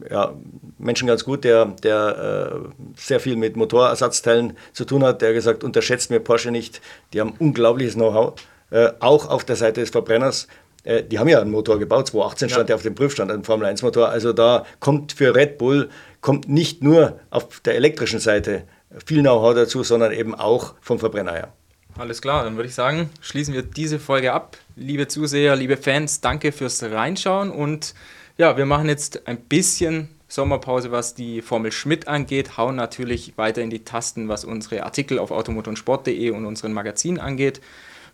ja, 0.10 0.34
Menschen 0.78 1.08
ganz 1.08 1.24
gut, 1.24 1.44
der, 1.44 1.66
der 1.84 2.52
äh, 2.54 2.82
sehr 2.96 3.20
viel 3.20 3.36
mit 3.36 3.56
Motorersatzteilen 3.56 4.58
zu 4.74 4.86
tun 4.86 5.04
hat, 5.04 5.22
der 5.22 5.34
gesagt, 5.34 5.64
unterschätzt 5.64 6.10
mir 6.10 6.20
Porsche 6.20 6.52
nicht, 6.52 6.82
die 7.14 7.22
haben 7.22 7.34
unglaubliches 7.40 7.96
Know-how, 7.96 8.34
äh, 8.70 8.90
auch 9.00 9.30
auf 9.30 9.44
der 9.44 9.56
Seite 9.56 9.82
des 9.82 9.90
Verbrenners. 9.90 10.48
Äh, 10.84 11.04
die 11.04 11.20
haben 11.20 11.28
ja 11.28 11.42
einen 11.42 11.52
Motor 11.52 11.80
gebaut, 11.80 12.08
2018 12.08 12.50
stand 12.50 12.62
ja. 12.62 12.66
der 12.68 12.76
auf 12.76 12.84
dem 12.84 12.96
Prüfstand, 12.96 13.32
ein 13.32 13.44
Formel-1-Motor. 13.44 14.10
Also 14.10 14.34
da 14.34 14.66
kommt 14.80 15.14
für 15.14 15.36
Red 15.36 15.58
Bull 15.58 15.90
kommt 16.22 16.50
nicht 16.50 16.84
nur 16.84 17.20
auf 17.30 17.60
der 17.62 17.76
elektrischen 17.76 18.20
Seite 18.20 18.64
viel 19.06 19.22
Know-how 19.22 19.54
dazu, 19.54 19.84
sondern 19.84 20.12
eben 20.12 20.36
auch 20.36 20.76
vom 20.82 21.00
Verbrenner 21.00 21.34
her. 21.34 21.54
Alles 21.98 22.22
klar, 22.22 22.44
dann 22.44 22.58
würde 22.58 22.70
ich 22.70 22.76
sagen, 22.76 23.10
schließen 23.22 23.54
wir 23.54 23.64
diese 23.64 24.00
Folge 24.00 24.32
ab. 24.32 24.58
Liebe 24.76 25.08
Zuseher, 25.08 25.56
liebe 25.56 25.78
Fans, 25.78 26.22
danke 26.22 26.52
fürs 26.52 26.84
Reinschauen 26.84 27.50
und 27.50 27.96
ja, 28.38 28.58
wir 28.58 28.66
machen 28.66 28.88
jetzt 28.88 29.28
ein 29.28 29.38
bisschen 29.38 30.10
Sommerpause, 30.28 30.92
was 30.92 31.16
die 31.16 31.42
Formel 31.42 31.72
Schmidt 31.72 32.08
angeht, 32.08 32.58
hauen 32.58 32.76
natürlich 32.76 33.38
weiter 33.38 33.62
in 33.62 33.70
die 33.70 33.84
Tasten, 33.84 34.28
was 34.28 34.46
unsere 34.46 34.84
Artikel 34.84 35.20
auf 35.20 35.32
automotorsport.de 35.32 36.30
und 36.32 36.46
unseren 36.46 36.74
Magazinen 36.74 37.20
angeht. 37.20 37.62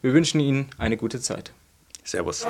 Wir 0.01 0.13
wünschen 0.13 0.39
Ihnen 0.39 0.69
eine 0.77 0.97
gute 0.97 1.19
Zeit. 1.19 1.51
Servus. 2.03 2.45